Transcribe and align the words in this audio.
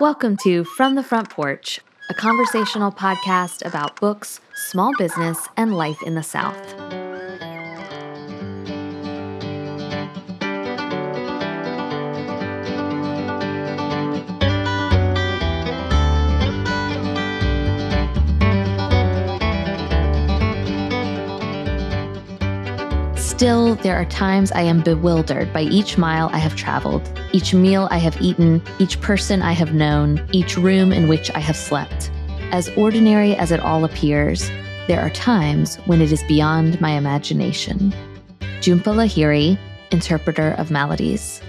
Welcome 0.00 0.36
to 0.38 0.64
From 0.64 0.96
the 0.96 1.04
Front 1.04 1.30
Porch, 1.30 1.78
a 2.10 2.14
conversational 2.14 2.90
podcast 2.90 3.64
about 3.64 4.00
books, 4.00 4.40
small 4.56 4.90
business, 4.98 5.38
and 5.56 5.76
life 5.76 6.02
in 6.02 6.16
the 6.16 6.22
South. 6.24 6.93
Still, 23.34 23.74
there 23.74 23.96
are 23.96 24.04
times 24.04 24.52
I 24.52 24.60
am 24.60 24.80
bewildered 24.80 25.52
by 25.52 25.62
each 25.62 25.98
mile 25.98 26.30
I 26.32 26.38
have 26.38 26.54
traveled, 26.54 27.02
each 27.32 27.52
meal 27.52 27.88
I 27.90 27.98
have 27.98 28.22
eaten, 28.22 28.62
each 28.78 29.00
person 29.00 29.42
I 29.42 29.50
have 29.50 29.74
known, 29.74 30.24
each 30.30 30.56
room 30.56 30.92
in 30.92 31.08
which 31.08 31.32
I 31.34 31.40
have 31.40 31.56
slept. 31.56 32.12
As 32.52 32.68
ordinary 32.76 33.34
as 33.34 33.50
it 33.50 33.58
all 33.58 33.84
appears, 33.84 34.48
there 34.86 35.00
are 35.00 35.10
times 35.10 35.78
when 35.86 36.00
it 36.00 36.12
is 36.12 36.22
beyond 36.28 36.80
my 36.80 36.92
imagination. 36.92 37.92
Jhumpa 38.60 38.94
Lahiri, 38.94 39.58
interpreter 39.90 40.52
of 40.52 40.70
maladies. 40.70 41.42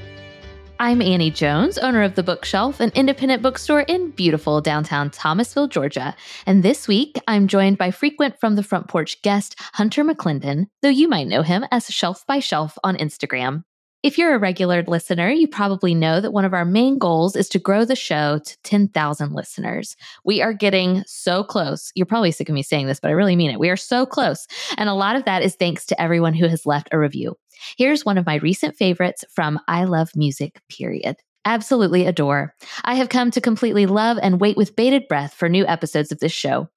I'm 0.77 1.01
Annie 1.01 1.31
Jones, 1.31 1.77
owner 1.77 2.03
of 2.03 2.15
The 2.15 2.23
Bookshelf, 2.23 2.81
an 2.81 2.91
independent 2.95 3.41
bookstore 3.41 3.81
in 3.81 4.11
beautiful 4.11 4.59
downtown 4.59 5.09
Thomasville, 5.09 5.69
Georgia. 5.69 6.13
And 6.45 6.63
this 6.63 6.85
week, 6.85 7.17
I'm 7.29 7.47
joined 7.47 7.77
by 7.77 7.91
frequent 7.91 8.37
From 8.41 8.55
the 8.55 8.63
Front 8.63 8.89
Porch 8.89 9.21
guest 9.21 9.55
Hunter 9.73 10.03
McClendon, 10.03 10.65
though 10.81 10.89
you 10.89 11.07
might 11.07 11.27
know 11.27 11.43
him 11.43 11.65
as 11.71 11.87
Shelf 11.87 12.27
by 12.27 12.39
Shelf 12.39 12.77
on 12.83 12.97
Instagram. 12.97 13.63
If 14.03 14.17
you're 14.17 14.35
a 14.35 14.39
regular 14.39 14.83
listener, 14.83 15.29
you 15.29 15.47
probably 15.47 15.95
know 15.95 16.19
that 16.19 16.33
one 16.33 16.45
of 16.45 16.53
our 16.53 16.65
main 16.65 16.99
goals 16.99 17.37
is 17.37 17.47
to 17.49 17.59
grow 17.59 17.85
the 17.85 17.95
show 17.95 18.39
to 18.39 18.57
10,000 18.63 19.31
listeners. 19.31 19.95
We 20.25 20.41
are 20.41 20.53
getting 20.53 21.03
so 21.07 21.43
close. 21.43 21.91
You're 21.95 22.05
probably 22.05 22.31
sick 22.31 22.49
of 22.49 22.53
me 22.53 22.61
saying 22.63 22.87
this, 22.87 22.99
but 22.99 23.07
I 23.07 23.13
really 23.13 23.37
mean 23.37 23.49
it. 23.49 23.59
We 23.59 23.69
are 23.69 23.77
so 23.77 24.05
close. 24.05 24.45
And 24.77 24.89
a 24.89 24.93
lot 24.93 25.15
of 25.15 25.23
that 25.23 25.41
is 25.41 25.55
thanks 25.55 25.85
to 25.87 25.99
everyone 25.99 26.33
who 26.33 26.47
has 26.47 26.65
left 26.65 26.89
a 26.91 26.99
review. 26.99 27.35
Here's 27.77 28.05
one 28.05 28.17
of 28.17 28.25
my 28.25 28.35
recent 28.35 28.75
favorites 28.75 29.23
from 29.33 29.59
I 29.67 29.85
Love 29.85 30.09
Music, 30.15 30.61
period 30.69 31.17
absolutely 31.45 32.05
adore. 32.05 32.53
I 32.83 32.95
have 32.95 33.09
come 33.09 33.31
to 33.31 33.39
completely 33.39 33.85
love 33.85 34.17
and 34.21 34.41
wait 34.41 34.57
with 34.57 34.75
bated 34.75 35.07
breath 35.07 35.33
for 35.33 35.47
new 35.47 35.65
episodes 35.67 36.11
of 36.11 36.19
this 36.19 36.31
show. 36.31 36.67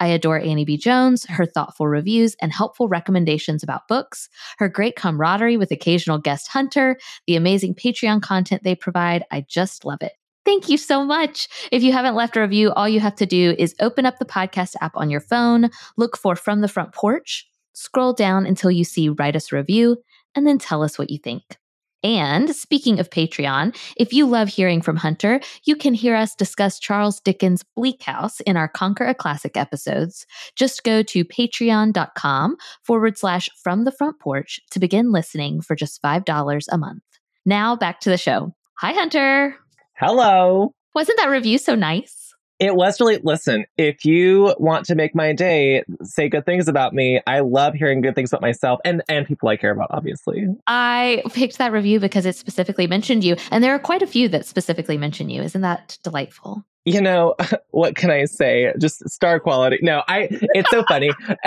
I 0.00 0.08
adore 0.08 0.40
Annie 0.40 0.64
B. 0.64 0.76
Jones, 0.76 1.24
her 1.26 1.46
thoughtful 1.46 1.86
reviews 1.86 2.36
and 2.42 2.52
helpful 2.52 2.88
recommendations 2.88 3.62
about 3.62 3.88
books, 3.88 4.28
her 4.58 4.68
great 4.68 4.96
camaraderie 4.96 5.56
with 5.56 5.70
occasional 5.70 6.18
guest 6.18 6.48
Hunter, 6.48 6.98
the 7.26 7.36
amazing 7.36 7.74
Patreon 7.74 8.20
content 8.20 8.64
they 8.64 8.74
provide. 8.74 9.24
I 9.30 9.46
just 9.48 9.84
love 9.84 10.02
it. 10.02 10.12
Thank 10.44 10.68
you 10.68 10.76
so 10.76 11.04
much. 11.04 11.48
If 11.72 11.82
you 11.82 11.92
haven't 11.92 12.14
left 12.14 12.36
a 12.36 12.40
review, 12.40 12.72
all 12.72 12.88
you 12.88 13.00
have 13.00 13.16
to 13.16 13.26
do 13.26 13.54
is 13.58 13.74
open 13.80 14.06
up 14.06 14.18
the 14.18 14.24
podcast 14.24 14.74
app 14.80 14.96
on 14.96 15.10
your 15.10 15.20
phone, 15.20 15.70
look 15.96 16.16
for 16.16 16.36
From 16.36 16.60
the 16.60 16.68
Front 16.68 16.92
Porch, 16.92 17.48
scroll 17.72 18.12
down 18.12 18.46
until 18.46 18.70
you 18.70 18.84
see 18.84 19.08
Write 19.08 19.34
Us 19.34 19.50
Review, 19.50 19.98
and 20.36 20.46
then 20.46 20.58
tell 20.58 20.82
us 20.82 20.98
what 20.98 21.10
you 21.10 21.18
think. 21.18 21.42
And 22.02 22.54
speaking 22.54 23.00
of 23.00 23.10
Patreon, 23.10 23.76
if 23.96 24.12
you 24.12 24.26
love 24.26 24.48
hearing 24.48 24.80
from 24.80 24.96
Hunter, 24.96 25.40
you 25.64 25.74
can 25.74 25.92
hear 25.92 26.14
us 26.14 26.36
discuss 26.36 26.78
Charles 26.78 27.20
Dickens' 27.20 27.64
Bleak 27.74 28.02
House 28.02 28.38
in 28.40 28.56
our 28.56 28.68
Conquer 28.68 29.06
a 29.06 29.14
Classic 29.14 29.56
episodes. 29.56 30.26
Just 30.54 30.84
go 30.84 31.02
to 31.02 31.24
patreon.com 31.24 32.56
forward 32.84 33.18
slash 33.18 33.48
from 33.62 33.84
the 33.84 33.90
front 33.90 34.20
porch 34.20 34.60
to 34.70 34.78
begin 34.78 35.10
listening 35.10 35.60
for 35.62 35.74
just 35.74 36.00
$5 36.00 36.64
a 36.70 36.78
month. 36.78 37.02
Now 37.44 37.74
back 37.74 38.00
to 38.00 38.10
the 38.10 38.18
show. 38.18 38.54
Hi, 38.78 38.92
Hunter. 38.92 39.56
Hello. 39.94 40.72
Wasn't 40.94 41.18
that 41.18 41.30
review 41.30 41.58
so 41.58 41.74
nice? 41.74 42.25
It 42.58 42.74
was 42.74 43.00
really, 43.00 43.18
listen, 43.22 43.66
if 43.76 44.04
you 44.04 44.54
want 44.58 44.86
to 44.86 44.94
make 44.94 45.14
my 45.14 45.32
day, 45.32 45.84
say 46.02 46.28
good 46.28 46.46
things 46.46 46.68
about 46.68 46.94
me. 46.94 47.20
I 47.26 47.40
love 47.40 47.74
hearing 47.74 48.00
good 48.00 48.14
things 48.14 48.32
about 48.32 48.40
myself 48.40 48.80
and, 48.84 49.02
and 49.08 49.26
people 49.26 49.48
I 49.48 49.56
care 49.56 49.72
about, 49.72 49.88
obviously. 49.90 50.46
I 50.66 51.22
picked 51.34 51.58
that 51.58 51.72
review 51.72 52.00
because 52.00 52.24
it 52.24 52.34
specifically 52.34 52.86
mentioned 52.86 53.24
you. 53.24 53.36
And 53.50 53.62
there 53.62 53.74
are 53.74 53.78
quite 53.78 54.02
a 54.02 54.06
few 54.06 54.28
that 54.30 54.46
specifically 54.46 54.96
mention 54.96 55.28
you. 55.28 55.42
Isn't 55.42 55.60
that 55.60 55.98
delightful? 56.02 56.64
You 56.86 57.02
know, 57.02 57.34
what 57.72 57.94
can 57.94 58.10
I 58.10 58.24
say? 58.24 58.72
Just 58.78 59.06
star 59.10 59.38
quality. 59.38 59.78
No, 59.82 60.02
I, 60.08 60.28
it's 60.30 60.70
so 60.70 60.82
funny. 60.88 61.10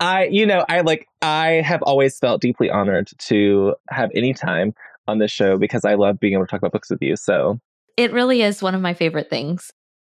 I, 0.00 0.28
you 0.30 0.44
know, 0.44 0.66
I 0.68 0.82
like, 0.82 1.06
I 1.22 1.62
have 1.64 1.82
always 1.82 2.18
felt 2.18 2.42
deeply 2.42 2.68
honored 2.68 3.08
to 3.28 3.76
have 3.88 4.10
any 4.14 4.34
time 4.34 4.74
on 5.08 5.18
this 5.18 5.30
show 5.30 5.56
because 5.56 5.84
I 5.84 5.94
love 5.94 6.20
being 6.20 6.34
able 6.34 6.44
to 6.44 6.50
talk 6.50 6.58
about 6.58 6.72
books 6.72 6.90
with 6.90 7.00
you. 7.00 7.16
So 7.16 7.60
it 7.96 8.12
really 8.12 8.42
is 8.42 8.62
one 8.62 8.74
of 8.74 8.80
my 8.80 8.94
favorite 8.94 9.30
things. 9.30 9.72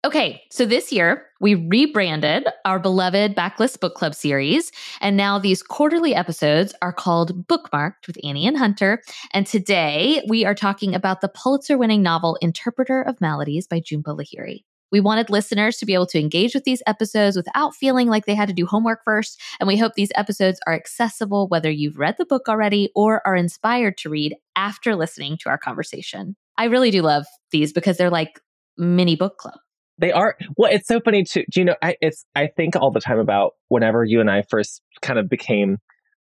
Okay, 0.04 0.42
so 0.50 0.66
this 0.66 0.90
year 0.90 1.26
we 1.40 1.54
rebranded 1.54 2.48
our 2.64 2.80
beloved 2.80 3.36
Backlist 3.36 3.78
Book 3.78 3.94
Club 3.94 4.16
series, 4.16 4.72
and 5.00 5.16
now 5.16 5.38
these 5.38 5.62
quarterly 5.62 6.12
episodes 6.12 6.74
are 6.82 6.92
called 6.92 7.46
Bookmarked 7.46 8.08
with 8.08 8.18
Annie 8.24 8.48
and 8.48 8.58
Hunter. 8.58 9.00
And 9.32 9.46
today 9.46 10.20
we 10.28 10.44
are 10.44 10.56
talking 10.56 10.96
about 10.96 11.20
the 11.20 11.28
Pulitzer 11.28 11.78
winning 11.78 12.02
novel 12.02 12.36
Interpreter 12.42 13.00
of 13.00 13.20
Maladies 13.20 13.68
by 13.68 13.78
Jhumpa 13.78 14.18
Lahiri. 14.18 14.64
We 14.90 14.98
wanted 14.98 15.30
listeners 15.30 15.76
to 15.76 15.86
be 15.86 15.94
able 15.94 16.08
to 16.08 16.19
engage 16.19 16.52
with 16.52 16.64
these 16.64 16.82
episodes 16.84 17.36
without 17.36 17.76
feeling 17.76 18.08
like 18.08 18.26
they 18.26 18.34
had 18.34 18.48
to 18.48 18.54
do 18.54 18.66
homework 18.66 19.04
first. 19.04 19.40
And 19.60 19.69
we 19.69 19.78
hope 19.78 19.94
these 19.94 20.12
episodes 20.16 20.58
are 20.66 20.74
accessible 20.74 21.46
whether 21.46 21.70
you've 21.70 22.00
read 22.00 22.16
the 22.19 22.26
book 22.26 22.48
already 22.48 22.90
or 22.96 23.24
are 23.24 23.36
inspired 23.36 23.98
to 23.98 24.10
read 24.10 24.34
after 24.56 24.96
listening 24.96 25.38
to 25.42 25.48
our 25.48 25.58
conversation. 25.58 26.34
I 26.58 26.64
really 26.64 26.90
do 26.90 27.02
love 27.02 27.24
these 27.52 27.72
because 27.72 27.98
they're 27.98 28.10
like 28.10 28.40
mini 28.76 29.14
book 29.14 29.38
club. 29.38 29.60
They 30.02 30.12
are 30.12 30.36
well. 30.58 30.70
It's 30.70 30.86
so 30.88 31.00
funny 31.00 31.24
too. 31.24 31.44
Do 31.50 31.60
you 31.60 31.64
know? 31.64 31.76
I 31.80 31.96
it's 32.02 32.26
I 32.36 32.48
think 32.48 32.76
all 32.76 32.90
the 32.90 33.00
time 33.00 33.18
about 33.18 33.52
whenever 33.68 34.04
you 34.04 34.20
and 34.20 34.30
I 34.30 34.42
first 34.42 34.82
kind 35.00 35.18
of 35.18 35.30
became 35.30 35.78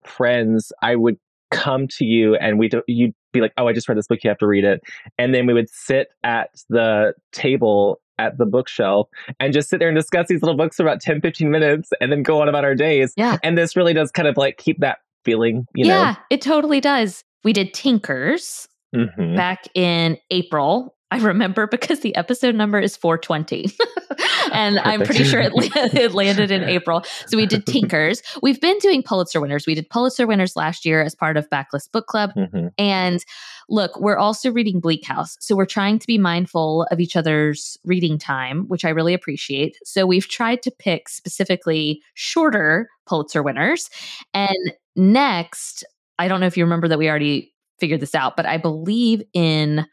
friends. 0.05 0.71
I 0.81 0.95
would 0.95 1.17
come 1.51 1.87
to 1.97 2.03
you 2.05 2.35
and 2.35 2.59
we 2.59 2.69
you'd 2.87 3.13
be 3.31 3.41
like, 3.41 3.53
"Oh, 3.57 3.67
I 3.67 3.73
just 3.73 3.87
read 3.87 3.97
this 3.97 4.07
book. 4.07 4.19
You 4.23 4.29
have 4.29 4.39
to 4.39 4.47
read 4.47 4.63
it." 4.65 4.81
And 5.17 5.33
then 5.33 5.45
we 5.45 5.53
would 5.53 5.69
sit 5.69 6.07
at 6.23 6.49
the 6.69 7.13
table 7.31 8.01
at 8.17 8.37
the 8.37 8.45
bookshelf 8.45 9.07
and 9.39 9.53
just 9.53 9.69
sit 9.69 9.79
there 9.79 9.87
and 9.87 9.95
discuss 9.95 10.27
these 10.27 10.41
little 10.41 10.57
books 10.57 10.75
for 10.75 10.83
about 10.83 10.99
10, 10.99 11.21
15 11.21 11.49
minutes 11.49 11.89
and 12.01 12.11
then 12.11 12.21
go 12.21 12.41
on 12.41 12.49
about 12.49 12.65
our 12.65 12.75
days. 12.75 13.13
Yeah. 13.15 13.37
And 13.43 13.57
this 13.57 13.77
really 13.77 13.93
does 13.93 14.11
kind 14.11 14.27
of 14.27 14.35
like 14.35 14.57
keep 14.57 14.79
that 14.81 14.97
feeling, 15.23 15.65
you 15.73 15.85
know? 15.85 15.93
Yeah, 15.93 16.15
it 16.29 16.41
totally 16.41 16.81
does. 16.81 17.23
We 17.45 17.53
did 17.53 17.73
Tinkers 17.73 18.67
Mhm. 18.93 19.37
back 19.37 19.69
in 19.73 20.17
April. 20.31 20.97
I 21.11 21.17
remember 21.19 21.65
because 21.65 22.01
the 22.01 22.15
episode 22.15 22.53
number 22.55 22.79
is 22.79 22.95
420. 22.95 23.71
and 24.53 24.77
I'm 24.79 25.01
pretty 25.01 25.23
sure 25.23 25.39
it, 25.39 25.51
it 25.95 26.13
landed 26.13 26.51
in 26.51 26.63
April. 26.63 27.03
So 27.25 27.35
we 27.35 27.47
did 27.47 27.65
Tinkers. 27.65 28.21
We've 28.43 28.61
been 28.61 28.77
doing 28.77 29.01
Pulitzer 29.01 29.41
winners. 29.41 29.65
We 29.65 29.73
did 29.73 29.89
Pulitzer 29.89 30.27
winners 30.27 30.55
last 30.55 30.85
year 30.85 31.01
as 31.01 31.15
part 31.15 31.35
of 31.35 31.49
Backlist 31.49 31.91
Book 31.91 32.05
Club. 32.05 32.31
Mhm. 32.35 32.71
And 32.77 33.25
look, 33.69 33.99
we're 33.99 34.17
also 34.17 34.51
reading 34.51 34.79
Bleak 34.79 35.05
House. 35.05 35.35
So 35.39 35.55
we're 35.55 35.65
trying 35.65 35.97
to 35.99 36.07
be 36.07 36.17
mindful 36.17 36.87
of 36.91 36.99
each 36.99 37.15
other's 37.15 37.77
reading 37.83 38.19
time, 38.19 38.65
which 38.67 38.85
I 38.85 38.89
really 38.89 39.13
appreciate. 39.15 39.77
So 39.83 40.05
we've 40.05 40.27
tried 40.27 40.61
to 40.63 40.71
pick 40.71 41.09
specifically 41.09 42.01
shorter 42.13 42.87
Pulitzer 43.07 43.41
winners. 43.41 43.89
And 44.33 44.73
next, 44.95 45.83
I 46.19 46.27
don't 46.27 46.39
know 46.39 46.47
if 46.47 46.57
you 46.57 46.63
remember 46.63 46.87
that 46.87 46.99
we 46.99 47.09
already 47.09 47.53
figured 47.79 48.01
this 48.01 48.13
out, 48.13 48.35
but 48.35 48.45
I 48.45 48.57
believe 48.57 49.23
in 49.33 49.85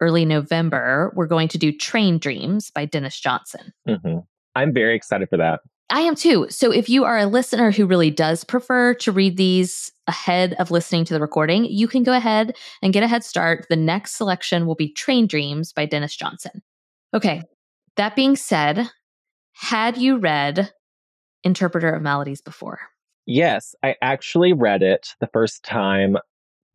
early 0.00 0.24
November, 0.24 1.12
we're 1.14 1.26
going 1.26 1.48
to 1.48 1.58
do 1.58 1.72
Train 1.72 2.18
Dreams 2.18 2.70
by 2.70 2.84
Denis 2.84 3.18
Johnson. 3.18 3.72
Mhm. 3.88 4.26
I'm 4.54 4.72
very 4.72 4.94
excited 4.94 5.28
for 5.28 5.36
that. 5.36 5.60
I 5.88 6.00
am 6.00 6.16
too. 6.16 6.46
So 6.50 6.72
if 6.72 6.88
you 6.88 7.04
are 7.04 7.18
a 7.18 7.26
listener 7.26 7.70
who 7.70 7.86
really 7.86 8.10
does 8.10 8.42
prefer 8.42 8.94
to 8.94 9.12
read 9.12 9.36
these 9.36 9.92
ahead 10.08 10.54
of 10.54 10.70
listening 10.70 11.04
to 11.04 11.14
the 11.14 11.20
recording, 11.20 11.64
you 11.64 11.86
can 11.86 12.02
go 12.02 12.12
ahead 12.12 12.56
and 12.82 12.92
get 12.92 13.04
a 13.04 13.08
head 13.08 13.22
start. 13.22 13.66
The 13.68 13.76
next 13.76 14.16
selection 14.16 14.66
will 14.66 14.74
be 14.74 14.92
Train 14.92 15.26
Dreams 15.28 15.72
by 15.72 15.86
Denis 15.86 16.16
Johnson. 16.16 16.62
Okay. 17.14 17.42
That 17.96 18.16
being 18.16 18.34
said, 18.34 18.90
had 19.52 19.96
you 19.96 20.16
read 20.16 20.72
Interpreter 21.44 21.94
of 21.94 22.02
Maladies 22.02 22.40
before? 22.40 22.80
Yes, 23.24 23.74
I 23.82 23.94
actually 24.02 24.52
read 24.52 24.82
it 24.82 25.14
the 25.20 25.28
first 25.28 25.62
time 25.62 26.16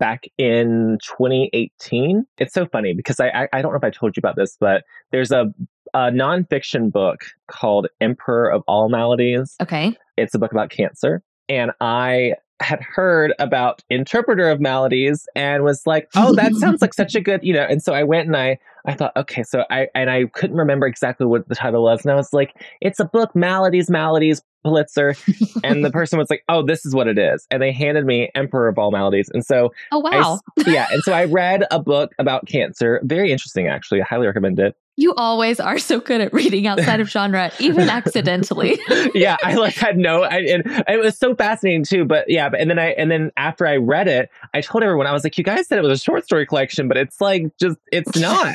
back 0.02 0.26
in 0.40 0.98
2018. 1.04 2.26
It's 2.40 2.54
so 2.54 2.66
funny 2.66 2.94
because 2.94 3.22
I 3.22 3.28
I, 3.30 3.48
I 3.54 3.62
don't 3.62 3.72
know 3.72 3.78
if 3.78 3.84
I 3.84 3.92
told 3.92 4.18
you 4.18 4.20
about 4.20 4.36
this, 4.36 4.58
but 4.60 4.84
there's 5.12 5.32
a, 5.32 5.54
a 5.94 6.10
nonfiction 6.10 6.92
book 6.92 7.22
called 7.48 7.88
Emperor 8.02 8.52
of 8.52 8.64
All 8.68 8.90
Maladies. 8.90 9.56
Okay. 9.62 9.96
It's 10.18 10.34
a 10.34 10.40
book 10.40 10.52
about 10.52 10.72
cancer, 10.72 11.22
and 11.48 11.72
I 11.80 12.34
had 12.62 12.82
heard 12.82 13.34
about 13.40 13.84
Interpreter 13.90 14.50
of 14.50 14.60
Maladies 14.60 15.28
and 15.36 15.64
was 15.64 15.84
like, 15.86 16.10
oh, 16.16 16.34
that 16.36 16.54
sounds 16.56 16.82
like 16.82 16.94
such 16.94 17.16
a 17.16 17.22
good, 17.22 17.44
you 17.44 17.54
know. 17.54 17.66
And 17.70 17.82
so 17.82 17.94
I 17.94 18.04
went 18.04 18.28
and 18.28 18.36
I 18.36 18.58
I 18.86 18.96
thought, 18.96 19.16
okay, 19.16 19.44
so 19.44 19.66
I 19.70 19.88
and 19.94 20.10
I 20.10 20.26
couldn't 20.34 20.58
remember 20.58 20.88
exactly 20.88 21.28
what 21.28 21.48
the 21.48 21.56
title 21.56 21.84
was, 21.84 22.04
and 22.04 22.12
I 22.12 22.16
was 22.16 22.34
like, 22.34 22.56
it's 22.82 23.00
a 23.00 23.06
book, 23.06 23.36
Maladies, 23.36 23.90
Maladies, 23.90 24.42
Pulitzer, 24.64 25.16
and 25.64 25.84
the 25.84 25.92
person 25.94 26.18
was 26.20 26.30
like, 26.30 26.44
oh, 26.50 26.64
this 26.66 26.86
is 26.86 26.94
what 26.96 27.08
it 27.08 27.18
is, 27.18 27.46
and 27.52 27.62
they 27.62 27.72
handed 27.72 28.06
me 28.06 28.30
Emperor 28.36 28.68
of 28.68 28.78
All 28.78 28.92
Maladies, 28.92 29.30
and 29.34 29.46
so 29.46 29.72
Oh, 29.92 30.00
wow. 30.00 30.40
s- 30.58 30.66
yeah, 30.68 30.88
and 30.92 31.04
so 31.04 31.14
I 31.14 31.26
read 31.26 31.66
a 31.72 31.80
book 31.82 32.14
about 32.20 32.48
cancer, 32.48 33.00
very 33.04 33.32
interesting 33.32 33.68
actually, 33.68 34.02
I 34.02 34.06
highly 34.06 34.28
recommend 34.28 34.60
it. 34.60 34.76
You 35.02 35.16
always 35.16 35.60
are 35.60 35.80
so 35.80 36.00
good 36.00 36.22
at 36.22 36.32
reading 36.32 36.68
outside 36.68 37.00
of 37.00 37.10
genre, 37.10 37.52
even 37.58 37.90
accidentally. 37.90 38.78
yeah, 39.16 39.36
I 39.42 39.56
like 39.56 39.74
had 39.74 39.98
no, 39.98 40.22
I, 40.22 40.38
and 40.42 40.64
it 40.88 41.00
was 41.00 41.18
so 41.18 41.34
fascinating 41.34 41.84
too. 41.84 42.06
But 42.06 42.30
yeah, 42.30 42.50
but, 42.50 42.60
and 42.60 42.70
then 42.70 42.78
I, 42.78 42.90
and 42.92 43.10
then 43.10 43.32
after 43.36 43.66
I 43.66 43.78
read 43.78 44.08
it, 44.08 44.30
I 44.54 44.62
told 44.62 44.84
everyone 44.84 45.08
I 45.08 45.12
was 45.12 45.24
like, 45.24 45.40
you 45.40 45.44
guys 45.44 45.68
said 45.68 45.80
it 45.80 45.82
was 45.82 46.00
a 46.00 46.04
short 46.04 46.24
story 46.24 46.46
collection, 46.46 46.88
but 46.88 46.98
it's 46.98 47.20
like 47.20 47.46
just 47.60 47.78
it's 47.92 48.16
not. 48.16 48.54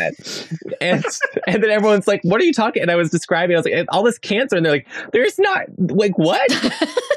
and 0.80 1.04
and 1.48 1.62
then 1.64 1.70
everyone's 1.70 2.06
like, 2.06 2.20
what 2.22 2.40
are 2.40 2.44
you 2.44 2.52
talking? 2.52 2.80
And 2.80 2.92
I 2.92 2.96
was 2.96 3.10
describing, 3.10 3.56
I 3.56 3.58
was 3.58 3.66
like, 3.66 3.86
all 3.88 4.04
this 4.04 4.18
cancer, 4.18 4.54
and 4.54 4.64
they're 4.64 4.72
like, 4.72 4.86
there's 5.12 5.40
not 5.40 5.66
like 5.78 6.16
what. 6.16 6.48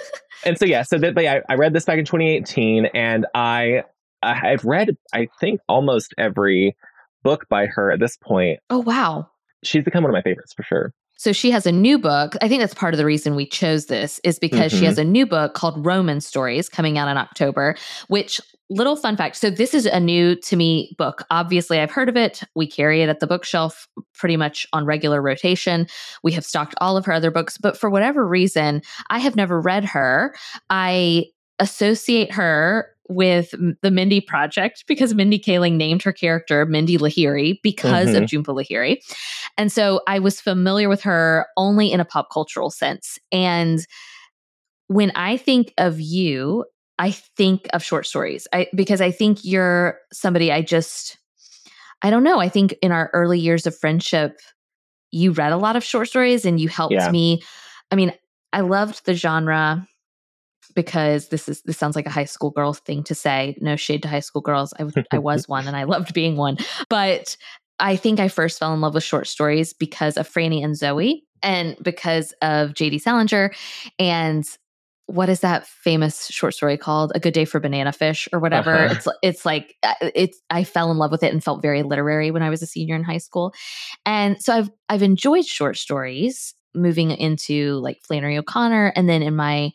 and 0.43 0.57
so 0.57 0.65
yeah, 0.65 0.81
so 0.81 0.97
that 0.97 1.13
but 1.13 1.23
yeah, 1.23 1.41
I 1.47 1.53
read 1.53 1.73
this 1.73 1.85
back 1.85 1.99
in 1.99 2.05
2018, 2.05 2.87
and 2.95 3.27
I 3.35 3.83
I've 4.23 4.65
read 4.65 4.97
I 5.13 5.27
think 5.39 5.61
almost 5.69 6.15
every 6.17 6.75
book 7.23 7.47
by 7.49 7.65
her 7.65 7.91
at 7.91 7.99
this 7.99 8.17
point. 8.17 8.59
Oh, 8.69 8.79
wow. 8.79 9.29
She's 9.63 9.83
become 9.83 10.03
one 10.03 10.11
of 10.11 10.13
my 10.13 10.21
favorites 10.21 10.53
for 10.53 10.63
sure. 10.63 10.93
So 11.19 11.33
she 11.33 11.51
has 11.51 11.65
a 11.65 11.71
new 11.71 11.99
book. 11.99 12.35
I 12.41 12.47
think 12.47 12.61
that's 12.61 12.73
part 12.73 12.93
of 12.93 12.97
the 12.97 13.05
reason 13.05 13.35
we 13.35 13.45
chose 13.45 13.87
this 13.87 14.21
is 14.23 14.39
because 14.39 14.71
mm-hmm. 14.71 14.79
she 14.79 14.85
has 14.85 14.97
a 14.97 15.03
new 15.03 15.25
book 15.25 15.53
called 15.53 15.85
Roman 15.85 16.21
Stories 16.21 16.69
coming 16.69 16.97
out 16.97 17.09
in 17.09 17.17
October, 17.17 17.75
which 18.07 18.39
little 18.69 18.95
fun 18.95 19.17
fact. 19.17 19.35
So 19.35 19.49
this 19.49 19.73
is 19.73 19.85
a 19.85 19.99
new 19.99 20.35
to 20.35 20.55
me 20.55 20.95
book. 20.97 21.25
Obviously, 21.29 21.79
I've 21.79 21.91
heard 21.91 22.07
of 22.07 22.15
it. 22.15 22.41
We 22.55 22.67
carry 22.67 23.01
it 23.01 23.09
at 23.09 23.19
the 23.19 23.27
bookshelf 23.27 23.85
pretty 24.13 24.37
much 24.37 24.65
on 24.71 24.85
regular 24.85 25.21
rotation. 25.21 25.87
We 26.23 26.31
have 26.31 26.45
stocked 26.45 26.75
all 26.79 26.95
of 26.95 27.05
her 27.05 27.11
other 27.11 27.31
books, 27.31 27.57
but 27.57 27.77
for 27.77 27.89
whatever 27.89 28.25
reason, 28.25 28.81
I 29.09 29.19
have 29.19 29.35
never 29.35 29.59
read 29.59 29.83
her. 29.85 30.33
I 30.69 31.25
associate 31.59 32.31
her 32.31 32.95
with 33.09 33.53
the 33.81 33.91
Mindy 33.91 34.21
Project 34.21 34.85
because 34.87 35.15
Mindy 35.15 35.39
Kaling 35.39 35.73
named 35.73 36.03
her 36.03 36.13
character 36.13 36.65
Mindy 36.65 36.97
Lahiri 36.97 37.59
because 37.63 38.09
mm-hmm. 38.09 38.23
of 38.23 38.29
Jhumpa 38.29 38.63
Lahiri. 38.63 38.97
And 39.57 39.71
so 39.71 40.01
I 40.07 40.19
was 40.19 40.39
familiar 40.39 40.87
with 40.87 41.01
her 41.01 41.47
only 41.57 41.91
in 41.91 41.99
a 41.99 42.05
pop 42.05 42.29
cultural 42.31 42.69
sense. 42.69 43.17
And 43.31 43.85
when 44.87 45.11
I 45.15 45.37
think 45.37 45.73
of 45.77 45.99
you, 45.99 46.65
I 46.99 47.11
think 47.11 47.67
of 47.73 47.83
short 47.83 48.05
stories. 48.05 48.47
I 48.53 48.67
because 48.75 49.01
I 49.01 49.11
think 49.11 49.39
you're 49.43 49.97
somebody 50.13 50.51
I 50.51 50.61
just 50.61 51.17
I 52.01 52.09
don't 52.11 52.23
know. 52.23 52.39
I 52.39 52.49
think 52.49 52.75
in 52.81 52.91
our 52.91 53.09
early 53.13 53.39
years 53.39 53.65
of 53.65 53.77
friendship, 53.77 54.39
you 55.11 55.31
read 55.31 55.51
a 55.51 55.57
lot 55.57 55.75
of 55.75 55.83
short 55.83 56.07
stories 56.07 56.45
and 56.45 56.59
you 56.59 56.69
helped 56.69 56.93
yeah. 56.93 57.09
me. 57.09 57.41
I 57.91 57.95
mean, 57.95 58.13
I 58.53 58.61
loved 58.61 59.05
the 59.05 59.15
genre 59.15 59.87
because 60.79 61.27
this 61.27 61.49
is 61.49 61.61
this 61.63 61.77
sounds 61.77 61.97
like 61.97 62.05
a 62.05 62.09
high 62.09 62.23
school 62.23 62.51
girl 62.51 62.71
thing 62.73 63.03
to 63.03 63.13
say. 63.13 63.57
No 63.59 63.75
shade 63.75 64.01
to 64.03 64.07
high 64.07 64.21
school 64.21 64.41
girls. 64.41 64.73
I 64.79 64.85
I 65.11 65.17
was 65.17 65.45
one 65.45 65.67
and 65.67 65.75
I 65.75 65.83
loved 65.93 66.13
being 66.13 66.37
one. 66.37 66.57
But 66.87 67.35
I 67.79 67.97
think 67.97 68.21
I 68.21 68.29
first 68.29 68.59
fell 68.59 68.73
in 68.73 68.79
love 68.79 68.93
with 68.93 69.03
short 69.03 69.27
stories 69.27 69.73
because 69.73 70.15
of 70.15 70.29
Franny 70.29 70.63
and 70.63 70.75
Zooey 70.75 71.23
and 71.43 71.75
because 71.81 72.31
of 72.41 72.71
JD 72.71 73.01
Salinger 73.01 73.51
and 73.97 74.45
what 75.07 75.27
is 75.27 75.41
that 75.41 75.67
famous 75.67 76.27
short 76.27 76.53
story 76.53 76.77
called? 76.77 77.11
A 77.15 77.19
Good 77.19 77.33
Day 77.33 77.43
for 77.43 77.59
Banana 77.59 77.91
Fish 77.91 78.29
or 78.31 78.39
whatever. 78.39 78.73
Uh-huh. 78.75 78.95
It's 78.95 79.07
it's 79.21 79.45
like 79.45 79.75
uh, 79.83 80.11
it's 80.15 80.39
I 80.49 80.63
fell 80.63 80.91
in 80.91 80.97
love 80.97 81.11
with 81.11 81.23
it 81.23 81.33
and 81.33 81.43
felt 81.43 81.61
very 81.61 81.83
literary 81.83 82.31
when 82.31 82.43
I 82.43 82.49
was 82.49 82.61
a 82.61 82.67
senior 82.67 82.95
in 82.95 83.03
high 83.03 83.17
school. 83.17 83.53
And 84.05 84.41
so 84.41 84.53
I've 84.53 84.69
I've 84.87 85.03
enjoyed 85.03 85.45
short 85.45 85.77
stories 85.77 86.53
moving 86.75 87.11
into 87.11 87.73
like 87.79 87.97
Flannery 88.03 88.37
O'Connor 88.37 88.93
and 88.95 89.09
then 89.09 89.23
in 89.23 89.35
my 89.35 89.71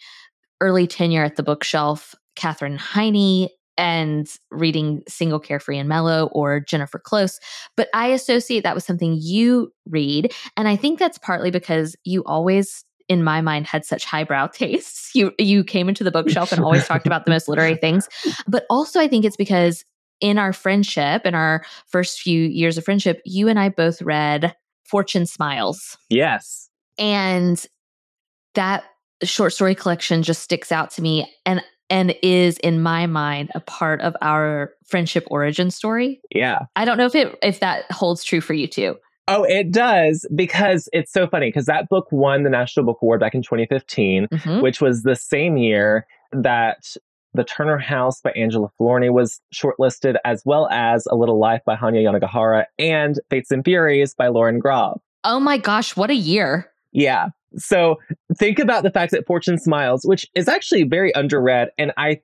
early 0.64 0.86
tenure 0.86 1.22
at 1.22 1.36
the 1.36 1.42
bookshelf, 1.42 2.14
Katherine 2.36 2.78
Heiny 2.78 3.50
and 3.76 4.32
reading 4.50 5.02
Single 5.06 5.38
Carefree 5.38 5.78
and 5.78 5.88
Mellow 5.88 6.30
or 6.32 6.60
Jennifer 6.60 6.98
Close. 6.98 7.38
But 7.76 7.88
I 7.92 8.06
associate 8.08 8.62
that 8.62 8.74
with 8.74 8.84
something 8.84 9.18
you 9.20 9.72
read. 9.86 10.32
And 10.56 10.66
I 10.66 10.76
think 10.76 10.98
that's 10.98 11.18
partly 11.18 11.50
because 11.50 11.96
you 12.04 12.24
always 12.24 12.82
in 13.10 13.22
my 13.22 13.42
mind 13.42 13.66
had 13.66 13.84
such 13.84 14.06
highbrow 14.06 14.46
tastes. 14.52 15.14
You 15.14 15.32
you 15.38 15.64
came 15.64 15.90
into 15.90 16.02
the 16.02 16.10
bookshelf 16.10 16.50
and 16.50 16.64
always 16.64 16.86
talked 16.86 17.06
about 17.06 17.26
the 17.26 17.30
most 17.30 17.46
literary 17.46 17.76
things. 17.76 18.08
But 18.48 18.64
also 18.70 19.00
I 19.00 19.08
think 19.08 19.26
it's 19.26 19.36
because 19.36 19.84
in 20.20 20.38
our 20.38 20.54
friendship, 20.54 21.26
in 21.26 21.34
our 21.34 21.62
first 21.86 22.20
few 22.20 22.44
years 22.44 22.78
of 22.78 22.84
friendship, 22.84 23.20
you 23.26 23.48
and 23.48 23.58
I 23.58 23.68
both 23.68 24.00
read 24.00 24.54
Fortune 24.84 25.26
Smiles. 25.26 25.98
Yes. 26.08 26.70
And 26.96 27.62
that 28.54 28.84
short 29.24 29.52
story 29.52 29.74
collection 29.74 30.22
just 30.22 30.42
sticks 30.42 30.72
out 30.72 30.90
to 30.92 31.02
me 31.02 31.32
and 31.44 31.62
and 31.90 32.14
is 32.22 32.58
in 32.58 32.82
my 32.82 33.06
mind 33.06 33.50
a 33.54 33.60
part 33.60 34.00
of 34.00 34.16
our 34.22 34.72
friendship 34.84 35.24
origin 35.30 35.70
story. 35.70 36.20
Yeah. 36.34 36.60
I 36.76 36.84
don't 36.84 36.98
know 36.98 37.06
if 37.06 37.14
it 37.14 37.38
if 37.42 37.60
that 37.60 37.90
holds 37.90 38.24
true 38.24 38.40
for 38.40 38.54
you 38.54 38.66
too. 38.66 38.96
Oh, 39.26 39.44
it 39.44 39.70
does 39.70 40.26
because 40.34 40.88
it's 40.92 41.12
so 41.12 41.26
funny 41.26 41.48
because 41.48 41.66
that 41.66 41.88
book 41.88 42.08
won 42.10 42.42
the 42.42 42.50
National 42.50 42.84
Book 42.84 42.98
Award 43.00 43.20
back 43.20 43.34
in 43.34 43.42
2015, 43.42 44.28
mm-hmm. 44.30 44.60
which 44.60 44.80
was 44.80 45.02
the 45.02 45.16
same 45.16 45.56
year 45.56 46.06
that 46.32 46.94
The 47.32 47.44
Turner 47.44 47.78
House 47.78 48.20
by 48.20 48.32
Angela 48.32 48.68
Flournoy 48.76 49.12
was 49.12 49.40
shortlisted, 49.54 50.16
as 50.26 50.42
well 50.44 50.68
as 50.70 51.06
A 51.06 51.14
Little 51.16 51.38
Life 51.38 51.62
by 51.64 51.74
Hanya 51.74 52.02
Yanagihara 52.02 52.66
and 52.78 53.18
Fates 53.30 53.50
and 53.50 53.64
Furies 53.64 54.14
by 54.14 54.28
Lauren 54.28 54.58
Groff. 54.58 55.00
Oh 55.24 55.40
my 55.40 55.56
gosh, 55.56 55.96
what 55.96 56.10
a 56.10 56.14
year! 56.14 56.70
Yeah. 56.92 57.28
So 57.56 57.96
think 58.36 58.58
about 58.58 58.82
the 58.82 58.90
fact 58.90 59.12
that 59.12 59.26
Fortune 59.26 59.58
Smiles, 59.58 60.02
which 60.04 60.26
is 60.34 60.48
actually 60.48 60.84
very 60.84 61.12
underread, 61.12 61.68
and 61.78 61.92
I 61.96 62.20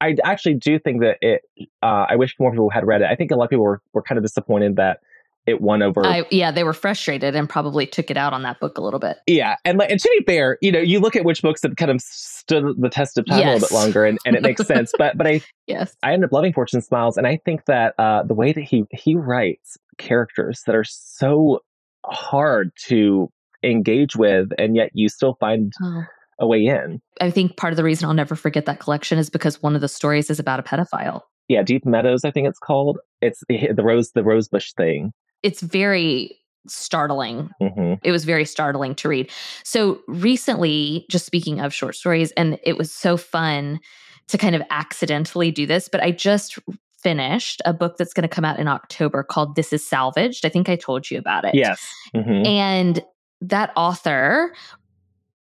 I 0.00 0.16
actually 0.24 0.54
do 0.54 0.78
think 0.78 1.00
that 1.02 1.18
it. 1.20 1.42
Uh, 1.82 2.06
I 2.08 2.16
wish 2.16 2.34
more 2.38 2.50
people 2.50 2.70
had 2.70 2.86
read 2.86 3.02
it. 3.02 3.08
I 3.10 3.16
think 3.16 3.30
a 3.30 3.36
lot 3.36 3.44
of 3.44 3.50
people 3.50 3.64
were, 3.64 3.82
were 3.92 4.02
kind 4.02 4.18
of 4.18 4.24
disappointed 4.24 4.76
that 4.76 5.00
it 5.46 5.60
won 5.60 5.82
over. 5.82 6.04
I, 6.04 6.24
yeah, 6.30 6.50
they 6.50 6.64
were 6.64 6.72
frustrated 6.72 7.34
and 7.34 7.48
probably 7.48 7.86
took 7.86 8.10
it 8.10 8.16
out 8.16 8.32
on 8.32 8.42
that 8.42 8.60
book 8.60 8.78
a 8.78 8.80
little 8.80 9.00
bit. 9.00 9.18
Yeah, 9.26 9.56
and 9.64 9.78
like, 9.78 9.90
and 9.90 10.00
to 10.00 10.16
be 10.18 10.24
fair, 10.24 10.58
you 10.60 10.72
know, 10.72 10.80
you 10.80 11.00
look 11.00 11.16
at 11.16 11.24
which 11.24 11.42
books 11.42 11.62
have 11.62 11.76
kind 11.76 11.90
of 11.90 12.00
stood 12.00 12.64
the 12.78 12.88
test 12.88 13.18
of 13.18 13.26
time 13.26 13.38
yes. 13.38 13.46
a 13.46 13.52
little 13.52 13.68
bit 13.68 13.74
longer, 13.74 14.04
and, 14.04 14.18
and 14.24 14.36
it 14.36 14.42
makes 14.42 14.66
sense. 14.66 14.92
But 14.96 15.16
but 15.16 15.26
I 15.26 15.42
yes, 15.66 15.96
I 16.02 16.12
end 16.12 16.24
up 16.24 16.32
loving 16.32 16.52
Fortune 16.52 16.80
Smiles, 16.80 17.16
and 17.16 17.26
I 17.26 17.38
think 17.44 17.66
that 17.66 17.94
uh, 17.98 18.22
the 18.22 18.34
way 18.34 18.52
that 18.52 18.62
he 18.62 18.84
he 18.90 19.14
writes 19.14 19.76
characters 19.98 20.62
that 20.66 20.74
are 20.74 20.84
so 20.84 21.60
hard 22.06 22.72
to 22.86 23.30
engage 23.62 24.16
with, 24.16 24.50
and 24.58 24.76
yet 24.76 24.90
you 24.94 25.08
still 25.08 25.34
find. 25.40 25.72
Oh. 25.82 26.02
A 26.42 26.46
way 26.46 26.64
in. 26.64 27.02
I 27.20 27.30
think 27.30 27.58
part 27.58 27.74
of 27.74 27.76
the 27.76 27.84
reason 27.84 28.08
I'll 28.08 28.14
never 28.14 28.34
forget 28.34 28.64
that 28.64 28.80
collection 28.80 29.18
is 29.18 29.28
because 29.28 29.62
one 29.62 29.74
of 29.74 29.82
the 29.82 29.88
stories 29.88 30.30
is 30.30 30.38
about 30.38 30.58
a 30.58 30.62
pedophile. 30.62 31.20
Yeah, 31.48 31.62
Deep 31.62 31.84
Meadows, 31.84 32.24
I 32.24 32.30
think 32.30 32.48
it's 32.48 32.58
called. 32.58 32.98
It's 33.20 33.44
the 33.50 33.82
rose, 33.82 34.12
the 34.12 34.24
rosebush 34.24 34.72
thing. 34.72 35.12
It's 35.42 35.60
very 35.60 36.38
startling. 36.66 37.50
Mm-hmm. 37.60 37.96
It 38.02 38.10
was 38.10 38.24
very 38.24 38.46
startling 38.46 38.94
to 38.94 39.08
read. 39.10 39.30
So 39.64 40.00
recently, 40.08 41.04
just 41.10 41.26
speaking 41.26 41.60
of 41.60 41.74
short 41.74 41.94
stories, 41.94 42.32
and 42.38 42.58
it 42.62 42.78
was 42.78 42.90
so 42.90 43.18
fun 43.18 43.78
to 44.28 44.38
kind 44.38 44.56
of 44.56 44.62
accidentally 44.70 45.50
do 45.50 45.66
this, 45.66 45.90
but 45.90 46.02
I 46.02 46.10
just 46.10 46.58
finished 47.02 47.60
a 47.66 47.74
book 47.74 47.98
that's 47.98 48.14
going 48.14 48.22
to 48.22 48.34
come 48.34 48.46
out 48.46 48.58
in 48.58 48.68
October 48.68 49.22
called 49.22 49.56
This 49.56 49.74
is 49.74 49.86
Salvaged. 49.86 50.46
I 50.46 50.48
think 50.48 50.70
I 50.70 50.76
told 50.76 51.10
you 51.10 51.18
about 51.18 51.44
it. 51.44 51.54
Yes. 51.54 51.86
Mm-hmm. 52.14 52.46
And 52.46 53.04
that 53.40 53.72
author 53.76 54.52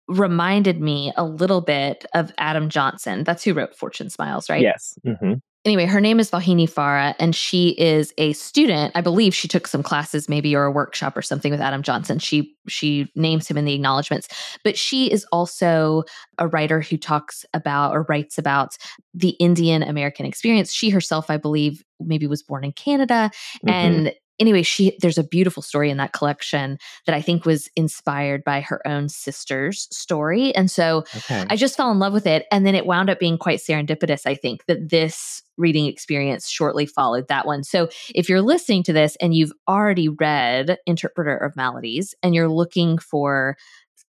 reminded 0.09 0.81
me 0.81 1.13
a 1.17 1.25
little 1.25 1.61
bit 1.61 2.05
of 2.15 2.33
Adam 2.39 2.69
Johnson. 2.69 3.25
That's 3.25 3.43
who 3.43 3.55
wrote 3.55 3.75
Fortune 3.75 4.11
Smiles, 4.11 4.49
right? 4.49 4.63
Yes. 4.63 4.99
Mm-hmm. 5.05 5.35
Anyway, 5.65 5.85
her 5.85 6.01
name 6.01 6.21
is 6.21 6.31
Vauhini 6.31 6.71
Vara, 6.71 7.17
and 7.19 7.35
she 7.35 7.71
is 7.71 8.15
a 8.19 8.33
student. 8.35 8.93
I 8.95 9.01
believe 9.01 9.35
she 9.35 9.49
took 9.49 9.67
some 9.67 9.83
classes, 9.83 10.29
maybe 10.29 10.55
or 10.55 10.65
a 10.65 10.71
workshop 10.71 11.17
or 11.17 11.23
something 11.23 11.51
with 11.51 11.61
Adam 11.61 11.83
Johnson. 11.83 12.21
She 12.21 12.55
she 12.69 13.11
names 13.17 13.49
him 13.49 13.59
in 13.59 13.65
the 13.65 13.75
acknowledgments, 13.75 14.29
but 14.63 14.79
she 14.79 15.11
is 15.11 15.27
also 15.33 16.05
a 16.39 16.47
writer 16.47 16.81
who 16.81 16.97
talks 16.97 17.45
about 17.53 17.93
or 17.93 18.07
writes 18.09 18.39
about 18.39 18.77
the 19.13 19.31
Indian 19.41 19.83
American 19.83 20.25
experience. 20.25 20.73
She 20.73 20.89
herself, 20.89 21.31
I 21.31 21.37
believe, 21.37 21.83
maybe 21.99 22.29
was 22.29 22.45
born 22.45 22.63
in 22.63 22.71
Canada, 22.71 23.33
mm-hmm. 23.57 23.69
and 23.69 24.15
anyway, 24.39 24.63
she 24.63 24.97
there's 25.01 25.19
a 25.19 25.25
beautiful 25.25 25.63
story 25.63 25.91
in 25.91 25.97
that 25.97 26.13
collection 26.13 26.79
that 27.07 27.15
I 27.15 27.23
think 27.23 27.45
was 27.45 27.69
inspired 27.77 28.45
by 28.45 28.61
her 28.61 28.87
own 28.87 29.09
sister's 29.09 29.89
story. 29.91 30.55
And 30.55 30.71
so 30.71 31.05
okay. 31.17 31.45
I 31.49 31.57
just 31.57 31.77
fell 31.77 31.91
in 31.91 31.99
love 31.99 32.13
with 32.13 32.27
it. 32.27 32.47
And 32.51 32.67
then 32.67 32.75
it 32.75 32.87
wound 32.87 33.11
up 33.11 33.19
being 33.19 33.39
quite 33.39 33.61
serendipitous, 33.61 34.27
I 34.27 34.35
think, 34.35 34.67
that 34.67 34.91
this 34.91 35.43
reading 35.57 35.87
experience 35.87 36.49
shortly 36.49 36.87
followed 36.87 37.29
that 37.29 37.47
one. 37.47 37.65
So 37.65 37.89
if 38.15 38.29
you're 38.29 38.43
listening 38.43 38.83
to 38.85 38.93
this 38.93 39.17
and 39.21 39.35
you've 39.35 39.53
already 39.67 40.09
read 40.09 40.79
Interpreter 40.87 41.37
of 41.37 41.57
Maladies 41.57 42.15
and 42.23 42.35
you're 42.35 42.49
looking 42.49 42.99
for 42.99 43.57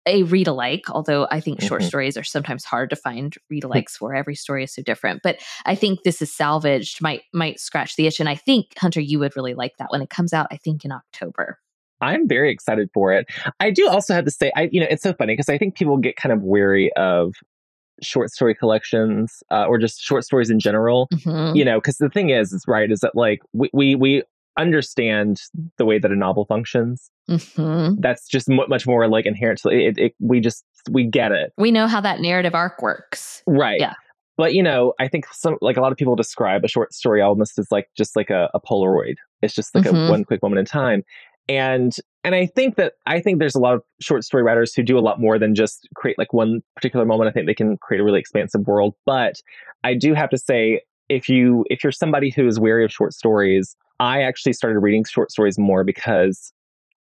a 0.05 0.23
read 0.23 0.47
alike, 0.47 0.89
although 0.89 1.27
I 1.29 1.39
think 1.39 1.61
short 1.61 1.81
mm-hmm. 1.81 1.87
stories 1.87 2.17
are 2.17 2.23
sometimes 2.23 2.63
hard 2.63 2.89
to 2.89 2.95
find 2.95 3.35
read 3.49 3.63
alikes 3.63 3.91
for. 3.91 4.15
Every 4.15 4.35
story 4.35 4.63
is 4.63 4.73
so 4.73 4.81
different. 4.81 5.21
But 5.23 5.37
I 5.65 5.75
think 5.75 6.03
this 6.03 6.21
is 6.21 6.33
salvaged 6.33 7.01
might 7.01 7.23
might 7.33 7.59
scratch 7.59 7.95
the 7.95 8.07
itch. 8.07 8.19
And 8.19 8.29
I 8.29 8.35
think 8.35 8.67
Hunter, 8.77 9.01
you 9.01 9.19
would 9.19 9.35
really 9.35 9.53
like 9.53 9.73
that 9.77 9.91
when 9.91 10.01
it 10.01 10.09
comes 10.09 10.33
out, 10.33 10.47
I 10.51 10.57
think 10.57 10.83
in 10.85 10.91
October. 10.91 11.59
I'm 12.01 12.27
very 12.27 12.51
excited 12.51 12.89
for 12.93 13.13
it. 13.13 13.27
I 13.59 13.69
do 13.69 13.87
also 13.87 14.15
have 14.15 14.25
to 14.25 14.31
say, 14.31 14.51
I 14.55 14.69
you 14.71 14.79
know, 14.79 14.87
it's 14.89 15.03
so 15.03 15.13
funny 15.13 15.33
because 15.33 15.49
I 15.49 15.57
think 15.57 15.75
people 15.75 15.97
get 15.97 16.15
kind 16.15 16.33
of 16.33 16.41
weary 16.41 16.91
of 16.93 17.35
short 18.01 18.31
story 18.31 18.55
collections 18.55 19.43
uh, 19.51 19.65
or 19.65 19.77
just 19.77 20.01
short 20.01 20.23
stories 20.23 20.49
in 20.49 20.59
general. 20.59 21.07
Mm-hmm. 21.13 21.55
You 21.55 21.63
know, 21.63 21.77
because 21.77 21.97
the 21.97 22.09
thing 22.09 22.31
is, 22.31 22.51
is 22.51 22.65
right, 22.67 22.91
is 22.91 23.01
that 23.01 23.15
like 23.15 23.41
we 23.53 23.69
we 23.71 23.95
we 23.95 24.23
understand 24.61 25.41
the 25.77 25.85
way 25.85 25.99
that 25.99 26.11
a 26.11 26.15
novel 26.15 26.45
functions. 26.45 27.09
Mhm. 27.29 27.97
That's 27.99 28.27
just 28.27 28.47
mu 28.49 28.63
much 28.67 28.85
more 28.87 29.07
like 29.07 29.25
inherent 29.25 29.59
to 29.61 29.69
it, 29.69 29.97
it. 29.97 30.13
We 30.19 30.39
just 30.39 30.63
we 30.89 31.05
get 31.05 31.31
it, 31.31 31.51
We 31.57 31.71
know 31.71 31.87
how 31.87 32.01
that 32.01 32.19
narrative 32.21 32.55
arc 32.55 32.81
works. 32.81 33.43
right? 33.47 33.79
Yeah. 33.79 33.93
But 34.37 34.53
you 34.53 34.63
know, 34.63 34.93
I 34.99 35.07
think 35.07 35.25
some 35.31 35.57
like 35.61 35.77
a 35.77 35.81
lot 35.81 35.91
of 35.91 35.97
people 35.97 36.15
describe 36.15 36.63
a 36.63 36.67
short 36.67 36.93
story 36.93 37.21
almost 37.21 37.59
as 37.59 37.67
like 37.71 37.87
just 37.97 38.15
like 38.15 38.29
a, 38.29 38.49
a 38.53 38.59
Polaroid. 38.59 39.15
It's 39.41 39.53
just 39.53 39.75
like 39.75 39.85
Mhm. 39.85 40.07
a 40.07 40.11
one 40.11 40.23
quick 40.23 40.41
moment 40.41 40.59
in 40.59 40.65
time, 40.65 41.03
and 41.49 41.93
and 42.23 42.33
I 42.35 42.45
think 42.45 42.75
that 42.77 42.93
I 43.05 43.19
think 43.19 43.39
there's 43.39 43.55
a 43.55 43.59
lot 43.59 43.73
of 43.75 43.83
short 43.99 44.23
story 44.23 44.43
writers 44.43 44.73
who 44.73 44.83
do 44.83 44.97
a 44.97 45.01
lot 45.01 45.19
more 45.19 45.37
than 45.39 45.53
just 45.55 45.87
create 45.95 46.17
like 46.17 46.33
one 46.33 46.61
particular 46.75 47.05
moment. 47.05 47.29
I 47.29 47.33
think 47.33 47.45
they 47.45 47.53
can 47.53 47.77
create 47.77 47.99
a 47.99 48.03
really 48.03 48.19
expansive 48.19 48.65
world. 48.67 48.95
But 49.05 49.35
I 49.83 49.93
do 49.95 50.13
have 50.13 50.29
to 50.29 50.37
say, 50.37 50.81
if 51.11 51.27
you 51.27 51.65
if 51.69 51.83
you're 51.83 51.91
somebody 51.91 52.29
who 52.29 52.47
is 52.47 52.59
wary 52.59 52.85
of 52.85 52.91
short 52.91 53.13
stories, 53.13 53.75
I 53.99 54.21
actually 54.21 54.53
started 54.53 54.79
reading 54.79 55.03
short 55.03 55.29
stories 55.29 55.59
more 55.59 55.83
because 55.83 56.53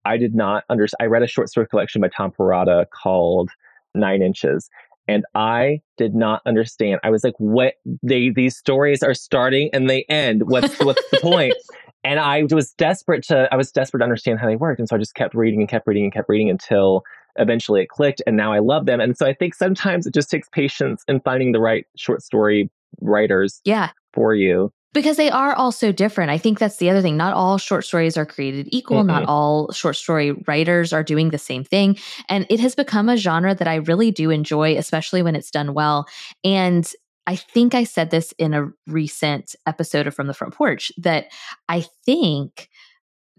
I 0.05 0.17
did 0.17 0.35
not 0.35 0.63
understand. 0.69 0.97
I 1.01 1.07
read 1.07 1.23
a 1.23 1.27
short 1.27 1.49
story 1.49 1.67
collection 1.67 2.01
by 2.01 2.09
Tom 2.09 2.31
Perrotta 2.31 2.85
called 2.91 3.49
Nine 3.95 4.21
Inches, 4.21 4.69
and 5.07 5.25
I 5.33 5.81
did 5.97 6.13
not 6.13 6.43
understand. 6.45 6.99
I 7.03 7.09
was 7.09 7.23
like, 7.23 7.33
"What? 7.39 7.73
They 8.03 8.29
these 8.29 8.55
stories 8.55 9.01
are 9.01 9.15
starting 9.15 9.71
and 9.73 9.89
they 9.89 10.05
end. 10.07 10.43
What's 10.45 10.79
what's 10.79 11.03
the 11.09 11.19
point?" 11.21 11.55
And 12.03 12.19
I 12.19 12.43
was 12.51 12.71
desperate 12.73 13.23
to. 13.29 13.51
I 13.51 13.55
was 13.55 13.71
desperate 13.71 14.01
to 14.01 14.03
understand 14.03 14.37
how 14.39 14.45
they 14.45 14.55
worked, 14.55 14.79
and 14.79 14.87
so 14.87 14.95
I 14.95 14.99
just 14.99 15.15
kept 15.15 15.33
reading 15.33 15.61
and 15.61 15.67
kept 15.67 15.87
reading 15.87 16.03
and 16.03 16.13
kept 16.13 16.29
reading 16.29 16.51
until 16.51 17.01
eventually 17.39 17.81
it 17.81 17.89
clicked, 17.89 18.21
and 18.27 18.37
now 18.37 18.53
I 18.53 18.59
love 18.59 18.85
them. 18.85 18.99
And 19.01 19.17
so 19.17 19.25
I 19.25 19.33
think 19.33 19.55
sometimes 19.55 20.05
it 20.05 20.13
just 20.13 20.29
takes 20.29 20.47
patience 20.49 21.03
in 21.07 21.19
finding 21.21 21.51
the 21.51 21.59
right 21.59 21.87
short 21.95 22.21
story 22.21 22.69
writers 23.01 23.61
Yeah. 23.65 23.89
for 24.13 24.33
you. 24.35 24.71
Because 24.93 25.17
they 25.17 25.29
are 25.29 25.53
all 25.53 25.73
so 25.73 25.91
different. 25.91 26.31
I 26.31 26.37
think 26.37 26.57
that's 26.57 26.77
the 26.77 26.89
other 26.89 27.01
thing. 27.01 27.17
Not 27.17 27.33
all 27.33 27.57
short 27.57 27.83
stories 27.83 28.15
are 28.15 28.25
created 28.25 28.69
equal. 28.71 29.03
Not 29.03 29.23
Mm-mm. 29.23 29.27
all 29.29 29.71
short 29.73 29.97
story 29.97 30.31
writers 30.47 30.93
are 30.93 31.03
doing 31.03 31.31
the 31.31 31.37
same 31.37 31.65
thing. 31.65 31.97
And 32.29 32.45
it 32.49 32.61
has 32.61 32.75
become 32.75 33.09
a 33.09 33.17
genre 33.17 33.53
that 33.53 33.67
I 33.67 33.75
really 33.75 34.09
do 34.11 34.29
enjoy, 34.29 34.77
especially 34.77 35.21
when 35.21 35.35
it's 35.35 35.51
done 35.51 35.73
well. 35.73 36.07
And 36.45 36.89
I 37.27 37.35
think 37.35 37.75
I 37.75 37.83
said 37.83 38.09
this 38.09 38.33
in 38.37 38.53
a 38.53 38.69
recent 38.87 39.53
episode 39.65 40.07
of 40.07 40.13
From 40.15 40.27
the 40.27 40.33
Front 40.33 40.53
Porch 40.53 40.93
that 40.97 41.25
I 41.67 41.83
think 42.05 42.69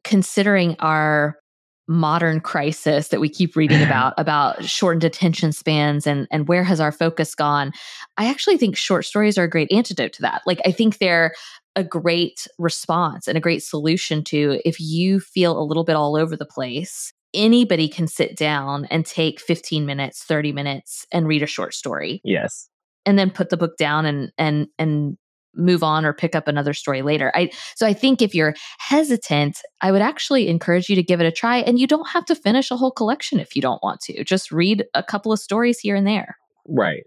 considering 0.05 0.77
our 0.79 1.39
modern 1.89 2.41
crisis 2.41 3.09
that 3.09 3.21
we 3.21 3.29
keep 3.29 3.57
reading 3.57 3.83
about 3.83 4.15
about 4.19 4.65
shortened 4.65 5.05
attention 5.05 5.53
spans 5.53 6.07
and 6.07 6.27
and 6.31 6.49
where 6.49 6.65
has 6.65 6.81
our 6.81 6.93
focus 6.93 7.35
gone? 7.35 7.73
I 8.17 8.27
actually 8.29 8.59
think 8.59 8.77
short 8.77 9.05
stories 9.05 9.39
are 9.39 9.45
a 9.45 9.51
great 9.51 9.71
antidote 9.73 10.13
to 10.15 10.23
that. 10.23 10.43
Like 10.47 10.61
i 10.65 10.73
think 10.73 10.99
they're 10.99 11.35
a 11.77 11.85
great 11.85 12.47
response 12.59 13.29
and 13.29 13.37
a 13.37 13.41
great 13.41 13.63
solution 13.63 14.25
to 14.25 14.61
if 14.65 14.81
you 14.81 15.21
feel 15.21 15.61
a 15.61 15.63
little 15.63 15.85
bit 15.85 15.95
all 15.95 16.17
over 16.17 16.35
the 16.35 16.47
place 16.47 17.13
anybody 17.35 17.87
can 17.89 18.07
sit 18.07 18.35
down 18.35 18.87
and 18.87 19.05
take 19.05 19.41
15 19.41 19.85
minutes 19.85 20.23
30 20.25 20.53
minutes 20.53 21.07
and 21.13 21.29
read 21.29 21.43
a 21.43 21.47
short 21.47 21.75
story. 21.75 22.21
Yes. 22.25 22.69
and 23.05 23.19
then 23.19 23.31
put 23.31 23.51
the 23.51 23.57
book 23.57 23.77
down 23.77 24.07
and 24.07 24.33
and 24.39 24.69
and 24.79 25.17
move 25.57 25.83
on 25.83 26.05
or 26.05 26.13
pick 26.13 26.35
up 26.35 26.47
another 26.49 26.75
story 26.75 27.03
later. 27.03 27.33
I 27.35 27.51
so 27.75 27.87
I 27.87 27.93
think 27.93 28.23
if 28.23 28.35
you're 28.35 28.55
hesitant, 28.79 29.59
I 29.81 29.91
would 29.93 30.03
actually 30.03 30.49
encourage 30.49 30.89
you 30.89 30.97
to 30.97 31.03
give 31.03 31.21
it 31.21 31.27
a 31.27 31.33
try 31.33 31.59
and 31.59 31.79
you 31.79 31.87
don't 31.87 32.09
have 32.09 32.25
to 32.27 32.35
finish 32.35 32.71
a 32.71 32.77
whole 32.77 32.91
collection 32.91 33.41
if 33.41 33.57
you 33.57 33.63
don't 33.63 33.83
want 33.83 34.01
to. 34.03 34.23
Just 34.25 34.53
read 34.53 34.85
a 34.95 35.03
couple 35.03 35.33
of 35.33 35.39
stories 35.41 35.79
here 35.79 35.97
and 35.97 36.07
there. 36.07 36.37
Right. 36.69 37.05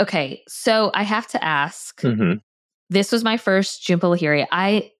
Okay, 0.00 0.42
so 0.48 0.90
I 0.94 1.02
have 1.02 1.26
to 1.28 1.44
ask. 1.44 2.00
hmm 2.00 2.34
This 2.88 3.12
was 3.12 3.22
my 3.22 3.36
first 3.36 3.82
Jhumpa 3.86 4.16
Lahiri. 4.18 4.46
I, 4.50 4.90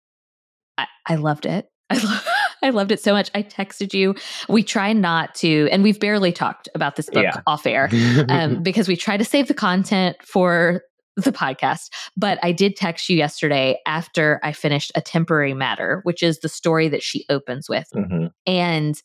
I 0.78 0.86
I 1.06 1.14
loved 1.16 1.46
it. 1.46 1.66
I 1.90 2.20
I 2.62 2.70
loved 2.70 2.92
it 2.92 3.00
so 3.00 3.12
much. 3.14 3.30
I 3.34 3.42
texted 3.42 3.94
you. 3.94 4.14
We 4.48 4.62
try 4.62 4.92
not 4.92 5.34
to, 5.36 5.68
and 5.72 5.82
we've 5.82 5.98
barely 5.98 6.30
talked 6.32 6.68
about 6.74 6.96
this 6.96 7.08
book 7.08 7.24
Yeah. 7.24 7.40
off 7.46 7.66
air 7.66 7.88
um, 8.28 8.62
because 8.62 8.86
we 8.86 8.96
try 8.96 9.16
to 9.16 9.24
save 9.24 9.48
the 9.48 9.54
content 9.54 10.16
for 10.22 10.82
the 11.24 11.32
podcast. 11.32 11.90
But 12.16 12.38
I 12.42 12.52
did 12.52 12.76
text 12.76 13.08
you 13.08 13.16
yesterday 13.16 13.78
after 13.86 14.40
I 14.42 14.52
finished 14.52 14.92
A 14.94 15.00
Temporary 15.00 15.54
Matter, 15.54 16.00
which 16.04 16.22
is 16.22 16.40
the 16.40 16.48
story 16.48 16.88
that 16.88 17.02
she 17.02 17.24
opens 17.28 17.68
with. 17.68 17.88
hmm 17.92 18.26
And 18.46 19.00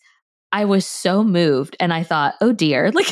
I 0.52 0.66
was 0.66 0.86
so 0.86 1.24
moved. 1.24 1.76
And 1.80 1.94
I 1.94 2.04
thought, 2.04 2.36
oh 2.40 2.54
dear, 2.54 2.92
like, 2.94 3.12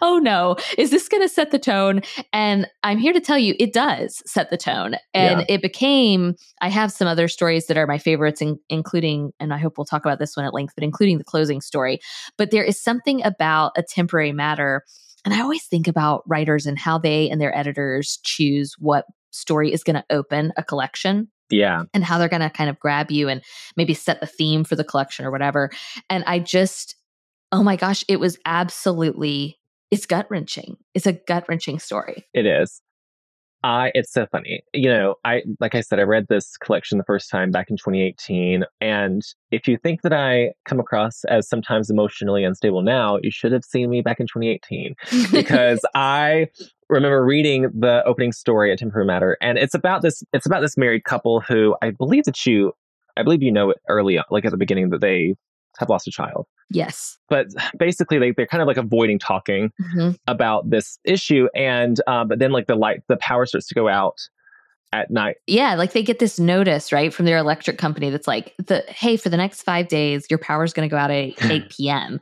oh 0.00 0.18
no, 0.18 0.56
is 0.76 0.90
this 0.90 1.08
going 1.08 1.22
to 1.22 1.28
set 1.28 1.50
the 1.50 1.58
tone? 1.58 2.00
And 2.32 2.66
I'm 2.82 2.98
here 2.98 3.12
to 3.12 3.20
tell 3.20 3.38
you, 3.38 3.54
it 3.58 3.72
does 3.72 4.22
set 4.26 4.50
the 4.50 4.56
tone. 4.56 4.96
And 5.14 5.40
Yeah. 5.40 5.44
it 5.48 5.62
became, 5.62 6.34
I 6.60 6.68
have 6.68 6.92
some 6.92 7.06
other 7.08 7.28
stories 7.28 7.66
that 7.66 7.76
are 7.76 7.86
my 7.86 7.98
favorites, 7.98 8.42
in, 8.42 8.58
including, 8.68 9.32
and 9.40 9.54
I 9.54 9.58
hope 9.58 9.78
we'll 9.78 9.84
talk 9.84 10.04
about 10.04 10.18
this 10.18 10.36
one 10.36 10.44
at 10.44 10.54
length, 10.54 10.74
but 10.74 10.84
including 10.84 11.18
the 11.18 11.24
closing 11.24 11.60
story. 11.60 12.00
But 12.36 12.50
there 12.50 12.64
is 12.64 12.80
something 12.82 13.24
about 13.24 13.72
a 13.76 13.82
temporary 13.82 14.32
matter. 14.32 14.84
And 15.24 15.34
I 15.34 15.40
always 15.40 15.64
think 15.66 15.86
about 15.88 16.22
writers 16.26 16.66
and 16.66 16.78
how 16.78 16.98
they 16.98 17.28
and 17.30 17.40
their 17.40 17.56
editors 17.56 18.18
choose 18.24 18.74
what 18.78 19.06
story 19.30 19.72
is 19.72 19.84
going 19.84 19.96
to 19.96 20.04
open 20.10 20.52
a 20.56 20.62
collection 20.64 21.28
Yeah. 21.50 21.84
and 21.94 22.02
how 22.04 22.18
they're 22.18 22.28
going 22.28 22.40
to 22.42 22.50
kind 22.50 22.68
of 22.70 22.78
grab 22.78 23.10
you 23.10 23.28
and 23.28 23.42
maybe 23.76 23.94
set 23.94 24.20
the 24.20 24.26
theme 24.26 24.64
for 24.64 24.76
the 24.76 24.84
collection 24.84 25.24
or 25.24 25.30
whatever. 25.30 25.70
And 26.08 26.24
I 26.26 26.38
just, 26.38 26.96
oh 27.52 27.62
my 27.62 27.76
gosh, 27.76 28.04
it 28.08 28.18
was 28.18 28.38
absolutely, 28.44 29.58
it's 29.90 30.06
gut 30.06 30.26
wrenching. 30.30 30.76
It's 30.94 31.06
a 31.06 31.12
gut 31.12 31.44
wrenching 31.48 31.78
story. 31.78 32.26
It 32.34 32.46
is. 32.46 32.80
I 33.62 33.92
it's 33.94 34.12
so 34.12 34.26
funny. 34.26 34.62
You 34.72 34.88
know, 34.88 35.16
I 35.24 35.42
like 35.60 35.74
I 35.74 35.80
said, 35.80 35.98
I 35.98 36.02
read 36.02 36.26
this 36.28 36.56
collection 36.56 36.98
the 36.98 37.04
first 37.04 37.30
time 37.30 37.50
back 37.50 37.68
in 37.70 37.76
2018. 37.76 38.64
And 38.80 39.22
if 39.50 39.68
you 39.68 39.76
think 39.76 40.02
that 40.02 40.12
I 40.12 40.52
come 40.64 40.80
across 40.80 41.24
as 41.24 41.48
sometimes 41.48 41.90
emotionally 41.90 42.44
unstable 42.44 42.82
now, 42.82 43.18
you 43.22 43.30
should 43.30 43.52
have 43.52 43.64
seen 43.64 43.90
me 43.90 44.00
back 44.00 44.18
in 44.20 44.26
2018. 44.26 44.94
Because 45.30 45.80
I 45.94 46.48
remember 46.88 47.24
reading 47.24 47.70
the 47.78 48.02
opening 48.06 48.32
story 48.32 48.72
at 48.72 48.78
Temporary 48.78 49.06
Matter, 49.06 49.36
and 49.42 49.58
it's 49.58 49.74
about 49.74 50.02
this 50.02 50.22
it's 50.32 50.46
about 50.46 50.60
this 50.60 50.76
married 50.76 51.04
couple 51.04 51.40
who 51.40 51.76
I 51.82 51.90
believe 51.90 52.24
that 52.24 52.46
you 52.46 52.72
I 53.16 53.22
believe 53.22 53.42
you 53.42 53.52
know 53.52 53.70
it 53.70 53.78
early 53.88 54.16
on, 54.16 54.24
like 54.30 54.44
at 54.46 54.52
the 54.52 54.56
beginning 54.56 54.90
that 54.90 55.00
they 55.00 55.34
have 55.78 55.90
lost 55.90 56.08
a 56.08 56.10
child. 56.10 56.46
Yes. 56.70 57.18
But 57.28 57.48
basically 57.78 58.18
they, 58.18 58.32
they're 58.32 58.46
kind 58.46 58.62
of 58.62 58.66
like 58.68 58.76
avoiding 58.76 59.18
talking 59.18 59.70
Mhm. 59.94 60.16
about 60.26 60.70
this 60.70 60.98
issue 61.04 61.48
and 61.54 62.00
um, 62.06 62.28
but 62.28 62.38
then 62.38 62.52
like 62.52 62.66
the 62.66 62.74
light 62.76 63.02
the 63.08 63.16
power 63.16 63.46
starts 63.46 63.66
to 63.68 63.74
go 63.74 63.88
out 63.88 64.16
at 64.92 65.10
night 65.10 65.36
Yeah, 65.46 65.74
like 65.74 65.92
they 65.92 66.02
get 66.02 66.18
this 66.18 66.40
notice, 66.40 66.90
right, 66.90 67.14
from 67.14 67.24
their 67.26 67.38
electric 67.38 67.78
company 67.78 68.10
that's 68.10 68.26
like, 68.26 68.54
the 68.58 68.82
hey, 68.88 69.16
for 69.16 69.28
the 69.28 69.36
next 69.36 69.62
five 69.62 69.86
days, 69.86 70.26
your 70.28 70.38
power's 70.38 70.72
going 70.72 70.88
to 70.88 70.92
go 70.92 70.96
out 70.98 71.10
at 71.12 71.32
8 71.50 71.70
p.m. 71.70 72.18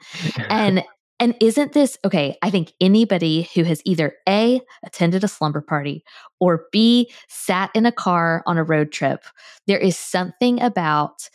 and 0.50 0.85
and 1.21 1.35
isn't 1.40 1.73
this 1.73 1.99
okay 2.05 2.37
i 2.43 2.50
think 2.50 2.73
anybody 2.81 3.49
who 3.55 3.64
has 3.64 3.83
either 3.85 4.14
a 4.28 4.61
attended 4.85 5.25
a 5.25 5.28
slumber 5.28 5.61
party 5.61 6.05
or 6.38 6.67
b 6.71 7.11
sat 7.28 7.71
in 7.75 7.85
a 7.87 7.90
car 7.90 8.43
on 8.47 8.57
a 8.57 8.62
road 8.62 8.93
trip 8.93 9.25
there 9.67 9.78
is 9.78 9.97
something 9.99 10.61
about 10.62 11.28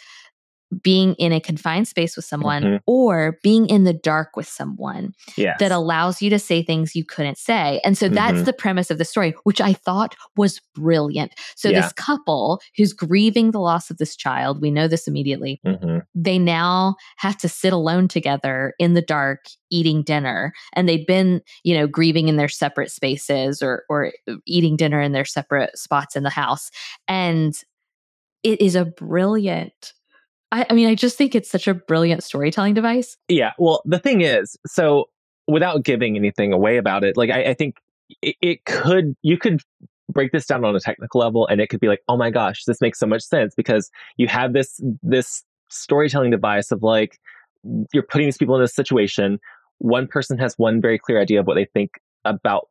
being 0.82 1.14
in 1.16 1.32
a 1.32 1.40
confined 1.40 1.88
space 1.88 2.16
with 2.16 2.26
someone 2.26 2.64
Mhm. 2.64 2.80
or 2.86 3.38
being 3.44 3.68
in 3.68 3.84
the 3.84 3.94
dark 3.94 4.36
with 4.36 4.48
someone 4.48 5.14
yes. 5.36 5.58
that 5.60 5.72
allows 5.72 6.22
you 6.22 6.30
to 6.30 6.40
say 6.40 6.64
things 6.64 6.96
you 6.96 7.06
couldn't 7.06 7.38
say. 7.38 7.82
And 7.84 7.98
so 7.98 8.10
that's 8.10 8.40
Mhm. 8.40 8.46
the 8.46 8.54
premise 8.54 8.90
of 8.90 8.98
the 8.98 9.06
story, 9.06 9.34
which 9.44 9.62
I 9.62 9.74
thought 9.74 10.16
was 10.36 10.62
brilliant. 10.76 11.34
So 11.56 11.70
Yeah. 11.70 11.82
this 11.82 11.94
couple 11.94 12.62
who's 12.78 12.94
grieving 12.94 13.52
the 13.52 13.60
loss 13.60 13.90
of 13.90 13.98
this 13.98 14.16
child, 14.16 14.62
we 14.62 14.72
know 14.72 14.88
this 14.88 15.08
immediately. 15.08 15.60
Mhm. 15.66 16.04
They 16.16 16.40
now 16.40 16.96
have 17.18 17.38
to 17.38 17.50
sit 17.50 17.74
alone 17.74 18.08
together 18.08 18.74
in 18.80 18.94
the 18.94 19.02
dark 19.02 19.46
eating 19.70 20.04
dinner 20.04 20.54
and 20.74 20.88
they'd 20.88 21.06
been, 21.06 21.42
you 21.64 21.76
know, 21.76 21.88
grieving 21.88 22.28
in 22.28 22.38
their 22.38 22.48
separate 22.48 22.92
spaces 22.92 23.62
or 23.62 23.84
or 23.90 24.12
eating 24.46 24.76
dinner 24.78 25.02
in 25.02 25.12
their 25.12 25.26
separate 25.26 25.78
spots 25.78 26.16
in 26.16 26.24
the 26.24 26.30
house. 26.30 26.70
And 27.08 27.56
it 28.44 28.62
is 28.62 28.76
a 28.76 28.86
brilliant 28.86 29.94
I, 30.54 30.68
I 30.70 30.74
mean, 30.74 30.88
I 30.88 30.96
just 30.96 31.18
think 31.18 31.34
it's 31.36 31.50
such 31.50 31.68
a 31.68 31.74
brilliant 31.74 32.24
storytelling 32.24 32.76
device. 32.76 33.18
yeah 33.28 33.52
well 33.58 33.82
the 33.86 34.00
thing 34.00 34.22
is 34.22 34.56
so 34.66 35.10
without 35.48 35.84
giving 35.84 36.16
anything 36.16 36.54
away 36.54 36.78
about 36.78 37.04
it 37.04 37.18
like 37.18 37.30
i, 37.30 37.50
I 37.50 37.54
think 37.54 37.82
it, 38.22 38.36
it 38.42 38.66
could 38.66 39.16
you 39.22 39.38
could 39.38 39.62
break 40.10 40.32
this 40.32 40.46
down 40.46 40.64
on 40.64 40.76
a 40.76 40.80
technical 40.80 41.20
level 41.20 41.48
and 41.48 41.60
it 41.60 41.68
could 41.68 41.80
be 41.80 41.88
like 41.88 42.02
oh 42.08 42.16
my 42.16 42.30
gosh 42.30 42.64
this 42.66 42.80
makes 42.80 43.00
so 43.00 43.08
much 43.08 43.24
sense 43.24 43.54
because 43.56 43.90
you 44.16 44.28
have 44.28 44.54
this 44.54 44.80
this 45.02 45.44
storytelling 45.70 46.32
device 46.32 46.72
of 46.72 46.84
like 46.84 47.20
you're 47.94 48.04
putting 48.04 48.28
these 48.28 48.38
people 48.38 48.56
in 48.56 48.62
this 48.62 48.76
situation 48.76 49.40
one 49.80 50.08
person 50.08 50.38
has 50.38 50.58
one 50.58 50.80
very 50.80 51.00
clear 51.00 51.20
idea 51.20 51.40
of 51.40 51.48
what 51.48 51.56
they 51.56 51.66
think 51.66 52.00
about 52.26 52.70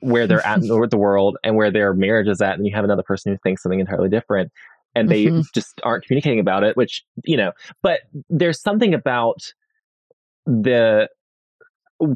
where 0.00 0.26
they're 0.26 0.46
at 0.46 0.62
in 0.62 0.68
the 0.68 0.96
world 0.96 1.36
and 1.42 1.56
where 1.56 1.70
their 1.70 1.92
marriage 1.94 2.28
is 2.28 2.40
at 2.40 2.56
and 2.56 2.66
you 2.66 2.74
have 2.74 2.84
another 2.84 3.02
person 3.02 3.32
who 3.32 3.38
thinks 3.38 3.62
something 3.62 3.80
entirely 3.80 4.08
different 4.08 4.52
and 4.94 5.08
they 5.08 5.26
Mhm. 5.26 5.44
just 5.52 5.80
aren't 5.84 6.04
communicating 6.04 6.40
about 6.40 6.62
it 6.64 6.76
which 6.76 7.04
you 7.24 7.36
know 7.36 7.52
but 7.82 8.00
there's 8.28 8.60
something 8.60 8.94
about 8.94 9.38
the 10.46 11.08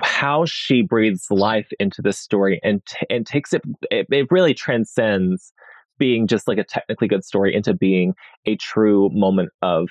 how 0.02 0.44
she 0.44 0.82
breathes 0.82 1.26
life 1.30 1.68
into 1.78 2.02
this 2.02 2.18
story 2.18 2.60
and 2.62 2.84
t- 2.86 3.06
and 3.08 3.26
takes 3.26 3.52
it, 3.52 3.62
it 3.90 4.06
it 4.10 4.26
really 4.30 4.52
transcends 4.52 5.52
being 5.98 6.26
just 6.26 6.46
like 6.46 6.58
a 6.58 6.64
technically 6.64 7.08
good 7.08 7.24
story 7.24 7.54
into 7.54 7.72
being 7.74 8.14
a 8.46 8.56
true 8.56 9.08
moment 9.12 9.50
of 9.62 9.88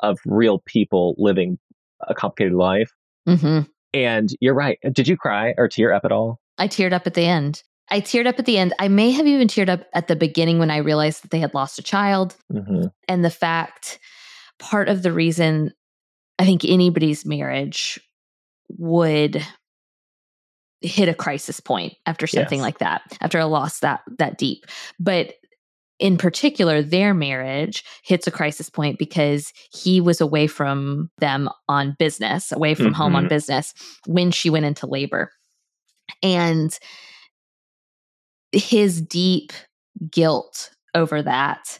of 0.00 0.18
real 0.26 0.60
people 0.66 1.14
living 1.18 1.58
a 2.06 2.14
complicated 2.14 2.54
life. 2.56 2.90
hmm 3.26 3.60
And 3.94 4.28
you're 4.40 4.54
right. 4.54 4.78
Did 4.92 5.08
you 5.08 5.16
cry 5.16 5.54
or 5.56 5.68
tear 5.68 5.92
up 5.92 6.04
at 6.04 6.12
all? 6.12 6.38
I 6.58 6.68
teared 6.68 6.92
up 6.92 7.06
at 7.06 7.14
the 7.14 7.24
end. 7.24 7.62
I 7.90 8.00
teared 8.00 8.26
up 8.26 8.38
at 8.38 8.44
the 8.46 8.58
end. 8.58 8.74
I 8.78 8.88
may 8.88 9.10
have 9.12 9.26
even 9.26 9.48
teared 9.48 9.68
up 9.68 9.84
at 9.94 10.08
the 10.08 10.16
beginning 10.16 10.58
when 10.58 10.70
I 10.70 10.78
realized 10.78 11.22
that 11.22 11.30
they 11.30 11.38
had 11.40 11.54
lost 11.54 11.78
a 11.78 11.82
child. 11.82 12.36
hmm 12.50 12.86
And 13.08 13.24
the 13.24 13.30
fact, 13.30 13.98
part 14.58 14.88
of 14.88 15.02
the 15.02 15.12
reason 15.12 15.72
I 16.38 16.44
think 16.44 16.64
anybody's 16.64 17.24
marriage 17.24 17.98
would 18.76 19.44
hit 20.80 21.08
a 21.08 21.14
crisis 21.14 21.58
point 21.58 21.94
after 22.06 22.26
something 22.26 22.58
Yes. 22.60 22.64
like 22.64 22.78
that, 22.78 23.02
after 23.20 23.38
a 23.38 23.46
loss 23.46 23.80
that 23.80 24.02
that 24.18 24.38
deep. 24.38 24.64
But 25.00 25.34
in 25.98 26.16
particular, 26.16 26.80
their 26.80 27.12
marriage 27.14 27.82
hits 28.04 28.28
a 28.28 28.30
crisis 28.30 28.70
point 28.70 28.98
because 29.00 29.52
he 29.72 30.00
was 30.00 30.20
away 30.20 30.46
from 30.46 31.10
them 31.18 31.48
on 31.68 31.96
business, 31.98 32.52
away 32.52 32.76
from 32.76 32.92
home 32.92 33.16
on 33.16 33.24
Mhm. 33.24 33.28
business 33.30 33.74
when 34.06 34.30
she 34.30 34.48
went 34.50 34.66
into 34.66 34.86
labor. 34.86 35.32
And 36.22 36.78
his 38.52 39.00
deep 39.00 39.52
guilt 40.10 40.70
over 40.94 41.22
that 41.22 41.78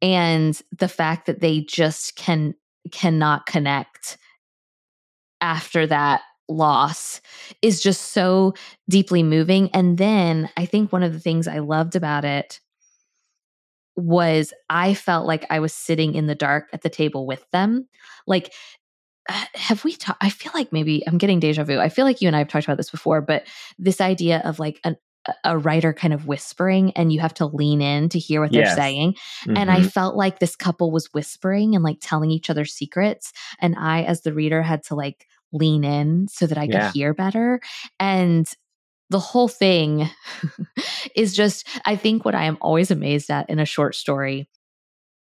and 0.00 0.60
the 0.76 0.88
fact 0.88 1.26
that 1.26 1.40
they 1.40 1.60
just 1.60 2.16
can 2.16 2.54
cannot 2.92 3.46
connect 3.46 4.18
after 5.40 5.86
that 5.86 6.22
loss 6.48 7.20
is 7.60 7.82
just 7.82 8.12
so 8.12 8.54
deeply 8.88 9.22
moving. 9.22 9.70
And 9.72 9.98
then 9.98 10.48
i 10.56 10.64
think 10.64 10.92
one 10.92 11.02
of 11.02 11.12
the 11.12 11.20
things 11.20 11.46
i 11.46 11.58
loved 11.58 11.94
about 11.96 12.24
it 12.24 12.60
was 13.96 14.52
i 14.70 14.94
felt 14.94 15.26
like 15.26 15.44
i 15.50 15.58
was 15.60 15.74
sitting 15.74 16.14
in 16.14 16.26
the 16.26 16.34
dark 16.34 16.68
at 16.72 16.82
the 16.82 16.90
table 16.90 17.26
with 17.26 17.44
them. 17.50 17.88
Like 18.26 18.52
uh, 19.28 19.44
have 19.54 19.84
we 19.84 19.94
talked 19.94 20.22
i 20.24 20.30
feel 20.30 20.52
like 20.54 20.72
maybe 20.72 21.06
i'm 21.06 21.18
getting 21.18 21.40
deja 21.40 21.64
vu. 21.64 21.78
I 21.78 21.90
feel 21.90 22.04
like 22.06 22.22
you 22.22 22.28
and 22.28 22.36
i 22.36 22.38
have 22.38 22.48
talked 22.48 22.64
about 22.64 22.78
this 22.78 22.90
before 22.90 23.20
but 23.20 23.46
this 23.78 24.00
idea 24.00 24.40
of 24.44 24.58
like 24.58 24.80
an 24.84 24.96
a 25.44 25.58
writer 25.58 25.92
kind 25.92 26.12
of 26.14 26.26
whispering 26.26 26.92
and 26.92 27.12
you 27.12 27.20
have 27.20 27.34
to 27.34 27.46
lean 27.46 27.80
in 27.82 28.08
to 28.10 28.18
hear 28.18 28.40
what 28.40 28.52
they're 28.52 28.64
Yes. 28.64 28.74
saying 28.74 29.14
and 29.56 29.70
I 29.70 29.80
Mhm. 29.80 29.92
felt 29.92 30.16
like 30.16 30.38
this 30.38 30.56
couple 30.56 30.90
was 30.90 31.12
whispering 31.12 31.74
and 31.74 31.84
like 31.84 31.98
telling 32.00 32.30
each 32.30 32.50
other 32.50 32.64
secrets. 32.64 33.32
And 33.60 33.74
I, 33.76 34.02
as 34.02 34.22
the 34.22 34.32
reader, 34.34 34.62
had 34.62 34.82
to 34.84 34.94
like 34.94 35.26
lean 35.52 35.84
in 35.84 36.28
so 36.28 36.46
that 36.46 36.58
I 36.58 36.66
could 36.66 36.74
Yeah. 36.74 36.92
hear 36.92 37.14
better. 37.14 37.60
And 37.98 38.48
the 39.10 39.18
whole 39.18 39.48
thing 39.48 40.08
is 41.16 41.34
just, 41.34 41.66
I 41.84 41.96
think 41.96 42.24
what 42.24 42.34
I 42.34 42.44
am 42.44 42.58
always 42.60 42.90
amazed 42.90 43.30
at 43.30 43.48
in 43.48 43.58
a 43.58 43.64
short 43.64 43.94
story 43.94 44.48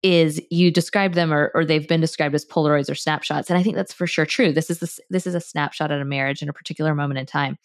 is 0.03 0.41
you 0.51 0.71
describe 0.71 1.15
them 1.15 1.33
or, 1.33 1.51
or 1.55 1.65
they've 1.65 1.89
been 1.89 2.01
described 2.01 2.35
as 2.35 2.45
polaroids 2.45 2.89
or 2.89 2.95
snapshots 2.95 3.51
and 3.51 3.59
i 3.59 3.63
think 3.65 3.75
that's 3.75 3.93
for 3.93 4.07
sure 4.07 4.25
true 4.25 4.53
this 4.53 4.71
is 4.71 4.79
this, 4.79 5.01
this 5.11 5.27
is 5.27 5.35
a 5.35 5.41
snapshot 5.41 5.91
at 5.91 6.01
a 6.01 6.05
marriage 6.05 6.41
in 6.41 6.49
a 6.49 6.53
particular 6.53 6.95
moment 6.95 7.19
in 7.19 7.27
time 7.27 7.59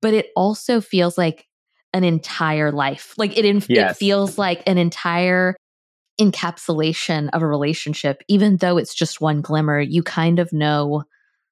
but 0.00 0.14
it 0.14 0.28
also 0.34 0.80
feels 0.80 1.18
like 1.18 1.46
an 1.98 2.04
entire 2.04 2.72
life 2.72 3.12
like 3.18 3.36
it, 3.36 3.44
in, 3.44 3.62
it 3.68 3.96
feels 3.96 4.38
like 4.38 4.62
an 4.66 4.78
entire 4.78 5.54
encapsulation 6.20 7.28
of 7.32 7.42
a 7.42 7.46
relationship, 7.46 8.22
even 8.28 8.56
though 8.56 8.76
it's 8.78 8.94
just 8.94 9.20
one 9.20 9.40
glimmer, 9.40 9.80
you 9.80 10.02
kind 10.02 10.38
of 10.38 10.52
know 10.52 11.04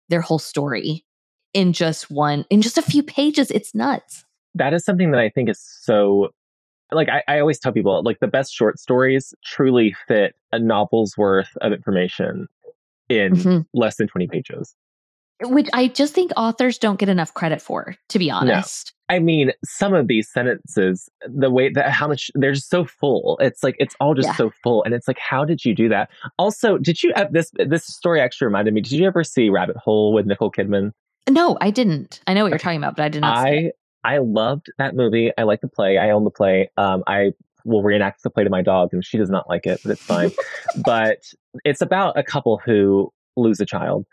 their 0.08 0.20
whole 0.20 0.38
story 0.38 1.04
in 1.52 1.72
just 1.72 2.10
one, 2.10 2.44
in 2.50 2.62
just 2.62 2.78
a 2.78 2.82
few 2.82 3.02
pages. 3.02 3.50
It's 3.50 3.74
nuts. 3.74 4.24
that 4.54 4.72
is 4.72 4.84
something 4.84 5.10
that 5.10 5.20
I 5.20 5.28
think 5.28 5.50
is 5.50 5.60
so 5.82 6.30
like 6.90 7.08
I, 7.10 7.22
I 7.28 7.40
always 7.40 7.58
tell 7.58 7.72
people 7.72 8.02
like 8.04 8.20
the 8.20 8.28
best 8.28 8.54
short 8.54 8.78
stories 8.78 9.34
truly 9.44 9.94
fit 10.08 10.34
a 10.52 10.58
novel's 10.58 11.16
worth 11.18 11.50
of 11.60 11.72
information 11.72 12.48
in 13.08 13.32
Mhm. 13.34 13.66
less 13.74 13.96
than 13.96 14.06
20 14.08 14.28
pages. 14.28 14.74
Which 15.42 15.68
I 15.74 15.88
just 15.88 16.14
think 16.14 16.32
authors 16.36 16.78
don't 16.78 16.98
get 16.98 17.08
enough 17.10 17.34
credit 17.34 17.60
for, 17.60 17.96
to 18.08 18.18
be 18.18 18.30
honest. 18.30 18.94
I 19.08 19.20
mean, 19.20 19.52
some 19.64 19.94
of 19.94 20.08
these 20.08 20.28
sentences, 20.30 21.08
the 21.28 21.50
way 21.50 21.70
that 21.72 21.90
how 21.90 22.08
much 22.08 22.30
they're 22.34 22.52
just 22.52 22.68
so 22.68 22.84
full. 22.84 23.38
It's 23.40 23.62
like 23.62 23.76
it's 23.78 23.94
all 24.00 24.14
just 24.14 24.28
Yeah. 24.28 24.34
so 24.34 24.50
full, 24.62 24.82
and 24.84 24.94
it's 24.94 25.06
like, 25.06 25.18
how 25.18 25.44
did 25.44 25.64
you 25.64 25.74
do 25.74 25.88
that? 25.90 26.10
Also, 26.38 26.76
did 26.78 27.02
you 27.02 27.12
uh, 27.14 27.26
this 27.30 27.50
this 27.54 27.86
story 27.86 28.20
actually 28.20 28.46
reminded 28.46 28.74
me? 28.74 28.80
Did 28.80 28.92
you 28.92 29.06
ever 29.06 29.22
see 29.22 29.48
Rabbit 29.48 29.76
Hole 29.76 30.12
with 30.12 30.26
Nicole 30.26 30.50
Kidman? 30.50 30.90
No, 31.28 31.56
I 31.60 31.70
didn't. 31.70 32.20
I 32.26 32.34
know 32.34 32.42
what 32.42 32.50
you're 32.50 32.58
talking 32.58 32.78
about, 32.78 32.96
but 32.96 33.04
I 33.04 33.08
did 33.08 33.20
not 33.20 33.44
see 33.44 33.54
it. 33.66 33.74
I 34.04 34.14
I 34.14 34.18
loved 34.18 34.72
that 34.78 34.94
movie. 34.94 35.30
I 35.38 35.44
like 35.44 35.60
the 35.60 35.68
play. 35.68 35.98
I 35.98 36.10
own 36.10 36.24
the 36.24 36.30
play. 36.30 36.70
Um, 36.76 37.02
I 37.06 37.32
will 37.64 37.82
reenact 37.82 38.22
the 38.22 38.30
play 38.30 38.44
to 38.44 38.50
my 38.50 38.62
dog, 38.62 38.90
and 38.92 39.04
she 39.04 39.18
does 39.18 39.30
not 39.30 39.48
like 39.48 39.66
it, 39.66 39.80
but 39.84 39.92
it's 39.92 40.02
fine. 40.02 40.30
but 40.84 41.18
it's 41.64 41.80
about 41.80 42.16
a 42.18 42.22
couple 42.22 42.60
who 42.64 43.12
lose 43.36 43.60
a 43.60 43.66
child, 43.66 44.04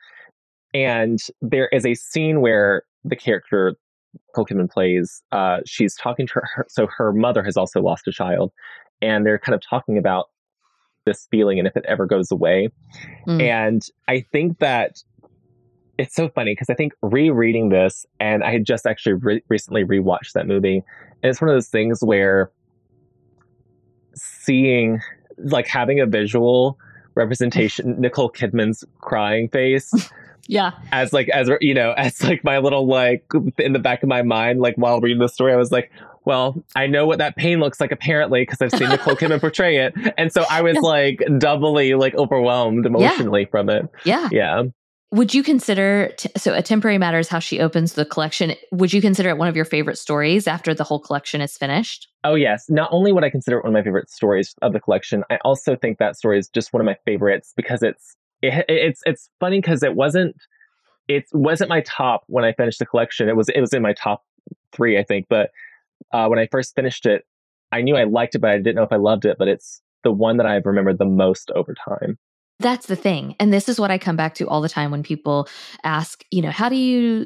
and 0.73 1.19
there 1.41 1.67
is 1.69 1.85
a 1.85 1.95
scene 1.95 2.41
where 2.41 2.83
the 3.03 3.15
character 3.15 3.75
Nicole 4.27 4.45
Kidman 4.45 4.69
plays. 4.69 5.21
Uh, 5.31 5.59
she's 5.65 5.95
talking 5.95 6.27
to 6.27 6.33
her. 6.35 6.65
So 6.69 6.87
her 6.87 7.13
mother 7.13 7.43
has 7.43 7.57
also 7.57 7.81
lost 7.81 8.07
a 8.07 8.11
child, 8.11 8.51
and 9.01 9.25
they're 9.25 9.39
kind 9.39 9.55
of 9.55 9.61
talking 9.67 9.97
about 9.97 10.29
this 11.05 11.27
feeling 11.29 11.59
and 11.59 11.67
if 11.67 11.75
it 11.75 11.85
ever 11.87 12.05
goes 12.05 12.31
away. 12.31 12.69
Mm. 13.27 13.41
And 13.41 13.87
I 14.07 14.25
think 14.31 14.59
that 14.59 15.03
it's 15.97 16.15
so 16.15 16.29
funny 16.29 16.53
because 16.53 16.69
I 16.69 16.73
think 16.73 16.93
rereading 17.01 17.69
this, 17.69 18.05
and 18.19 18.43
I 18.43 18.51
had 18.51 18.65
just 18.65 18.85
actually 18.85 19.13
re- 19.13 19.43
recently 19.49 19.83
rewatched 19.83 20.33
that 20.33 20.47
movie, 20.47 20.83
and 21.21 21.29
it's 21.29 21.41
one 21.41 21.49
of 21.49 21.55
those 21.55 21.67
things 21.67 21.99
where 22.01 22.51
seeing, 24.15 24.99
like, 25.37 25.67
having 25.67 25.99
a 25.99 26.05
visual 26.05 26.77
representation, 27.15 27.99
Nicole 27.99 28.31
Kidman's 28.31 28.83
crying 29.01 29.49
face 29.49 29.91
Yeah. 30.47 30.71
as 30.91 31.13
like 31.13 31.29
as 31.29 31.49
you 31.61 31.73
know 31.73 31.91
as 31.97 32.21
like 32.23 32.43
my 32.43 32.57
little 32.59 32.87
like 32.87 33.25
in 33.57 33.73
the 33.73 33.79
back 33.79 34.03
of 34.03 34.09
my 34.09 34.21
mind 34.21 34.59
like 34.59 34.75
while 34.75 34.99
reading 34.99 35.19
the 35.19 35.27
story 35.29 35.53
i 35.53 35.55
was 35.55 35.71
like 35.71 35.91
well 36.25 36.63
i 36.75 36.87
know 36.87 37.05
what 37.05 37.17
that 37.19 37.35
pain 37.35 37.59
looks 37.59 37.79
like 37.79 37.91
apparently 37.91 38.41
because 38.41 38.61
i've 38.61 38.71
seen 38.71 38.89
nicole 38.89 39.15
kidman 39.15 39.39
portray 39.41 39.77
it 39.77 39.93
and 40.17 40.31
so 40.33 40.43
i 40.49 40.61
was 40.61 40.75
Yeah. 40.75 40.81
like 40.81 41.19
doubly 41.39 41.93
like 41.95 42.15
overwhelmed 42.15 42.85
emotionally 42.85 43.45
from 43.45 43.69
it 43.69 43.89
Yeah. 44.05 44.29
yeah 44.31 44.63
Would 45.11 45.33
you 45.35 45.43
consider, 45.43 46.11
t- 46.17 46.31
so 46.37 46.55
A 46.55 46.63
Temporary 46.63 46.97
Matter 46.97 47.19
is 47.19 47.29
how 47.29 47.37
she 47.37 47.59
opens 47.59 47.93
the 47.93 48.03
collection. 48.03 48.55
Would 48.71 48.93
you 48.93 48.99
consider 48.99 49.29
it 49.29 49.37
one 49.37 49.47
of 49.47 49.55
your 49.55 49.63
favorite 49.65 49.99
stories 49.99 50.47
after 50.47 50.73
the 50.73 50.83
whole 50.83 50.99
collection 50.99 51.39
is 51.39 51.55
finished? 51.55 52.07
oh 52.25 52.33
yes 52.35 52.65
not 52.69 52.89
only 52.91 53.11
would 53.11 53.23
i 53.23 53.29
consider 53.29 53.57
it 53.57 53.63
one 53.63 53.71
of 53.71 53.73
my 53.79 53.83
favorite 53.83 54.09
stories 54.09 54.55
of 54.61 54.71
the 54.73 54.79
collection 54.79 55.23
i 55.29 55.37
also 55.45 55.75
think 55.75 55.97
that 55.99 56.15
story 56.15 56.39
is 56.39 56.47
just 56.49 56.71
one 56.73 56.79
of 56.81 56.85
my 56.85 56.95
favorites 57.05 57.53
because 57.55 57.83
it's 57.83 58.15
it, 58.43 58.65
it's 58.67 59.01
it's 59.05 59.29
funny 59.39 59.59
because 59.59 59.83
it 59.83 59.95
wasn't 59.95 60.35
it 61.07 61.25
wasn't 61.33 61.69
my 61.69 61.81
top 61.81 62.23
when 62.27 62.43
i 62.43 62.53
finished 62.53 62.79
the 62.79 62.85
collection 62.85 63.29
it 63.29 63.35
was 63.35 63.49
it 63.49 63.61
was 63.61 63.73
in 63.73 63.81
my 63.81 63.93
top 63.93 64.23
three 64.71 64.97
i 64.97 65.03
think 65.03 65.25
but 65.29 65.49
uh, 66.11 66.27
when 66.27 66.39
i 66.39 66.47
first 66.51 66.75
finished 66.75 67.05
it 67.05 67.25
i 67.71 67.81
knew 67.81 67.95
i 67.95 68.03
liked 68.03 68.35
it 68.35 68.39
but 68.39 68.51
i 68.51 68.57
didn't 68.57 68.75
know 68.75 68.83
if 68.83 68.91
i 68.91 68.97
loved 68.97 69.25
it 69.25 69.37
but 69.39 69.47
it's 69.47 69.81
the 70.03 70.11
one 70.11 70.37
that 70.37 70.45
i've 70.45 70.65
remembered 70.65 70.97
the 70.97 71.05
most 71.05 71.51
over 71.51 71.73
time 71.73 72.17
That's 72.59 72.87
the 72.87 72.95
thing. 72.95 73.35
And 73.39 73.51
this 73.51 73.67
is 73.67 73.79
what 73.79 73.91
I 73.91 73.97
come 73.97 74.15
back 74.15 74.35
to 74.35 74.47
all 74.47 74.61
the 74.61 74.69
time 74.69 74.91
when 74.91 75.03
people 75.03 75.47
ask, 75.83 76.23
you 76.31 76.41
know, 76.41 76.51
how 76.51 76.69
do 76.69 76.75
you 76.75 77.25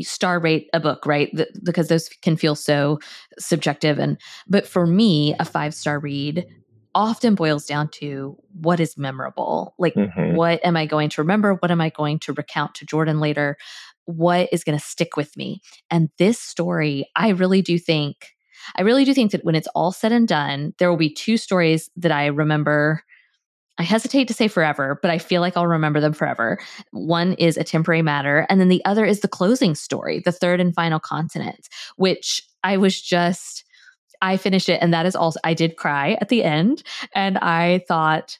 star 0.00 0.38
rate 0.38 0.68
a 0.72 0.80
book, 0.80 1.06
right? 1.06 1.30
Th- 1.34 1.48
because 1.62 1.88
those 1.88 2.08
can 2.22 2.36
feel 2.36 2.54
so 2.54 2.98
subjective. 3.38 3.98
And, 3.98 4.18
but 4.46 4.66
for 4.66 4.86
me, 4.86 5.34
a 5.38 5.44
five 5.44 5.72
star 5.72 5.98
read 5.98 6.46
often 6.94 7.34
boils 7.34 7.66
down 7.66 7.88
to 7.88 8.36
what 8.60 8.80
is 8.80 8.98
memorable. 8.98 9.74
Like, 9.78 9.94
Mhm. 9.94 10.34
what 10.34 10.60
am 10.64 10.76
I 10.76 10.86
going 10.86 11.08
to 11.10 11.22
remember? 11.22 11.54
What 11.54 11.70
am 11.70 11.80
I 11.80 11.90
going 11.90 12.18
to 12.20 12.32
recount 12.32 12.74
to 12.76 12.86
Jordan 12.86 13.20
later? 13.20 13.56
What 14.06 14.48
is 14.50 14.64
going 14.64 14.78
to 14.78 14.84
stick 14.84 15.16
with 15.16 15.36
me? 15.36 15.60
And 15.90 16.10
this 16.18 16.40
story, 16.40 17.08
I 17.14 17.28
really 17.30 17.62
do 17.62 17.78
think, 17.78 18.34
I 18.76 18.82
really 18.82 19.04
do 19.04 19.14
think 19.14 19.30
that 19.32 19.44
when 19.44 19.54
it's 19.54 19.68
all 19.74 19.92
said 19.92 20.12
and 20.12 20.26
done, 20.26 20.74
there 20.78 20.90
will 20.90 20.96
be 20.96 21.12
two 21.12 21.36
stories 21.36 21.90
that 21.96 22.12
I 22.12 22.26
remember. 22.26 23.02
I 23.78 23.82
hesitate 23.82 24.28
to 24.28 24.34
say 24.34 24.48
forever, 24.48 24.98
but 25.00 25.10
I 25.10 25.18
feel 25.18 25.40
like 25.40 25.56
I'll 25.56 25.66
remember 25.66 26.00
them 26.00 26.12
forever. 26.12 26.58
One 26.90 27.32
is 27.34 27.56
a 27.56 27.64
temporary 27.64 28.02
matter, 28.02 28.46
and 28.50 28.60
then 28.60 28.68
the 28.68 28.84
other 28.84 29.06
is 29.06 29.20
the 29.20 29.28
closing 29.28 29.74
story, 29.74 30.20
the 30.22 30.32
third 30.32 30.60
and 30.60 30.74
final 30.74 31.00
continent, 31.00 31.68
which 31.96 32.42
I 32.62 32.76
was 32.76 33.00
just, 33.00 33.64
I 34.22 34.36
finished 34.36 34.68
it, 34.68 34.78
and 34.82 34.92
that 34.92 35.06
is 35.06 35.16
also, 35.16 35.40
I 35.44 35.54
did 35.54 35.76
cry 35.76 36.16
at 36.20 36.28
the 36.28 36.44
end, 36.44 36.82
and 37.14 37.38
I 37.38 37.84
thought, 37.88 38.38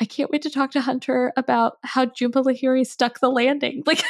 I 0.00 0.04
can't 0.04 0.30
wait 0.30 0.42
to 0.42 0.50
talk 0.50 0.72
to 0.72 0.80
Hunter 0.80 1.32
about 1.36 1.78
how 1.84 2.06
Jhumpa 2.06 2.44
Lahiri 2.44 2.86
stuck 2.86 3.20
the 3.20 3.30
landing. 3.30 3.82
Like, 3.92 4.02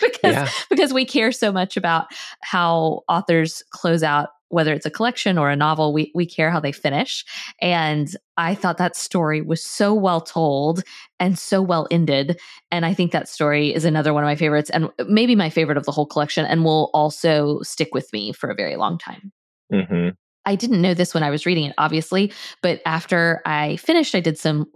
because 0.00 0.34
yeah 0.34 0.48
because 0.68 0.92
we 0.92 1.04
care 1.04 1.32
so 1.32 1.52
much 1.52 1.76
about 1.76 2.06
how 2.42 3.02
authors 3.08 3.62
close 3.70 4.02
out 4.02 4.30
whether 4.50 4.72
it's 4.72 4.86
a 4.86 4.90
collection 4.90 5.38
or 5.38 5.50
a 5.50 5.56
novel 5.56 5.92
we 5.92 6.10
we 6.14 6.26
care 6.26 6.50
how 6.50 6.60
they 6.60 6.72
finish 6.72 7.24
and 7.60 8.16
i 8.36 8.54
thought 8.54 8.78
that 8.78 8.96
story 8.96 9.40
was 9.40 9.62
so 9.62 9.94
well 9.94 10.20
told 10.20 10.82
and 11.18 11.38
so 11.38 11.62
well 11.62 11.86
ended 11.90 12.38
and 12.70 12.84
i 12.84 12.92
think 12.92 13.12
that 13.12 13.28
story 13.28 13.74
is 13.74 13.84
another 13.84 14.12
one 14.12 14.22
of 14.22 14.28
my 14.28 14.36
favorites 14.36 14.70
and 14.70 14.90
maybe 15.06 15.34
my 15.34 15.50
favorite 15.50 15.78
of 15.78 15.84
the 15.84 15.92
whole 15.92 16.06
collection 16.06 16.44
and 16.44 16.64
will 16.64 16.90
also 16.92 17.60
stick 17.62 17.94
with 17.94 18.12
me 18.12 18.32
for 18.32 18.50
a 18.50 18.54
very 18.54 18.76
long 18.76 18.98
time 18.98 19.32
hmm 19.72 20.10
I 20.48 20.54
didn't 20.54 20.80
know 20.80 20.94
this 20.94 21.12
when 21.12 21.22
I 21.22 21.28
was 21.28 21.44
reading 21.44 21.64
it, 21.64 21.74
obviously, 21.76 22.32
but 22.62 22.80
after 22.86 23.42
I 23.44 23.76
finished, 23.76 24.14
I 24.14 24.20
did 24.20 24.38
some 24.38 24.66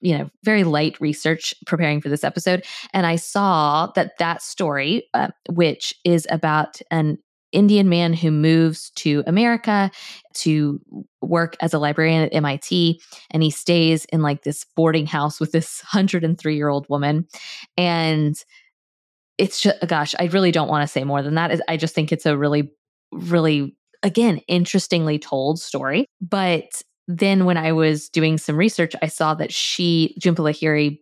you 0.00 0.16
know 0.16 0.30
very 0.44 0.64
light 0.64 1.00
research 1.00 1.54
preparing 1.66 2.00
for 2.00 2.10
this 2.10 2.24
episode 2.24 2.62
and 2.92 3.06
i 3.06 3.16
saw 3.16 3.86
that 3.94 4.18
that 4.18 4.42
story 4.42 5.08
uh, 5.14 5.28
which 5.48 5.94
is 6.04 6.26
about 6.30 6.80
an 6.90 7.16
indian 7.52 7.88
man 7.88 8.12
who 8.12 8.30
moves 8.30 8.90
to 8.90 9.24
america 9.26 9.90
to 10.34 10.78
work 11.22 11.56
as 11.60 11.72
a 11.72 11.78
librarian 11.78 12.28
at 12.30 12.42
mit 12.42 13.00
and 13.30 13.42
he 13.42 13.50
stays 13.50 14.04
in 14.06 14.20
like 14.20 14.42
this 14.42 14.66
boarding 14.76 15.06
house 15.06 15.40
with 15.40 15.52
this 15.52 15.82
103 15.92 16.54
year 16.54 16.68
old 16.68 16.86
woman 16.90 17.26
and 17.78 18.44
it's 19.38 19.58
just 19.58 19.78
gosh 19.86 20.14
i 20.18 20.26
really 20.26 20.52
don't 20.52 20.68
want 20.68 20.82
to 20.82 20.92
say 20.92 21.02
more 21.02 21.22
than 21.22 21.34
that 21.34 21.62
i 21.68 21.78
just 21.78 21.94
think 21.94 22.12
it's 22.12 22.26
a 22.26 22.36
really 22.36 22.70
really 23.10 23.74
again 24.02 24.38
interestingly 24.48 25.18
told 25.18 25.60
story 25.60 26.06
but 26.20 26.82
then 27.08 27.44
when 27.44 27.56
I 27.56 27.72
was 27.72 28.08
doing 28.08 28.38
some 28.38 28.56
research, 28.56 28.94
I 29.02 29.06
saw 29.06 29.34
that 29.34 29.52
she, 29.52 30.16
Jhumpa 30.20 30.36
Lahiri, 30.36 30.98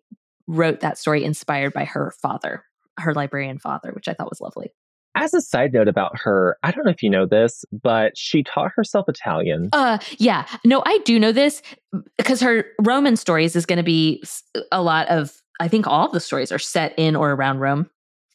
wrote 0.47 0.81
that 0.81 0.99
story 0.99 1.25
inspired 1.25 1.73
by 1.73 1.85
her 1.85 2.13
father, 2.23 2.65
her 2.99 3.15
librarian 3.15 3.59
father, 3.59 3.93
which 3.93 4.09
I 4.09 4.15
thought 4.15 4.31
was 4.31 4.41
lovely. 4.41 4.73
As 5.15 5.35
a 5.35 5.41
side 5.41 5.73
note 5.73 5.89
about 5.89 6.19
her, 6.21 6.57
I 6.63 6.71
don't 6.71 6.85
know 6.85 6.91
if 6.91 7.03
you 7.03 7.11
know 7.11 7.27
this, 7.27 7.65
but 7.73 8.17
she 8.17 8.43
taught 8.43 8.71
herself 8.75 9.09
Italian. 9.09 9.69
Uh 9.73 9.99
yeah. 10.19 10.47
No, 10.65 10.83
I 10.87 10.99
do 10.99 11.19
know 11.19 11.33
this 11.33 11.63
because 12.17 12.41
her 12.41 12.65
Roman 12.81 13.17
stories 13.17 13.57
is 13.57 13.67
going 13.67 13.79
to 13.79 13.83
be 13.83 14.23
a 14.71 14.83
lot 14.83 15.09
of 15.09 15.33
I 15.59 15.67
think 15.67 15.87
all 15.87 16.07
of 16.07 16.13
the 16.13 16.21
stories 16.21 16.53
are 16.53 16.61
set 16.61 16.95
in 16.97 17.17
or 17.17 17.33
around 17.33 17.59
Rome. 17.59 17.91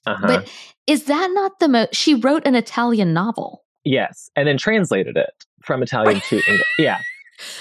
Uh-huh. 0.05 0.27
But 0.27 0.51
is 0.85 1.05
that 1.05 1.31
not 1.33 1.59
the 1.59 1.69
most 1.69 1.95
she 1.95 2.13
wrote 2.13 2.45
an 2.45 2.55
Italian 2.55 3.13
novel? 3.13 3.64
Yes, 3.85 4.29
and 4.35 4.47
then 4.47 4.57
translated 4.57 5.15
it 5.15 5.31
from 5.61 5.81
Italian 5.81 6.19
to 6.29 6.35
English. 6.35 6.63
Yeah 6.79 6.99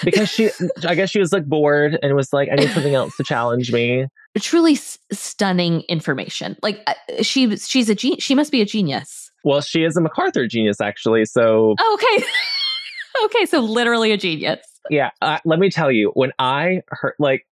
because 0.04 0.28
she 0.28 0.50
i 0.86 0.94
guess 0.94 1.10
she 1.10 1.18
was 1.18 1.32
like 1.32 1.46
bored 1.46 1.98
and 2.02 2.14
was 2.14 2.32
like 2.32 2.48
i 2.52 2.54
need 2.54 2.70
something 2.70 2.94
else 2.94 3.16
to 3.16 3.24
challenge 3.24 3.72
me. 3.72 4.06
Truly 4.38 4.72
s- 4.72 4.98
stunning 5.12 5.82
information. 5.82 6.56
Like 6.62 6.80
uh, 6.86 6.94
she 7.22 7.56
she's 7.56 7.88
a 7.88 7.94
ge- 7.94 8.20
she 8.20 8.34
must 8.34 8.50
be 8.50 8.60
a 8.60 8.64
genius. 8.64 9.30
Well 9.44 9.60
she 9.60 9.84
is 9.84 9.96
a 9.96 10.00
macarthur 10.00 10.46
genius 10.46 10.80
actually 10.80 11.24
so 11.24 11.74
oh, 11.78 11.98
okay. 12.00 12.24
Okay 13.26 13.46
so 13.46 13.60
literally 13.60 14.10
a 14.10 14.16
genius. 14.16 14.60
Yeah 14.90 15.10
uh, 15.22 15.38
let 15.44 15.58
me 15.58 15.70
tell 15.70 15.90
you 15.90 16.10
when 16.14 16.32
i 16.38 16.82
heard 16.88 17.14
like 17.18 17.46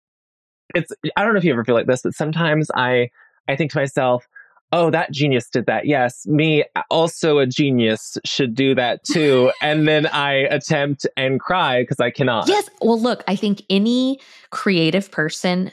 it's 0.74 0.92
i 1.16 1.22
don't 1.22 1.34
know 1.34 1.38
if 1.38 1.44
you 1.44 1.52
ever 1.52 1.64
feel 1.64 1.74
like 1.74 1.86
this 1.86 2.02
but 2.02 2.14
sometimes 2.14 2.70
i 2.74 3.10
i 3.48 3.56
think 3.56 3.70
to 3.72 3.78
myself 3.78 4.26
oh, 4.72 4.90
that 4.90 5.12
genius 5.12 5.48
did 5.48 5.66
that. 5.66 5.86
Yes, 5.86 6.26
me, 6.26 6.64
also 6.90 7.38
a 7.38 7.46
genius, 7.46 8.16
should 8.24 8.54
do 8.54 8.74
that 8.74 9.04
too. 9.04 9.50
and 9.62 9.86
then 9.88 10.06
I 10.06 10.32
attempt 10.32 11.06
and 11.16 11.40
cry 11.40 11.82
because 11.82 12.00
I 12.00 12.10
cannot. 12.10 12.48
Yes. 12.48 12.68
Well, 12.80 13.00
look, 13.00 13.24
I 13.26 13.36
think 13.36 13.62
any 13.68 14.20
creative 14.50 15.10
person, 15.10 15.72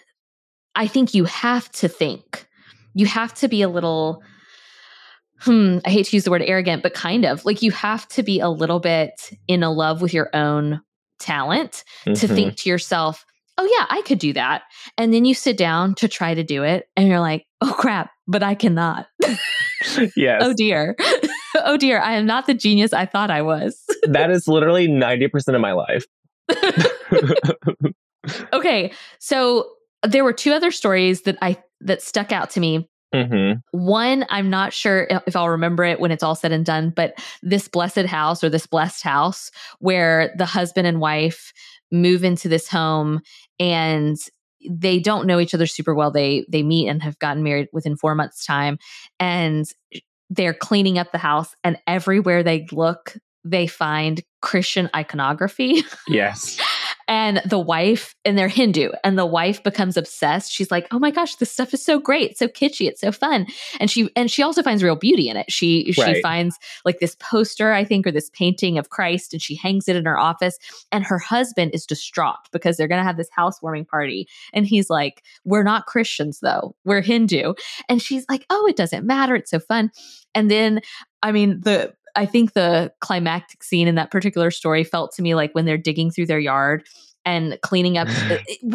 I 0.75 0.87
think 0.87 1.13
you 1.13 1.25
have 1.25 1.71
to 1.73 1.87
think. 1.87 2.47
You 2.93 3.05
have 3.05 3.33
to 3.35 3.47
be 3.47 3.61
a 3.61 3.69
little, 3.69 4.23
hmm, 5.41 5.77
I 5.85 5.89
hate 5.91 6.07
to 6.07 6.15
use 6.15 6.23
the 6.23 6.31
word 6.31 6.41
arrogant, 6.41 6.81
but 6.81 6.93
kind 6.93 7.25
of 7.25 7.45
like 7.45 7.61
you 7.61 7.71
have 7.71 8.07
to 8.09 8.23
be 8.23 8.39
a 8.39 8.49
little 8.49 8.79
bit 8.79 9.31
in 9.47 9.61
a 9.63 9.71
love 9.71 10.01
with 10.01 10.13
your 10.13 10.35
own 10.35 10.81
talent 11.19 11.83
mm-hmm. 12.05 12.13
to 12.13 12.27
think 12.27 12.55
to 12.57 12.69
yourself, 12.69 13.25
oh, 13.57 13.77
yeah, 13.77 13.85
I 13.89 14.01
could 14.03 14.19
do 14.19 14.33
that. 14.33 14.63
And 14.97 15.13
then 15.13 15.25
you 15.25 15.33
sit 15.33 15.57
down 15.57 15.95
to 15.95 16.07
try 16.07 16.33
to 16.33 16.43
do 16.43 16.63
it 16.63 16.87
and 16.95 17.07
you're 17.07 17.19
like, 17.19 17.45
oh, 17.61 17.75
crap, 17.77 18.11
but 18.27 18.43
I 18.43 18.55
cannot. 18.55 19.07
yes. 20.15 20.41
oh 20.43 20.53
dear. 20.53 20.95
oh 21.55 21.77
dear. 21.77 21.99
I 21.99 22.13
am 22.13 22.25
not 22.25 22.47
the 22.47 22.53
genius 22.53 22.93
I 22.93 23.05
thought 23.05 23.31
I 23.31 23.41
was. 23.41 23.83
that 24.03 24.31
is 24.31 24.47
literally 24.47 24.87
90% 24.87 25.55
of 25.55 25.61
my 25.61 25.73
life. 25.73 26.05
okay. 28.53 28.91
So 29.19 29.69
there 30.03 30.23
were 30.23 30.33
two 30.33 30.53
other 30.53 30.71
stories 30.71 31.23
that 31.23 31.37
I 31.41 31.57
that 31.81 32.01
stuck 32.01 32.31
out 32.31 32.51
to 32.51 32.59
me. 32.59 32.89
Mm-hmm. 33.13 33.59
One, 33.71 34.25
I'm 34.29 34.49
not 34.49 34.73
sure 34.73 35.07
if 35.25 35.35
I'll 35.35 35.49
remember 35.49 35.83
it 35.85 35.99
when 35.99 36.11
it's 36.11 36.23
all 36.23 36.35
said 36.35 36.51
and 36.51 36.65
done, 36.65 36.89
but 36.89 37.17
this 37.41 37.67
blessed 37.67 38.05
house 38.05 38.43
or 38.43 38.49
this 38.49 38.67
blessed 38.67 39.03
house 39.03 39.49
where 39.79 40.33
the 40.37 40.45
husband 40.45 40.87
and 40.87 40.99
wife 40.99 41.53
move 41.89 42.23
into 42.23 42.49
this 42.49 42.67
home 42.67 43.21
and 43.59 44.17
they 44.69 44.99
don't 44.99 45.27
know 45.27 45.39
each 45.39 45.53
other 45.53 45.67
super 45.67 45.93
well. 45.93 46.11
They 46.11 46.45
they 46.49 46.63
meet 46.63 46.87
and 46.87 47.01
have 47.03 47.19
gotten 47.19 47.43
married 47.43 47.69
within 47.71 47.95
four 47.95 48.15
months' 48.15 48.45
time, 48.45 48.77
and 49.19 49.65
they're 50.29 50.53
cleaning 50.53 50.97
up 50.97 51.11
the 51.11 51.17
house. 51.17 51.55
And 51.63 51.77
everywhere 51.87 52.43
they 52.43 52.67
look, 52.71 53.15
they 53.43 53.67
find 53.67 54.21
Christian 54.41 54.89
iconography. 54.95 55.83
Yes. 56.07 56.59
And 57.07 57.41
the 57.45 57.59
wife 57.59 58.15
and 58.25 58.37
they're 58.37 58.47
hindu 58.47 58.89
and 59.03 59.17
the 59.17 59.25
wife 59.25 59.63
becomes 59.63 59.97
obsessed. 59.97 60.51
She's 60.51 60.71
like 60.71 60.87
oh 60.91 60.99
my 60.99 61.11
gosh 61.11 61.35
this 61.35 61.51
stuff 61.51 61.73
is 61.73 61.83
so 61.83 61.99
great 61.99 62.31
it's 62.31 62.39
so 62.39 62.47
kitschy 62.47 62.87
it's 62.87 63.01
so 63.01 63.11
fun. 63.11 63.47
And 63.79 63.89
she 63.89 64.09
and 64.15 64.29
she 64.29 64.43
also 64.43 64.63
finds 64.63 64.83
real 64.83 64.95
beauty 64.95 65.29
in 65.29 65.37
it. 65.37 65.51
She 65.51 65.93
right. 65.97 66.15
she 66.15 66.21
finds 66.21 66.57
like 66.85 66.99
this 66.99 67.15
poster 67.19 67.73
i 67.73 67.83
think 67.83 68.05
or 68.05 68.11
this 68.11 68.29
painting 68.31 68.77
of 68.77 68.89
christ 68.89 69.33
and 69.33 69.41
she 69.41 69.55
hangs 69.55 69.87
it 69.87 69.95
in 69.95 70.05
her 70.05 70.17
office 70.17 70.57
and 70.91 71.05
her 71.05 71.19
husband 71.19 71.71
is 71.73 71.85
distraught 71.85 72.35
because 72.51 72.77
they're 72.77 72.87
going 72.87 72.99
to 72.99 73.05
have 73.05 73.17
this 73.17 73.29
housewarming 73.31 73.85
party 73.85 74.27
and 74.53 74.65
he's 74.65 74.89
like 74.89 75.23
we're 75.45 75.63
not 75.63 75.85
christians 75.85 76.39
though. 76.41 76.75
We're 76.85 77.01
hindu. 77.01 77.53
And 77.89 78.01
she's 78.01 78.25
like 78.29 78.45
oh 78.49 78.67
it 78.67 78.75
doesn't 78.75 79.05
matter. 79.05 79.35
It's 79.35 79.51
so 79.51 79.59
fun. 79.59 79.91
And 80.35 80.51
then 80.51 80.81
I 81.23 81.31
mean, 81.31 81.61
the 81.61 81.93
I 82.17 82.25
think 82.25 82.53
the 82.53 82.91
climactic 82.99 83.63
scene 83.63 83.87
in 83.87 83.95
that 83.95 84.11
particular 84.11 84.51
story 84.51 84.83
felt 84.83 85.13
to 85.15 85.21
me 85.21 85.35
like 85.35 85.53
when 85.53 85.65
they're 85.65 85.77
digging 85.77 86.11
through 86.11 86.25
their 86.25 86.39
yard 86.39 86.83
and 87.25 87.57
cleaning 87.61 87.97
up 87.97 88.07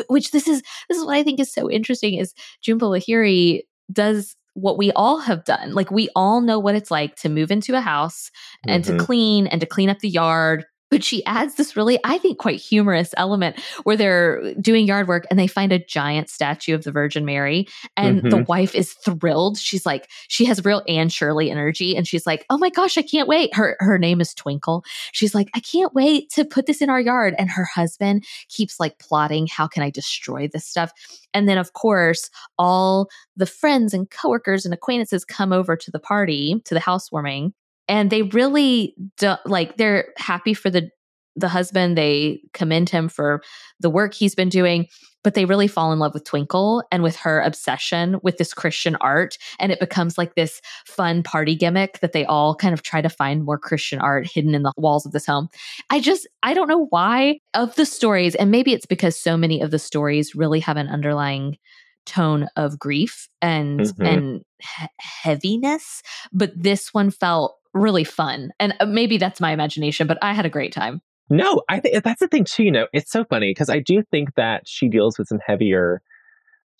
which 0.08 0.30
this 0.30 0.46
is 0.46 0.62
this 0.88 0.98
is 0.98 1.04
what 1.04 1.16
I 1.16 1.22
think 1.22 1.40
is 1.40 1.52
so 1.52 1.70
interesting 1.70 2.14
is 2.14 2.34
Jhumpa 2.64 2.82
Lahiri 2.82 3.62
does 3.92 4.36
what 4.54 4.78
we 4.78 4.92
all 4.92 5.18
have 5.18 5.44
done. 5.44 5.72
Like 5.72 5.90
we 5.90 6.08
all 6.14 6.40
know 6.40 6.58
what 6.58 6.74
it's 6.74 6.90
like 6.90 7.16
to 7.16 7.28
move 7.28 7.50
into 7.50 7.74
a 7.74 7.80
house 7.80 8.30
and 8.66 8.84
mm-hmm. 8.84 8.98
to 8.98 9.04
clean 9.04 9.46
and 9.46 9.60
to 9.60 9.66
clean 9.66 9.88
up 9.88 9.98
the 10.00 10.08
yard 10.08 10.64
but 10.92 11.02
she 11.02 11.24
adds 11.24 11.54
this 11.54 11.74
really, 11.74 11.98
I 12.04 12.18
think, 12.18 12.36
quite 12.36 12.60
humorous 12.60 13.14
element 13.16 13.58
where 13.84 13.96
they're 13.96 14.54
doing 14.56 14.86
yard 14.86 15.08
work 15.08 15.26
and 15.30 15.38
they 15.38 15.46
find 15.46 15.72
a 15.72 15.78
giant 15.78 16.28
statue 16.28 16.74
of 16.74 16.84
the 16.84 16.92
Virgin 16.92 17.24
Mary. 17.24 17.66
And 17.96 18.18
mm-hmm. 18.18 18.28
the 18.28 18.44
wife 18.44 18.74
is 18.74 18.92
thrilled. 18.92 19.56
She's 19.56 19.86
like, 19.86 20.10
she 20.28 20.44
has 20.44 20.66
real 20.66 20.82
Anne 20.86 21.08
Shirley 21.08 21.50
energy. 21.50 21.96
And 21.96 22.06
she's 22.06 22.26
like, 22.26 22.44
oh 22.50 22.58
my 22.58 22.68
gosh, 22.68 22.98
I 22.98 23.02
can't 23.02 23.26
wait. 23.26 23.54
Her, 23.54 23.78
her 23.80 23.96
name 23.96 24.20
is 24.20 24.34
Twinkle. 24.34 24.84
She's 25.12 25.34
like, 25.34 25.48
I 25.54 25.60
can't 25.60 25.94
wait 25.94 26.28
to 26.32 26.44
put 26.44 26.66
this 26.66 26.82
in 26.82 26.90
our 26.90 27.00
yard. 27.00 27.34
And 27.38 27.48
her 27.48 27.64
husband 27.64 28.26
keeps 28.50 28.78
like 28.78 28.98
plotting, 28.98 29.46
how 29.46 29.66
can 29.66 29.82
I 29.82 29.88
destroy 29.88 30.46
this 30.46 30.66
stuff? 30.66 30.92
And 31.32 31.48
then, 31.48 31.56
of 31.56 31.72
course, 31.72 32.28
all 32.58 33.08
the 33.34 33.46
friends 33.46 33.94
and 33.94 34.10
coworkers 34.10 34.66
and 34.66 34.74
acquaintances 34.74 35.24
come 35.24 35.54
over 35.54 35.74
to 35.74 35.90
the 35.90 35.98
party, 35.98 36.60
to 36.66 36.74
the 36.74 36.80
housewarming 36.80 37.54
and 37.88 38.10
they 38.10 38.22
really 38.22 38.94
do, 39.18 39.34
like 39.44 39.76
they're 39.76 40.12
happy 40.16 40.54
for 40.54 40.70
the 40.70 40.90
the 41.34 41.48
husband. 41.48 41.96
They 41.96 42.42
commend 42.52 42.90
him 42.90 43.08
for 43.08 43.42
the 43.80 43.90
work 43.90 44.14
he's 44.14 44.34
been 44.34 44.50
doing 44.50 44.86
but 45.24 45.34
they 45.34 45.44
really 45.44 45.68
fall 45.68 45.92
in 45.92 45.98
love 45.98 46.14
with 46.14 46.24
twinkle 46.24 46.82
and 46.90 47.02
with 47.02 47.16
her 47.16 47.40
obsession 47.40 48.18
with 48.22 48.38
this 48.38 48.54
christian 48.54 48.96
art. 48.96 49.38
And 49.58 49.72
it 49.72 49.80
becomes 49.80 50.18
like 50.18 50.34
this 50.34 50.60
fun 50.86 51.22
party 51.22 51.54
gimmick 51.54 52.00
that 52.00 52.12
they 52.12 52.24
all 52.24 52.54
kind 52.54 52.74
of 52.74 52.82
try 52.82 53.00
to 53.00 53.08
find 53.08 53.44
more 53.44 53.58
christian 53.58 54.00
art 54.00 54.28
hidden 54.32 54.54
in 54.54 54.62
the 54.62 54.72
walls 54.76 55.06
of 55.06 55.12
this 55.12 55.26
home. 55.26 55.48
I 55.90 56.00
just 56.00 56.26
i 56.42 56.54
don't 56.54 56.68
know 56.68 56.86
why 56.90 57.38
of 57.54 57.74
the 57.76 57.86
stories 57.86 58.34
and 58.34 58.50
maybe 58.50 58.72
it's 58.72 58.86
because 58.86 59.18
so 59.18 59.36
many 59.36 59.60
of 59.60 59.70
the 59.70 59.78
stories 59.78 60.34
really 60.34 60.60
have 60.60 60.76
an 60.76 60.88
underlying 60.88 61.58
tone 62.04 62.48
of 62.56 62.78
grief 62.78 63.28
and 63.40 63.80
mm-hmm. 63.80 64.04
and 64.04 64.42
he- 64.58 64.86
heaviness 64.98 66.02
but 66.32 66.50
this 66.56 66.92
one 66.92 67.12
felt 67.12 67.56
really 67.74 68.04
fun. 68.04 68.52
And 68.60 68.74
uh, 68.80 68.86
maybe 68.86 69.18
that's 69.18 69.40
my 69.40 69.52
imagination, 69.52 70.06
but 70.06 70.18
I 70.22 70.32
had 70.32 70.46
a 70.46 70.50
great 70.50 70.72
time. 70.72 71.00
No, 71.30 71.62
I 71.68 71.80
think 71.80 72.02
that's 72.04 72.20
the 72.20 72.28
thing 72.28 72.44
too. 72.44 72.64
You 72.64 72.70
know, 72.70 72.86
it's 72.92 73.10
so 73.10 73.24
funny 73.24 73.50
because 73.50 73.70
I 73.70 73.80
do 73.80 74.02
think 74.10 74.34
that 74.34 74.68
she 74.68 74.88
deals 74.88 75.18
with 75.18 75.28
some 75.28 75.38
heavier 75.44 76.02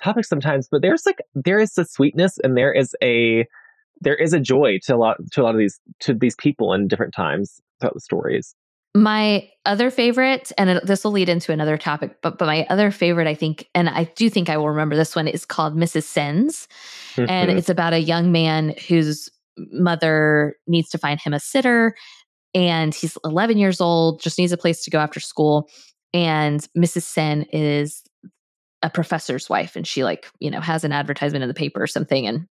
topics 0.02 0.28
sometimes, 0.28 0.68
but 0.70 0.82
there's 0.82 1.06
like 1.06 1.22
there 1.34 1.58
is 1.58 1.76
a 1.78 1.84
sweetness 1.84 2.38
and 2.38 2.56
there 2.56 2.72
is 2.72 2.94
a 3.02 3.46
there 4.00 4.16
is 4.16 4.32
a 4.32 4.40
joy 4.40 4.78
to 4.84 4.94
a 4.94 4.98
lot 4.98 5.16
to 5.30 5.42
a 5.42 5.44
lot 5.44 5.54
of 5.54 5.58
these 5.58 5.80
to 6.00 6.12
these 6.12 6.34
people 6.36 6.72
in 6.74 6.88
different 6.88 7.14
times 7.14 7.60
throughout 7.80 7.94
the 7.94 8.00
stories. 8.00 8.54
My 8.94 9.48
other 9.64 9.90
favorite, 9.90 10.52
and 10.58 10.82
this 10.84 11.02
will 11.02 11.12
lead 11.12 11.30
into 11.30 11.50
another 11.50 11.78
topic, 11.78 12.18
but 12.20 12.36
but 12.36 12.44
my 12.44 12.66
other 12.68 12.90
favorite, 12.90 13.26
I 13.26 13.34
think, 13.34 13.70
and 13.74 13.88
I 13.88 14.04
do 14.16 14.28
think 14.28 14.50
I 14.50 14.58
will 14.58 14.68
remember 14.68 14.96
this 14.96 15.16
one, 15.16 15.28
is 15.28 15.46
called 15.46 15.74
Mrs. 15.74 16.02
Sen's, 16.02 16.68
mm-hmm. 17.14 17.30
and 17.30 17.50
it's 17.50 17.70
about 17.70 17.94
a 17.94 18.00
young 18.00 18.32
man 18.32 18.74
whose 18.88 19.30
mother 19.56 20.56
needs 20.66 20.88
to 20.90 20.98
find 20.98 21.20
him 21.20 21.34
a 21.34 21.40
sitter 21.40 21.94
and 22.54 22.94
he's 22.94 23.16
11 23.24 23.58
years 23.58 23.80
old 23.80 24.20
just 24.20 24.38
needs 24.38 24.52
a 24.52 24.56
place 24.56 24.84
to 24.84 24.90
go 24.90 24.98
after 24.98 25.20
school 25.20 25.68
and 26.12 26.68
mrs 26.76 27.02
sen 27.02 27.42
is 27.52 28.02
a 28.82 28.90
professor's 28.90 29.48
wife 29.48 29.76
and 29.76 29.86
she 29.86 30.04
like 30.04 30.26
you 30.40 30.50
know 30.50 30.60
has 30.60 30.84
an 30.84 30.92
advertisement 30.92 31.42
in 31.42 31.48
the 31.48 31.54
paper 31.54 31.82
or 31.82 31.86
something 31.86 32.26
and 32.26 32.46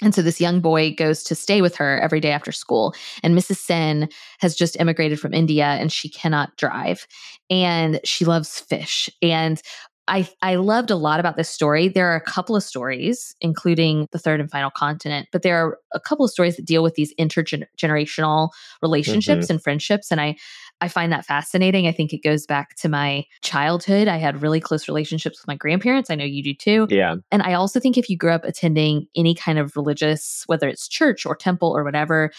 And 0.00 0.14
so 0.14 0.22
this 0.22 0.40
young 0.40 0.60
boy 0.60 0.94
goes 0.94 1.24
to 1.24 1.34
stay 1.34 1.60
with 1.60 1.74
her 1.76 1.98
every 2.00 2.20
day 2.20 2.30
after 2.30 2.52
school. 2.52 2.94
And 3.24 3.36
Mrs. 3.36 3.56
Sen 3.56 4.08
has 4.38 4.54
just 4.54 4.78
immigrated 4.78 5.18
from 5.18 5.34
India 5.34 5.64
and 5.64 5.90
she 5.90 6.08
cannot 6.08 6.56
drive. 6.56 7.04
And 7.50 7.98
she 8.04 8.24
loves 8.24 8.60
fish. 8.60 9.10
And 9.22 9.60
I, 10.08 10.28
I 10.42 10.56
loved 10.56 10.90
a 10.90 10.96
lot 10.96 11.20
about 11.20 11.36
this 11.36 11.48
story. 11.48 11.88
There 11.88 12.10
are 12.10 12.16
a 12.16 12.20
couple 12.20 12.56
of 12.56 12.62
stories, 12.62 13.36
including 13.40 14.08
the 14.10 14.18
third 14.18 14.40
and 14.40 14.50
final 14.50 14.70
continent, 14.70 15.28
but 15.30 15.42
there 15.42 15.64
are 15.64 15.78
a 15.92 16.00
couple 16.00 16.24
of 16.24 16.30
stories 16.30 16.56
that 16.56 16.64
deal 16.64 16.82
with 16.82 16.94
these 16.94 17.14
intergenerational 17.16 18.50
relationships 18.82 19.46
mm-hmm. 19.46 19.54
and 19.54 19.62
friendships. 19.62 20.10
And 20.10 20.20
I, 20.20 20.36
I 20.80 20.88
find 20.88 21.12
that 21.12 21.26
fascinating. 21.26 21.86
I 21.86 21.92
think 21.92 22.12
it 22.12 22.22
goes 22.22 22.46
back 22.46 22.74
to 22.76 22.88
my 22.88 23.24
childhood. 23.42 24.08
I 24.08 24.16
had 24.16 24.42
really 24.42 24.60
close 24.60 24.88
relationships 24.88 25.40
with 25.40 25.48
my 25.48 25.56
grandparents. 25.56 26.10
I 26.10 26.14
know 26.14 26.24
you 26.24 26.42
do 26.42 26.54
too. 26.54 26.86
Yeah. 26.90 27.16
And 27.30 27.42
I 27.42 27.54
also 27.54 27.78
think 27.78 27.98
if 27.98 28.08
you 28.08 28.16
grew 28.16 28.32
up 28.32 28.44
attending 28.44 29.06
any 29.14 29.34
kind 29.34 29.58
of 29.58 29.76
religious, 29.76 30.44
whether 30.46 30.68
it's 30.68 30.88
church 30.88 31.26
or 31.26 31.36
temple 31.36 31.70
or 31.76 31.84
whatever, 31.84 32.30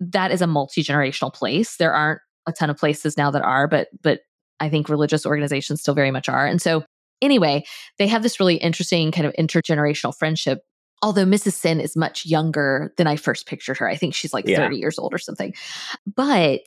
that 0.00 0.32
is 0.32 0.42
a 0.42 0.46
multi 0.46 0.82
generational 0.82 1.32
place. 1.32 1.76
There 1.76 1.92
aren't 1.92 2.20
a 2.46 2.52
ton 2.52 2.70
of 2.70 2.76
places 2.76 3.16
now 3.16 3.30
that 3.30 3.42
are, 3.42 3.68
but 3.68 3.88
but 4.02 4.20
I 4.58 4.68
think 4.68 4.88
religious 4.88 5.26
organizations 5.26 5.80
still 5.80 5.94
very 5.94 6.10
much 6.10 6.28
are. 6.28 6.46
And 6.46 6.62
so 6.62 6.84
Anyway, 7.22 7.64
they 7.98 8.06
have 8.08 8.22
this 8.22 8.38
really 8.38 8.56
interesting 8.56 9.12
kind 9.12 9.26
of 9.26 9.32
intergenerational 9.38 10.14
friendship. 10.14 10.58
Although 11.00 11.24
Mrs. 11.24 11.54
Sen 11.54 11.80
is 11.80 11.96
much 11.96 12.26
younger 12.26 12.92
than 12.96 13.06
I 13.06 13.16
first 13.16 13.46
pictured 13.46 13.78
her. 13.78 13.88
I 13.88 13.96
think 13.96 14.14
she's 14.14 14.32
like 14.32 14.46
yeah. 14.46 14.58
30 14.58 14.76
years 14.76 14.98
old 14.98 15.14
or 15.14 15.18
something. 15.18 15.54
But 16.06 16.60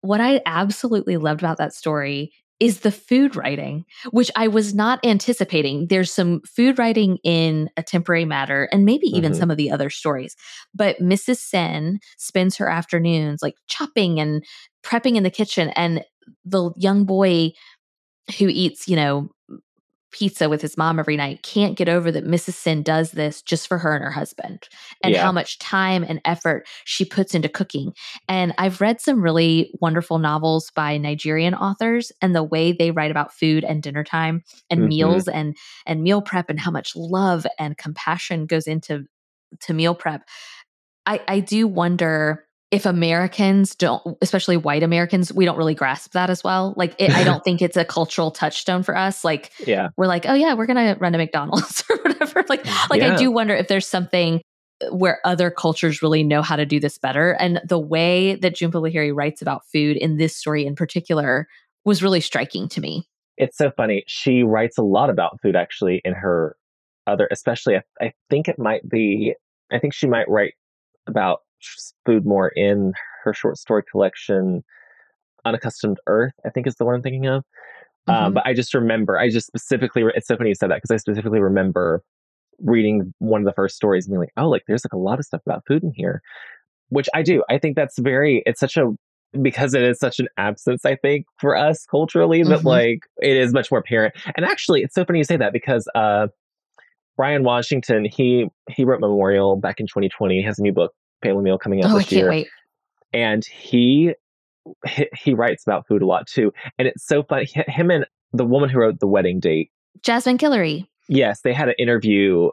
what 0.00 0.20
I 0.20 0.40
absolutely 0.46 1.16
loved 1.16 1.42
about 1.42 1.58
that 1.58 1.74
story 1.74 2.32
is 2.58 2.80
the 2.80 2.92
food 2.92 3.36
writing, 3.36 3.84
which 4.10 4.30
I 4.34 4.48
was 4.48 4.74
not 4.74 5.04
anticipating. 5.04 5.88
There's 5.88 6.10
some 6.10 6.40
food 6.46 6.78
writing 6.78 7.18
in 7.22 7.68
A 7.76 7.82
Temporary 7.82 8.24
Matter 8.24 8.68
and 8.72 8.84
maybe 8.84 9.08
even 9.08 9.32
mm-hmm. 9.32 9.40
some 9.40 9.50
of 9.50 9.58
the 9.58 9.70
other 9.70 9.90
stories. 9.90 10.36
But 10.74 10.98
Mrs. 10.98 11.36
Sen 11.36 11.98
spends 12.16 12.56
her 12.56 12.68
afternoons 12.68 13.42
like 13.42 13.56
chopping 13.66 14.20
and 14.20 14.42
prepping 14.82 15.16
in 15.16 15.22
the 15.22 15.30
kitchen. 15.30 15.68
And 15.70 16.02
the 16.44 16.70
young 16.76 17.04
boy 17.04 17.52
who 18.38 18.48
eats, 18.48 18.88
you 18.88 18.96
know, 18.96 19.28
pizza 20.12 20.48
with 20.48 20.62
his 20.62 20.76
mom 20.76 20.98
every 20.98 21.16
night 21.16 21.42
can't 21.42 21.76
get 21.76 21.88
over 21.88 22.10
that 22.10 22.24
Mrs. 22.24 22.54
Sen 22.54 22.82
does 22.82 23.12
this 23.12 23.42
just 23.42 23.66
for 23.66 23.78
her 23.78 23.94
and 23.94 24.04
her 24.04 24.10
husband 24.10 24.68
and 25.02 25.14
yeah. 25.14 25.22
how 25.22 25.32
much 25.32 25.58
time 25.58 26.04
and 26.08 26.20
effort 26.24 26.66
she 26.84 27.04
puts 27.04 27.34
into 27.34 27.48
cooking. 27.48 27.92
And 28.28 28.54
I've 28.58 28.80
read 28.80 29.00
some 29.00 29.22
really 29.22 29.70
wonderful 29.80 30.18
novels 30.18 30.70
by 30.74 30.96
Nigerian 30.96 31.54
authors 31.54 32.12
and 32.22 32.34
the 32.34 32.44
way 32.44 32.72
they 32.72 32.90
write 32.90 33.10
about 33.10 33.34
food 33.34 33.64
and 33.64 33.82
dinner 33.82 34.04
time 34.04 34.42
and 34.70 34.80
mm-hmm. 34.80 34.88
meals 34.88 35.28
and 35.28 35.56
and 35.84 36.02
meal 36.02 36.22
prep 36.22 36.48
and 36.48 36.60
how 36.60 36.70
much 36.70 36.94
love 36.96 37.46
and 37.58 37.76
compassion 37.76 38.46
goes 38.46 38.66
into 38.66 39.04
to 39.60 39.74
meal 39.74 39.94
prep. 39.94 40.22
I, 41.04 41.20
I 41.28 41.40
do 41.40 41.68
wonder 41.68 42.45
if 42.70 42.84
Americans 42.84 43.74
don't, 43.74 44.18
especially 44.20 44.56
white 44.56 44.82
Americans, 44.82 45.32
we 45.32 45.44
don't 45.44 45.56
really 45.56 45.74
grasp 45.74 46.12
that 46.12 46.30
as 46.30 46.42
well. 46.42 46.74
Like, 46.76 46.94
it, 46.98 47.10
I 47.10 47.22
don't 47.22 47.44
think 47.44 47.62
it's 47.62 47.76
a 47.76 47.84
cultural 47.84 48.30
touchstone 48.30 48.82
for 48.82 48.96
us. 48.96 49.24
Like, 49.24 49.52
yeah, 49.66 49.90
we're 49.96 50.06
like, 50.06 50.26
oh 50.26 50.34
yeah, 50.34 50.54
we're 50.54 50.66
gonna 50.66 50.96
run 50.98 51.12
to 51.12 51.18
McDonald's 51.18 51.84
or 51.90 51.96
whatever. 51.98 52.44
Like, 52.48 52.64
mm, 52.64 52.90
like 52.90 53.00
yeah. 53.00 53.14
I 53.14 53.16
do 53.16 53.30
wonder 53.30 53.54
if 53.54 53.68
there's 53.68 53.86
something 53.86 54.42
where 54.90 55.20
other 55.24 55.50
cultures 55.50 56.02
really 56.02 56.22
know 56.22 56.42
how 56.42 56.56
to 56.56 56.66
do 56.66 56.78
this 56.78 56.98
better. 56.98 57.32
And 57.32 57.60
the 57.64 57.78
way 57.78 58.34
that 58.36 58.54
Jhumpa 58.54 58.72
Lahiri 58.72 59.14
writes 59.14 59.40
about 59.40 59.64
food 59.72 59.96
in 59.96 60.18
this 60.18 60.36
story 60.36 60.66
in 60.66 60.74
particular 60.74 61.48
was 61.84 62.02
really 62.02 62.20
striking 62.20 62.68
to 62.70 62.80
me. 62.80 63.08
It's 63.38 63.56
so 63.56 63.70
funny. 63.70 64.04
She 64.06 64.42
writes 64.42 64.76
a 64.76 64.82
lot 64.82 65.08
about 65.08 65.40
food 65.40 65.56
actually 65.56 66.02
in 66.04 66.14
her 66.14 66.56
other, 67.06 67.28
especially. 67.30 67.76
I, 67.76 67.82
I 68.00 68.12
think 68.28 68.48
it 68.48 68.58
might 68.58 68.86
be. 68.88 69.34
I 69.72 69.78
think 69.78 69.94
she 69.94 70.06
might 70.06 70.28
write 70.28 70.54
about 71.06 71.40
food 72.04 72.26
more 72.26 72.48
in 72.48 72.92
her 73.24 73.32
short 73.32 73.58
story 73.58 73.82
collection, 73.90 74.62
Unaccustomed 75.44 75.98
Earth, 76.06 76.34
I 76.44 76.50
think 76.50 76.66
is 76.66 76.76
the 76.76 76.84
one 76.84 76.94
I'm 76.94 77.02
thinking 77.02 77.26
of. 77.26 77.44
Um, 78.08 78.14
mm-hmm. 78.14 78.24
Um, 78.24 78.34
but 78.34 78.46
I 78.46 78.54
just 78.54 78.74
remember, 78.74 79.18
I 79.18 79.30
just 79.30 79.46
specifically, 79.46 80.04
it's 80.14 80.28
so 80.28 80.36
funny 80.36 80.50
you 80.50 80.54
said 80.54 80.70
that 80.70 80.76
because 80.76 80.90
I 80.90 80.96
specifically 80.96 81.40
remember 81.40 82.02
reading 82.60 83.12
one 83.18 83.40
of 83.40 83.44
the 83.46 83.52
first 83.52 83.76
stories 83.76 84.06
and 84.06 84.12
being 84.12 84.20
like, 84.20 84.32
oh, 84.36 84.48
like 84.48 84.62
there's 84.66 84.84
like 84.84 84.92
a 84.92 84.98
lot 84.98 85.18
of 85.18 85.24
stuff 85.24 85.42
about 85.44 85.64
food 85.66 85.82
in 85.82 85.92
here, 85.94 86.22
which 86.88 87.08
I 87.14 87.22
do. 87.22 87.42
I 87.50 87.58
think 87.58 87.76
that's 87.76 87.98
very, 87.98 88.42
it's 88.46 88.60
such 88.60 88.76
a, 88.76 88.92
because 89.42 89.74
it 89.74 89.82
is 89.82 89.98
such 89.98 90.18
an 90.18 90.28
absence, 90.38 90.84
I 90.84 90.96
think, 90.96 91.26
for 91.38 91.56
us 91.56 91.84
culturally, 91.90 92.40
mm-hmm. 92.40 92.50
that 92.50 92.64
like 92.64 93.00
it 93.20 93.36
is 93.36 93.52
much 93.52 93.70
more 93.70 93.80
apparent. 93.80 94.14
And 94.36 94.46
actually, 94.46 94.82
it's 94.82 94.94
so 94.94 95.04
funny 95.04 95.18
you 95.18 95.24
say 95.24 95.36
that 95.36 95.52
because 95.52 95.88
uh, 95.94 96.28
Bryan 97.16 97.42
Washington, 97.42 98.04
he 98.04 98.46
he 98.70 98.84
wrote 98.84 99.00
Memorial 99.00 99.56
back 99.56 99.80
in 99.80 99.86
2020. 99.86 100.36
He 100.36 100.42
has 100.44 100.58
a 100.58 100.62
new 100.62 100.72
book 100.72 100.92
Family 101.22 101.42
Meal 101.42 101.58
coming 101.58 101.84
out 101.84 101.90
oh, 101.90 101.98
this 101.98 102.12
year. 102.12 102.28
Wait. 102.28 102.48
And 103.12 103.44
he, 103.44 104.14
he, 104.86 105.08
he 105.16 105.34
writes 105.34 105.64
about 105.66 105.86
food 105.86 106.02
a 106.02 106.06
lot 106.06 106.26
too, 106.26 106.52
and 106.78 106.88
it's 106.88 107.06
so 107.06 107.22
funny. 107.22 107.46
Him 107.68 107.90
and 107.90 108.06
the 108.32 108.44
woman 108.44 108.68
who 108.68 108.78
wrote 108.78 109.00
the 109.00 109.06
wedding 109.06 109.40
date, 109.40 109.70
Jasmine 110.02 110.38
Guillory. 110.38 110.86
Yes, 111.08 111.40
they 111.42 111.52
had 111.52 111.68
an 111.68 111.76
interview 111.78 112.50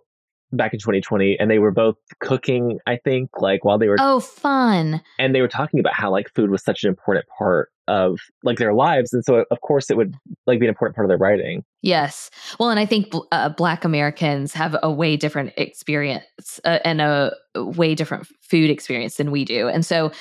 back 0.53 0.73
in 0.73 0.79
2020 0.79 1.37
and 1.39 1.49
they 1.49 1.59
were 1.59 1.71
both 1.71 1.95
cooking 2.19 2.79
i 2.87 2.97
think 3.03 3.29
like 3.39 3.65
while 3.65 3.77
they 3.77 3.87
were 3.87 3.97
oh 3.99 4.19
fun 4.19 5.01
and 5.19 5.33
they 5.33 5.41
were 5.41 5.47
talking 5.47 5.79
about 5.79 5.93
how 5.93 6.11
like 6.11 6.29
food 6.33 6.49
was 6.49 6.63
such 6.63 6.83
an 6.83 6.89
important 6.89 7.25
part 7.37 7.69
of 7.87 8.19
like 8.43 8.57
their 8.57 8.73
lives 8.73 9.11
and 9.11 9.25
so 9.25 9.43
of 9.51 9.61
course 9.61 9.89
it 9.89 9.97
would 9.97 10.15
like 10.47 10.59
be 10.59 10.65
an 10.65 10.69
important 10.69 10.95
part 10.95 11.05
of 11.05 11.09
their 11.09 11.17
writing 11.17 11.63
yes 11.81 12.29
well 12.59 12.69
and 12.69 12.79
i 12.79 12.85
think 12.85 13.11
uh, 13.31 13.49
black 13.49 13.83
americans 13.83 14.53
have 14.53 14.75
a 14.83 14.91
way 14.91 15.17
different 15.17 15.51
experience 15.57 16.59
uh, 16.63 16.79
and 16.85 17.01
a 17.01 17.33
way 17.55 17.93
different 17.93 18.27
food 18.41 18.69
experience 18.69 19.17
than 19.17 19.31
we 19.31 19.43
do 19.43 19.67
and 19.67 19.85
so 19.85 20.11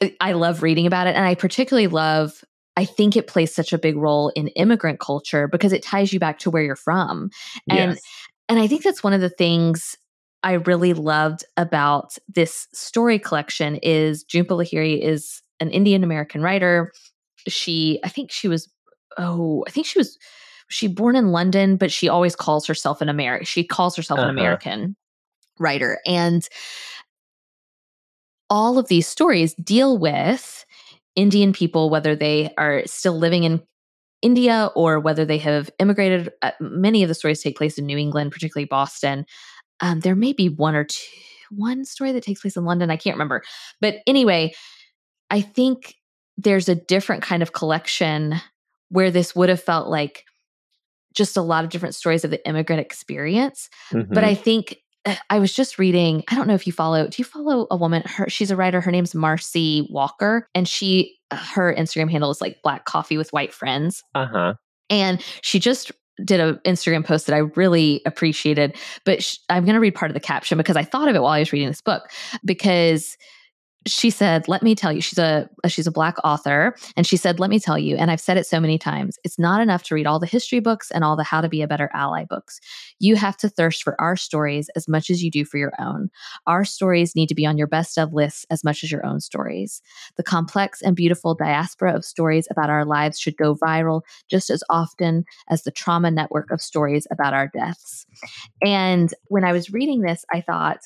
uh, 0.00 0.08
i 0.20 0.32
love 0.32 0.62
reading 0.62 0.86
about 0.86 1.06
it 1.06 1.14
and 1.14 1.24
i 1.24 1.34
particularly 1.34 1.86
love 1.86 2.42
I 2.76 2.84
think 2.84 3.16
it 3.16 3.26
plays 3.26 3.54
such 3.54 3.72
a 3.72 3.78
big 3.78 3.96
role 3.96 4.30
in 4.30 4.48
immigrant 4.48 4.98
culture 4.98 5.46
because 5.46 5.72
it 5.72 5.82
ties 5.82 6.12
you 6.12 6.18
back 6.18 6.38
to 6.40 6.50
where 6.50 6.62
you're 6.62 6.76
from. 6.76 7.30
And 7.68 7.92
yes. 7.92 8.00
And 8.48 8.58
I 8.58 8.66
think 8.66 8.82
that's 8.82 9.02
one 9.02 9.12
of 9.12 9.20
the 9.20 9.30
things 9.30 9.96
I 10.42 10.52
really 10.52 10.92
loved 10.92 11.44
about 11.56 12.16
this 12.28 12.66
story 12.72 13.18
collection 13.18 13.76
is 13.76 14.24
Jhumpa 14.24 14.48
Lahiri 14.48 15.00
is 15.00 15.42
an 15.60 15.70
Indian 15.70 16.02
American 16.02 16.42
writer. 16.42 16.90
She, 17.48 18.00
I 18.04 18.08
think 18.08 18.32
she 18.32 18.48
was, 18.48 18.70
oh, 19.16 19.64
I 19.66 19.70
think 19.70 19.86
she 19.86 19.98
was, 19.98 20.18
she 20.68 20.88
born 20.88 21.16
in 21.16 21.28
London, 21.28 21.76
but 21.76 21.92
she 21.92 22.08
always 22.08 22.34
calls 22.34 22.66
herself 22.66 23.00
an 23.00 23.08
American. 23.08 23.44
She 23.44 23.64
calls 23.64 23.94
herself 23.94 24.18
uh-huh. 24.18 24.30
an 24.30 24.36
American 24.36 24.96
writer. 25.58 26.00
And 26.06 26.46
all 28.50 28.78
of 28.78 28.88
these 28.88 29.06
stories 29.06 29.54
deal 29.54 29.96
with 29.96 30.66
Indian 31.14 31.52
people, 31.52 31.88
whether 31.90 32.16
they 32.16 32.52
are 32.58 32.82
still 32.86 33.16
living 33.16 33.44
in 33.44 33.62
India 34.22 34.70
or 34.74 35.00
whether 35.00 35.24
they 35.24 35.38
have 35.38 35.68
immigrated. 35.78 36.32
Uh, 36.40 36.52
many 36.60 37.02
of 37.02 37.08
the 37.08 37.14
stories 37.14 37.42
take 37.42 37.56
place 37.56 37.76
in 37.76 37.86
New 37.86 37.98
England, 37.98 38.32
particularly 38.32 38.66
Boston. 38.66 39.26
Um, 39.80 40.00
there 40.00 40.14
may 40.14 40.32
be 40.32 40.48
one 40.48 40.74
or 40.74 40.84
two, 40.84 41.06
one 41.50 41.84
story 41.84 42.12
that 42.12 42.22
takes 42.22 42.40
place 42.40 42.56
in 42.56 42.64
London. 42.64 42.90
I 42.90 42.96
can't 42.96 43.16
remember. 43.16 43.42
But 43.80 43.96
anyway, 44.06 44.54
I 45.28 45.40
think 45.40 45.96
there's 46.38 46.68
a 46.68 46.74
different 46.74 47.22
kind 47.22 47.42
of 47.42 47.52
collection 47.52 48.36
where 48.88 49.10
this 49.10 49.34
would 49.34 49.48
have 49.48 49.62
felt 49.62 49.88
like 49.88 50.24
just 51.14 51.36
a 51.36 51.42
lot 51.42 51.64
of 51.64 51.70
different 51.70 51.94
stories 51.94 52.24
of 52.24 52.30
the 52.30 52.46
immigrant 52.46 52.80
experience. 52.80 53.68
Mm-hmm. 53.92 54.14
But 54.14 54.24
I 54.24 54.34
think 54.34 54.76
uh, 55.04 55.16
I 55.30 55.38
was 55.38 55.52
just 55.52 55.78
reading, 55.78 56.22
I 56.28 56.34
don't 56.34 56.46
know 56.46 56.54
if 56.54 56.66
you 56.66 56.72
follow, 56.72 57.06
do 57.06 57.16
you 57.18 57.24
follow 57.24 57.66
a 57.70 57.76
woman? 57.76 58.02
Her 58.06 58.28
she's 58.28 58.50
a 58.50 58.56
writer, 58.56 58.80
her 58.80 58.90
name's 58.90 59.14
Marcy 59.14 59.86
Walker, 59.90 60.48
and 60.54 60.66
she 60.68 61.18
her 61.36 61.74
Instagram 61.74 62.10
handle 62.10 62.30
is 62.30 62.40
like 62.40 62.62
black 62.62 62.84
coffee 62.84 63.18
with 63.18 63.32
white 63.32 63.52
friends. 63.52 64.02
Uh-huh. 64.14 64.54
And 64.90 65.22
she 65.42 65.58
just 65.58 65.92
did 66.24 66.40
an 66.40 66.60
Instagram 66.64 67.04
post 67.04 67.26
that 67.26 67.34
I 67.34 67.38
really 67.38 68.02
appreciated, 68.04 68.76
but 69.04 69.22
sh- 69.22 69.38
I'm 69.48 69.64
going 69.64 69.74
to 69.74 69.80
read 69.80 69.94
part 69.94 70.10
of 70.10 70.14
the 70.14 70.20
caption 70.20 70.58
because 70.58 70.76
I 70.76 70.84
thought 70.84 71.08
of 71.08 71.16
it 71.16 71.22
while 71.22 71.32
I 71.32 71.38
was 71.38 71.52
reading 71.52 71.68
this 71.68 71.80
book 71.80 72.10
because 72.44 73.16
she 73.86 74.10
said, 74.10 74.48
"Let 74.48 74.62
me 74.62 74.74
tell 74.74 74.92
you." 74.92 75.00
She's 75.00 75.18
a 75.18 75.48
she's 75.66 75.86
a 75.86 75.92
black 75.92 76.16
author, 76.24 76.74
and 76.96 77.06
she 77.06 77.16
said, 77.16 77.40
"Let 77.40 77.50
me 77.50 77.58
tell 77.58 77.78
you." 77.78 77.96
And 77.96 78.10
I've 78.10 78.20
said 78.20 78.36
it 78.36 78.46
so 78.46 78.60
many 78.60 78.78
times. 78.78 79.18
It's 79.24 79.38
not 79.38 79.60
enough 79.60 79.82
to 79.84 79.94
read 79.94 80.06
all 80.06 80.18
the 80.18 80.26
history 80.26 80.60
books 80.60 80.90
and 80.90 81.04
all 81.04 81.16
the 81.16 81.24
How 81.24 81.40
to 81.40 81.48
Be 81.48 81.62
a 81.62 81.68
Better 81.68 81.90
Ally 81.92 82.24
books. 82.24 82.60
You 82.98 83.16
have 83.16 83.36
to 83.38 83.48
thirst 83.48 83.82
for 83.82 84.00
our 84.00 84.16
stories 84.16 84.68
as 84.76 84.88
much 84.88 85.10
as 85.10 85.22
you 85.22 85.30
do 85.30 85.44
for 85.44 85.58
your 85.58 85.72
own. 85.78 86.10
Our 86.46 86.64
stories 86.64 87.16
need 87.16 87.28
to 87.28 87.34
be 87.34 87.46
on 87.46 87.58
your 87.58 87.66
best 87.66 87.98
of 87.98 88.12
lists 88.12 88.46
as 88.50 88.64
much 88.64 88.84
as 88.84 88.92
your 88.92 89.04
own 89.04 89.20
stories. 89.20 89.82
The 90.16 90.22
complex 90.22 90.80
and 90.82 90.94
beautiful 90.94 91.34
diaspora 91.34 91.94
of 91.94 92.04
stories 92.04 92.46
about 92.50 92.70
our 92.70 92.84
lives 92.84 93.18
should 93.18 93.36
go 93.36 93.54
viral 93.54 94.02
just 94.30 94.50
as 94.50 94.62
often 94.70 95.24
as 95.48 95.62
the 95.62 95.70
trauma 95.70 96.10
network 96.10 96.50
of 96.50 96.60
stories 96.60 97.06
about 97.10 97.34
our 97.34 97.48
deaths. 97.48 98.06
And 98.62 99.12
when 99.28 99.44
I 99.44 99.52
was 99.52 99.72
reading 99.72 100.02
this, 100.02 100.24
I 100.32 100.40
thought 100.40 100.80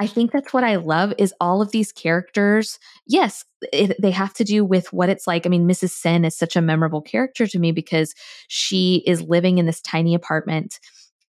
I 0.00 0.06
think 0.06 0.30
that's 0.30 0.52
what 0.52 0.64
I 0.64 0.76
love 0.76 1.12
is 1.18 1.34
all 1.40 1.60
of 1.60 1.72
these 1.72 1.90
characters. 1.92 2.78
Yes, 3.06 3.44
it, 3.72 3.96
they 4.00 4.12
have 4.12 4.32
to 4.34 4.44
do 4.44 4.64
with 4.64 4.92
what 4.92 5.08
it's 5.08 5.26
like. 5.26 5.44
I 5.44 5.48
mean, 5.48 5.66
Mrs. 5.66 5.90
Sen 5.90 6.24
is 6.24 6.36
such 6.36 6.54
a 6.54 6.60
memorable 6.62 7.02
character 7.02 7.46
to 7.48 7.58
me 7.58 7.72
because 7.72 8.14
she 8.46 9.02
is 9.06 9.22
living 9.22 9.58
in 9.58 9.66
this 9.66 9.80
tiny 9.80 10.14
apartment. 10.14 10.78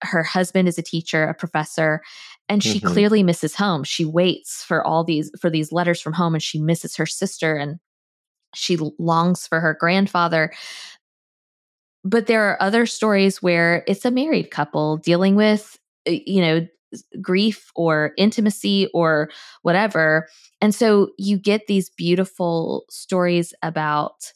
Her 0.02 0.24
husband 0.24 0.68
is 0.70 0.78
a 0.78 0.84
teacher, 0.84 1.24
a 1.26 1.34
professor, 1.34 2.02
and 2.50 2.64
she 2.64 2.80
Mhm. 2.80 2.86
clearly 2.86 3.24
misses 3.24 3.56
home. 3.56 3.84
She 3.84 4.06
waits 4.06 4.64
for 4.64 4.86
all 4.86 5.04
these 5.04 5.32
for 5.42 5.50
these 5.50 5.72
letters 5.72 6.02
from 6.02 6.14
home 6.14 6.34
and 6.36 6.44
she 6.44 6.60
misses 6.60 6.96
her 6.98 7.06
sister 7.06 7.56
and 7.56 7.80
she 8.56 8.78
longs 9.00 9.48
for 9.48 9.60
her 9.60 9.74
grandfather. 9.80 10.52
But 12.04 12.28
there 12.28 12.44
are 12.50 12.62
other 12.62 12.86
stories 12.86 13.42
where 13.42 13.84
it's 13.88 14.06
a 14.06 14.12
married 14.12 14.52
couple 14.52 14.98
dealing 14.98 15.36
with 15.36 15.78
you 16.06 16.42
know 16.42 16.68
grief 17.22 17.72
or 17.76 18.14
intimacy 18.18 18.90
or 18.94 19.30
whatever. 19.62 20.28
And 20.62 20.74
so 20.74 21.10
you 21.18 21.38
get 21.38 21.68
these 21.68 21.90
beautiful 21.90 22.86
stories 22.90 23.54
about 23.62 24.32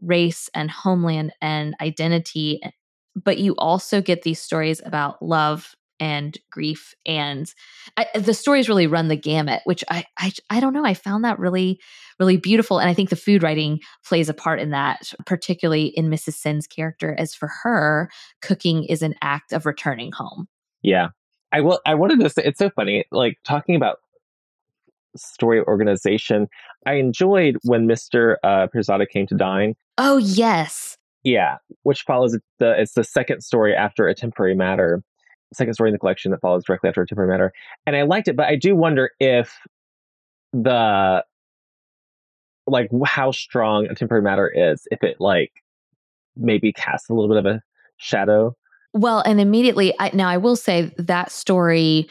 race 0.00 0.48
and 0.54 0.70
homeland 0.70 1.32
and 1.40 1.74
identity, 1.80 2.60
eh, 2.62 2.70
but 3.14 3.38
you 3.38 3.54
also 3.56 4.00
get 4.00 4.22
these 4.22 4.40
stories 4.40 4.80
about 4.84 5.22
love 5.22 5.74
and 6.00 6.38
grief 6.50 6.94
and 7.04 7.52
I, 7.96 8.06
the 8.14 8.32
stories 8.32 8.68
really 8.68 8.86
run 8.86 9.08
the 9.08 9.16
gamut 9.16 9.60
which 9.64 9.84
I, 9.90 10.06
I 10.18 10.32
i 10.48 10.58
don't 10.58 10.72
know 10.72 10.84
i 10.84 10.94
found 10.94 11.24
that 11.24 11.38
really 11.38 11.78
really 12.18 12.38
beautiful 12.38 12.78
and 12.78 12.88
i 12.88 12.94
think 12.94 13.10
the 13.10 13.16
food 13.16 13.42
writing 13.42 13.80
plays 14.06 14.30
a 14.30 14.34
part 14.34 14.60
in 14.60 14.70
that 14.70 15.12
particularly 15.26 15.86
in 15.86 16.08
mrs 16.08 16.34
Sen's 16.34 16.66
character 16.66 17.14
as 17.18 17.34
for 17.34 17.50
her 17.62 18.08
cooking 18.40 18.84
is 18.84 19.02
an 19.02 19.14
act 19.20 19.52
of 19.52 19.66
returning 19.66 20.10
home 20.12 20.48
Yeah. 20.82 21.08
I 21.52 21.60
will 21.60 21.80
I 21.86 21.94
wanted 21.94 22.20
to 22.20 22.30
say 22.30 22.42
it's 22.44 22.58
so 22.58 22.70
funny, 22.70 23.04
like 23.10 23.38
talking 23.44 23.74
about 23.74 23.98
story 25.16 25.60
organization. 25.62 26.48
I 26.86 26.94
enjoyed 26.94 27.56
when 27.64 27.86
Mr. 27.86 28.36
Uh 28.42 28.68
Pirzada 28.74 29.08
came 29.08 29.26
to 29.28 29.34
dine. 29.34 29.74
oh 29.98 30.18
yes 30.18 30.96
Yeah, 31.24 31.56
which 31.82 32.02
follows 32.02 32.38
the 32.58 32.80
it's 32.80 32.94
the 32.94 33.04
second 33.04 33.42
story 33.42 33.74
after 33.74 34.06
a 34.08 34.14
temporary 34.14 34.54
matter. 34.54 35.02
Second 35.52 35.74
story 35.74 35.90
in 35.90 35.92
the 35.92 35.98
collection 35.98 36.30
that 36.30 36.40
follows 36.40 36.64
directly 36.64 36.88
after 36.88 37.02
a 37.02 37.06
temporary 37.06 37.30
matter. 37.30 37.52
And 37.86 37.96
I 37.96 38.02
liked 38.02 38.28
it, 38.28 38.36
but 38.36 38.46
I 38.46 38.54
do 38.54 38.76
wonder 38.76 39.10
if 39.18 39.52
the 40.52 41.24
like 42.68 42.88
how 43.04 43.32
strong 43.32 43.86
a 43.86 43.94
temporary 43.96 44.22
matter 44.22 44.48
is, 44.48 44.86
if 44.92 45.02
it 45.02 45.16
like 45.18 45.50
maybe 46.36 46.72
casts 46.72 47.08
a 47.08 47.14
little 47.14 47.28
bit 47.28 47.38
of 47.44 47.46
a 47.46 47.60
shadow. 47.96 48.54
Well, 48.92 49.22
and 49.24 49.40
immediately, 49.40 49.94
I, 49.98 50.10
now 50.14 50.28
I 50.28 50.36
will 50.38 50.56
say 50.56 50.92
that 50.98 51.30
story, 51.32 52.08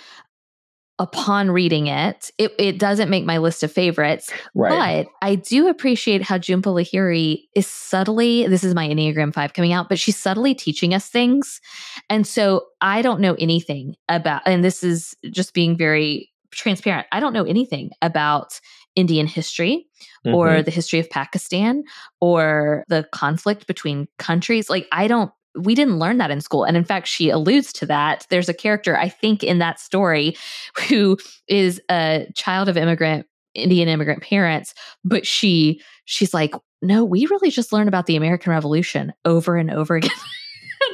upon 1.02 1.50
reading 1.50 1.88
it, 1.88 2.30
it, 2.38 2.52
it 2.60 2.78
doesn't 2.78 3.10
make 3.10 3.24
my 3.24 3.38
list 3.38 3.64
of 3.64 3.72
favorites, 3.72 4.30
Right. 4.54 5.06
but 5.08 5.14
I 5.26 5.36
do 5.36 5.70
appreciate 5.70 6.22
how 6.22 6.38
Jhumpa 6.38 6.64
Lahiri 6.66 7.44
is 7.56 7.68
subtly, 7.68 8.46
this 8.48 8.66
is 8.66 8.76
my 8.76 8.86
Enneagram 8.86 9.34
5 9.34 9.54
coming 9.54 9.72
out, 9.72 9.88
but 9.88 9.98
she's 9.98 10.18
subtly 10.18 10.54
teaching 10.54 10.94
us 10.94 11.08
things. 11.08 11.62
And 12.10 12.28
so 12.28 12.66
I 12.82 13.02
don't 13.02 13.22
know 13.22 13.36
anything 13.36 13.96
about, 14.10 14.42
and 14.46 14.62
this 14.62 14.84
is 14.84 15.16
just 15.32 15.54
being 15.54 15.78
very 15.78 16.30
transparent, 16.52 17.08
I 17.14 17.22
don't 17.22 17.32
know 17.34 17.46
anything 17.46 17.92
about 18.02 18.60
Indian 18.98 19.26
history 19.28 19.86
or 20.26 20.48
Mhm. 20.50 20.66
the 20.66 20.72
history 20.72 21.00
of 21.00 21.10
Pakistan 21.10 21.84
or 22.20 22.84
the 22.90 23.08
conflict 23.14 23.68
between 23.68 24.08
countries. 24.18 24.70
Like, 24.70 24.86
I 24.92 25.08
don't, 25.08 25.32
we 25.64 25.76
didn't 25.76 26.00
learn 26.00 26.18
that 26.18 26.32
in 26.32 26.42
school. 26.42 26.64
And 26.64 26.76
in 26.78 26.84
fact, 26.84 27.08
she 27.08 27.30
alludes 27.30 27.74
to 27.74 27.86
that. 27.88 28.26
There's 28.30 28.50
a 28.50 28.54
character, 28.54 28.98
I 28.98 29.10
think, 29.10 29.44
in 29.44 29.60
that 29.60 29.80
story 29.80 30.36
who 30.90 31.18
is 31.48 31.82
a 31.90 32.28
child 32.36 32.70
of 32.70 32.78
immigrant, 32.78 33.26
Indian 33.56 33.90
immigrant 33.90 34.24
parents, 34.24 34.74
but 35.04 35.26
she, 35.26 35.82
she's 36.06 36.34
like, 36.34 36.54
no, 36.82 37.04
we 37.04 37.26
really 37.26 37.50
just 37.50 37.74
learned 37.74 37.90
about 37.90 38.06
the 38.06 38.16
American 38.16 38.52
Revolution 38.52 39.14
over 39.26 39.58
and 39.58 39.72
over 39.72 39.96
again. 39.98 40.12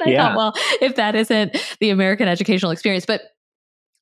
and 0.00 0.08
I 0.08 0.12
Yeah. 0.12 0.22
thought, 0.22 0.36
well, 0.36 0.52
if 0.80 0.96
that 0.96 1.14
isn't 1.14 1.56
the 1.80 1.90
American 1.90 2.28
educational 2.28 2.72
experience, 2.72 3.06
but 3.06 3.22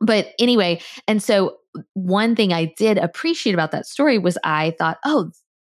but 0.00 0.32
anyway, 0.38 0.80
and 1.08 1.22
so 1.22 1.56
one 1.94 2.36
thing 2.36 2.52
I 2.52 2.66
did 2.76 2.98
appreciate 2.98 3.54
about 3.54 3.70
that 3.72 3.86
story 3.86 4.18
was 4.18 4.36
I 4.44 4.74
thought, 4.78 4.98
oh, 5.04 5.30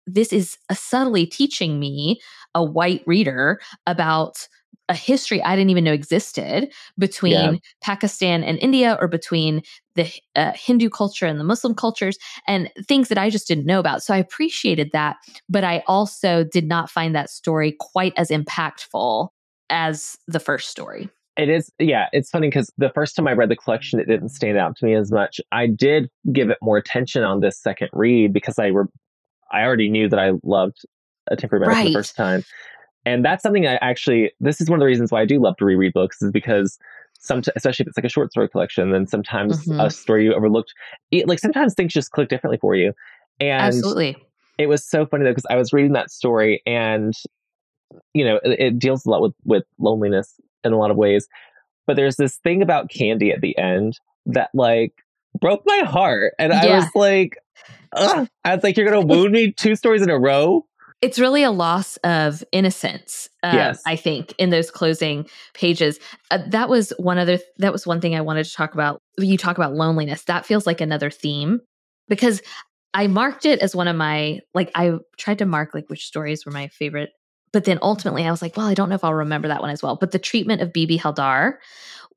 this 0.06 0.32
is 0.32 0.56
a 0.68 0.74
subtly 0.74 1.26
teaching 1.26 1.78
me, 1.78 2.20
a 2.54 2.64
white 2.64 3.02
reader, 3.06 3.60
about 3.86 4.46
a 4.88 4.94
history 4.94 5.40
I 5.42 5.54
didn't 5.54 5.70
even 5.70 5.84
know 5.84 5.92
existed 5.92 6.72
between 6.98 7.32
Yeah. 7.32 7.56
Pakistan 7.80 8.42
and 8.42 8.58
India, 8.58 8.98
or 9.00 9.06
between 9.06 9.62
the 9.94 10.10
uh, 10.34 10.52
Hindu 10.54 10.90
culture 10.90 11.26
and 11.26 11.38
the 11.38 11.44
Muslim 11.44 11.74
cultures, 11.74 12.18
and 12.48 12.70
things 12.88 13.08
that 13.08 13.18
I 13.18 13.30
just 13.30 13.46
didn't 13.46 13.66
know 13.66 13.78
about. 13.78 14.02
So 14.02 14.12
I 14.14 14.18
appreciated 14.18 14.90
that, 14.92 15.16
but 15.48 15.62
I 15.62 15.84
also 15.86 16.44
did 16.44 16.66
not 16.66 16.90
find 16.90 17.14
that 17.14 17.30
story 17.30 17.76
quite 17.78 18.12
as 18.16 18.30
impactful 18.30 19.28
as 19.70 20.16
the 20.26 20.40
first 20.40 20.68
story. 20.68 21.08
It 21.36 21.48
is, 21.48 21.70
yeah. 21.78 22.06
It's 22.12 22.28
funny 22.28 22.48
because 22.48 22.70
the 22.76 22.90
first 22.90 23.14
time 23.14 23.28
I 23.28 23.32
read 23.32 23.48
the 23.48 23.56
collection, 23.56 24.00
it 24.00 24.08
didn't 24.08 24.30
stand 24.30 24.58
out 24.58 24.76
to 24.76 24.84
me 24.84 24.94
as 24.94 25.12
much. 25.12 25.40
I 25.52 25.68
did 25.68 26.10
give 26.32 26.50
it 26.50 26.58
more 26.60 26.76
attention 26.76 27.22
on 27.22 27.40
this 27.40 27.56
second 27.58 27.88
read 27.92 28.32
because 28.32 28.58
I 28.58 28.72
were, 28.72 28.88
I 29.52 29.62
already 29.62 29.88
knew 29.88 30.08
that 30.08 30.18
I 30.18 30.32
loved 30.42 30.84
a 31.30 31.36
temporary 31.36 31.68
Right. 31.68 31.86
the 31.86 31.92
first 31.92 32.16
time, 32.16 32.44
and 33.04 33.24
that's 33.24 33.42
something 33.42 33.66
I 33.66 33.74
actually. 33.76 34.32
This 34.40 34.60
is 34.60 34.68
one 34.68 34.78
of 34.78 34.80
the 34.80 34.86
reasons 34.86 35.10
why 35.10 35.20
I 35.22 35.24
do 35.26 35.40
love 35.40 35.56
to 35.58 35.64
reread 35.64 35.92
books 35.92 36.20
is 36.22 36.30
because 36.30 36.78
some, 37.18 37.42
especially 37.54 37.84
if 37.84 37.88
it's 37.88 37.98
like 37.98 38.04
a 38.04 38.10
short 38.10 38.30
story 38.30 38.48
collection, 38.48 38.92
then 38.92 39.06
sometimes 39.06 39.66
Mhm. 39.66 39.84
a 39.86 39.90
story 39.90 40.24
you 40.24 40.34
overlooked, 40.34 40.72
it, 41.10 41.28
like 41.28 41.38
sometimes 41.38 41.74
things 41.74 41.92
just 41.92 42.10
click 42.12 42.28
differently 42.28 42.58
for 42.58 42.74
you, 42.74 42.92
and 43.40 43.62
Absolutely. 43.74 44.16
it 44.58 44.68
was 44.68 44.84
so 44.84 45.04
funny 45.06 45.24
though 45.24 45.30
because 45.30 45.46
I 45.50 45.56
was 45.56 45.72
reading 45.72 45.92
that 45.92 46.10
story 46.10 46.62
and 46.66 47.14
you 48.14 48.24
know 48.24 48.40
it, 48.44 48.60
it 48.60 48.78
deals 48.78 49.04
a 49.04 49.10
lot 49.10 49.20
with 49.22 49.34
with 49.44 49.64
loneliness 49.78 50.40
in 50.64 50.72
a 50.72 50.78
lot 50.78 50.90
of 50.90 50.96
ways, 50.96 51.28
but 51.86 51.96
there's 51.96 52.16
this 52.16 52.36
thing 52.38 52.62
about 52.62 52.90
Candy 52.90 53.32
at 53.32 53.40
the 53.40 53.56
end 53.58 53.98
that 54.26 54.50
like 54.54 54.92
broke 55.38 55.62
my 55.66 55.80
heart, 55.84 56.34
and 56.38 56.52
I 56.52 56.66
was 56.76 56.88
like, 56.94 57.36
Ugh. 57.92 58.28
I 58.44 58.54
was 58.54 58.64
like, 58.64 58.76
you're 58.76 58.86
gonna 58.90 59.06
wound 59.06 59.32
me 59.32 59.52
two 59.52 59.74
stories 59.76 60.02
in 60.02 60.10
a 60.10 60.18
row. 60.18 60.64
It's 61.02 61.18
really 61.18 61.42
a 61.42 61.50
loss 61.50 61.96
of 61.98 62.44
innocence 62.52 63.28
uh, 63.42 63.52
Yes. 63.54 63.82
i 63.86 63.96
think 63.96 64.34
in 64.38 64.50
those 64.50 64.70
closing 64.70 65.26
pages. 65.54 65.98
Uh, 66.30 66.38
that 66.48 66.68
was 66.68 66.92
one 66.98 67.18
other 67.18 67.38
that 67.58 67.72
was 67.72 67.86
one 67.86 68.00
thing 68.00 68.14
i 68.14 68.20
wanted 68.20 68.44
to 68.44 68.52
talk 68.52 68.74
about. 68.74 69.00
You 69.18 69.36
talk 69.36 69.56
about 69.56 69.74
loneliness. 69.74 70.24
That 70.24 70.46
feels 70.46 70.66
like 70.66 70.80
another 70.80 71.10
theme 71.10 71.60
because 72.08 72.42
i 72.92 73.06
marked 73.06 73.46
it 73.46 73.60
as 73.60 73.74
one 73.74 73.88
of 73.88 73.96
my 73.96 74.40
like 74.54 74.70
i 74.74 74.92
tried 75.16 75.38
to 75.38 75.46
mark 75.46 75.74
like 75.74 75.88
which 75.88 76.06
stories 76.06 76.44
were 76.44 76.52
my 76.52 76.66
favorite 76.68 77.10
but 77.52 77.64
then 77.64 77.78
ultimately 77.82 78.26
i 78.26 78.30
was 78.30 78.42
like 78.42 78.56
well 78.56 78.66
i 78.66 78.74
don't 78.74 78.88
know 78.88 78.96
if 78.96 79.04
i'll 79.04 79.14
remember 79.14 79.48
that 79.48 79.60
one 79.60 79.70
as 79.70 79.82
well. 79.82 79.96
But 79.96 80.10
the 80.10 80.18
treatment 80.18 80.60
of 80.60 80.72
bibi 80.72 80.98
haldar 80.98 81.54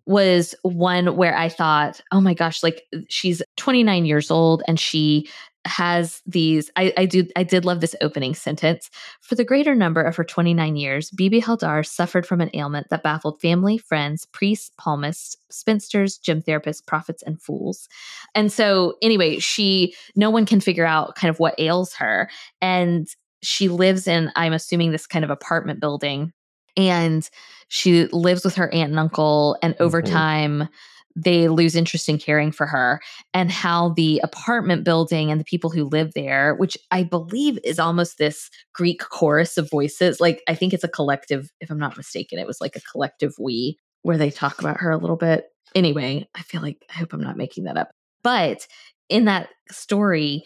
was 0.05 0.55
one 0.63 1.15
where 1.15 1.37
i 1.37 1.47
thought 1.47 2.01
oh 2.11 2.19
my 2.19 2.33
gosh 2.33 2.63
like 2.63 2.83
she's 3.07 3.41
29 3.57 4.05
years 4.05 4.29
old 4.31 4.63
and 4.67 4.79
she 4.79 5.29
has 5.65 6.21
these 6.25 6.69
I, 6.75 6.93
I 6.97 7.05
do 7.05 7.25
I 7.35 7.43
did 7.43 7.65
love 7.65 7.79
this 7.81 7.95
opening 8.01 8.35
sentence. 8.35 8.89
For 9.21 9.35
the 9.35 9.45
greater 9.45 9.73
number 9.75 10.01
of 10.01 10.15
her 10.17 10.23
29 10.23 10.75
years, 10.75 11.09
Bibi 11.11 11.41
Haldar 11.41 11.85
suffered 11.85 12.25
from 12.25 12.41
an 12.41 12.49
ailment 12.53 12.87
that 12.89 13.03
baffled 13.03 13.39
family, 13.39 13.77
friends, 13.77 14.25
priests, 14.25 14.71
palmists, 14.79 15.37
spinsters, 15.49 16.17
gem 16.17 16.41
therapists, 16.41 16.85
prophets, 16.85 17.23
and 17.23 17.41
fools. 17.41 17.87
And 18.35 18.51
so 18.51 18.95
anyway, 19.01 19.39
she 19.39 19.95
no 20.15 20.29
one 20.29 20.45
can 20.45 20.59
figure 20.59 20.85
out 20.85 21.15
kind 21.15 21.29
of 21.29 21.39
what 21.39 21.55
ails 21.59 21.93
her. 21.95 22.29
And 22.61 23.07
she 23.41 23.67
lives 23.69 24.07
in, 24.07 24.31
I'm 24.35 24.53
assuming, 24.53 24.91
this 24.91 25.07
kind 25.07 25.25
of 25.25 25.31
apartment 25.31 25.79
building. 25.79 26.31
And 26.75 27.29
she 27.67 28.05
lives 28.07 28.43
with 28.43 28.55
her 28.55 28.73
aunt 28.73 28.89
and 28.91 28.99
uncle, 28.99 29.57
and 29.61 29.75
over 29.79 30.01
Mhm. 30.01 30.09
time 30.11 30.69
they 31.15 31.47
lose 31.47 31.75
interest 31.75 32.09
in 32.09 32.17
caring 32.17 32.51
for 32.51 32.65
her 32.65 32.99
and 33.33 33.51
how 33.51 33.89
the 33.89 34.19
apartment 34.23 34.83
building 34.83 35.31
and 35.31 35.39
the 35.39 35.45
people 35.45 35.69
who 35.69 35.85
live 35.85 36.11
there, 36.15 36.55
which 36.55 36.77
I 36.91 37.03
believe 37.03 37.59
is 37.63 37.79
almost 37.79 38.17
this 38.17 38.49
Greek 38.73 39.01
chorus 39.01 39.57
of 39.57 39.69
voices. 39.69 40.19
Like, 40.19 40.41
I 40.47 40.55
think 40.55 40.73
it's 40.73 40.83
a 40.83 40.89
collective, 40.89 41.49
if 41.61 41.69
I'm 41.69 41.79
not 41.79 41.97
mistaken, 41.97 42.39
it 42.39 42.47
was 42.47 42.59
like 42.59 42.75
a 42.75 42.81
collective 42.91 43.33
we 43.39 43.77
where 44.01 44.17
they 44.17 44.31
talk 44.31 44.59
about 44.59 44.79
her 44.79 44.91
a 44.91 44.97
little 44.97 45.15
bit. 45.15 45.45
Anyway, 45.75 46.27
I 46.35 46.41
feel 46.41 46.61
like, 46.61 46.77
I 46.89 46.99
hope 46.99 47.13
I'm 47.13 47.21
not 47.21 47.37
making 47.37 47.65
that 47.65 47.77
up. 47.77 47.91
But 48.23 48.67
in 49.09 49.25
that 49.25 49.49
story, 49.71 50.43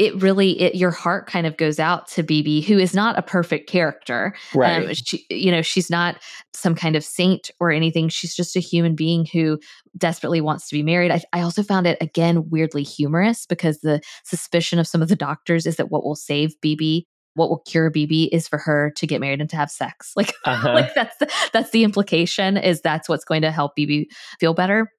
it 0.00 0.22
really, 0.22 0.58
it, 0.58 0.74
your 0.76 0.90
heart 0.90 1.26
kind 1.26 1.46
of 1.46 1.58
goes 1.58 1.78
out 1.78 2.08
to 2.08 2.22
Bibi 2.22 2.62
who 2.62 2.78
is 2.78 2.94
not 2.94 3.18
a 3.18 3.22
perfect 3.22 3.68
character. 3.68 4.34
Right. 4.54 4.88
Um, 4.88 4.94
she, 4.94 5.26
you 5.28 5.52
know, 5.52 5.60
she's 5.60 5.90
not 5.90 6.16
some 6.54 6.74
kind 6.74 6.96
of 6.96 7.04
saint 7.04 7.50
or 7.60 7.70
anything. 7.70 8.08
She's 8.08 8.34
just 8.34 8.56
a 8.56 8.60
human 8.60 8.94
being 8.94 9.26
who 9.30 9.60
desperately 9.98 10.40
wants 10.40 10.70
to 10.70 10.74
be 10.74 10.82
married. 10.82 11.10
I, 11.10 11.20
I 11.34 11.42
also 11.42 11.62
found 11.62 11.86
it 11.86 11.98
again 12.00 12.48
weirdly 12.48 12.82
humorous 12.82 13.44
because 13.44 13.80
the 13.80 14.00
suspicion 14.24 14.78
of 14.78 14.88
some 14.88 15.02
of 15.02 15.08
the 15.08 15.16
doctors 15.16 15.66
is 15.66 15.76
that 15.76 15.90
what 15.90 16.02
will 16.02 16.16
save 16.16 16.58
Bibi 16.62 17.06
what 17.34 17.48
will 17.48 17.60
cure 17.60 17.90
Bibi 17.90 18.24
is 18.24 18.48
for 18.48 18.58
her 18.58 18.90
to 18.96 19.06
get 19.06 19.20
married 19.20 19.40
and 19.40 19.48
to 19.50 19.56
have 19.56 19.70
sex. 19.70 20.12
Like, 20.16 20.34
uh-huh. 20.44 20.72
like 20.74 20.94
that's 20.94 21.16
the, 21.18 21.30
that's 21.52 21.70
the 21.70 21.84
implication 21.84 22.56
is 22.56 22.80
that's 22.80 23.08
what's 23.08 23.24
going 23.24 23.42
to 23.42 23.50
help 23.50 23.76
Bibi 23.76 24.08
feel 24.40 24.52
better. 24.52 24.90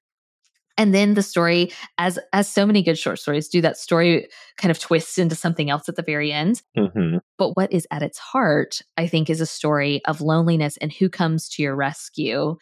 And 0.82 0.92
then 0.92 1.14
the 1.14 1.22
story, 1.22 1.70
as 1.98 2.18
as 2.32 2.48
so 2.48 2.66
many 2.66 2.82
good 2.82 2.98
short 2.98 3.20
stories 3.20 3.48
do, 3.48 3.60
that 3.60 3.76
story 3.76 4.28
kind 4.56 4.70
of 4.72 4.80
twists 4.80 5.16
into 5.16 5.36
something 5.36 5.70
else 5.70 5.88
at 5.88 5.94
the 5.94 6.02
very 6.02 6.32
end. 6.32 6.60
hmm 6.76 7.18
But 7.38 7.56
what 7.56 7.72
is 7.72 7.86
at 7.92 8.02
its 8.02 8.18
heart, 8.18 8.82
I 8.96 9.06
think, 9.06 9.30
is 9.30 9.40
a 9.40 9.46
story 9.46 10.02
of 10.06 10.20
loneliness 10.20 10.76
and 10.78 10.92
who 10.92 11.08
comes 11.08 11.48
to 11.50 11.62
your 11.62 11.76
rescue 11.76 12.56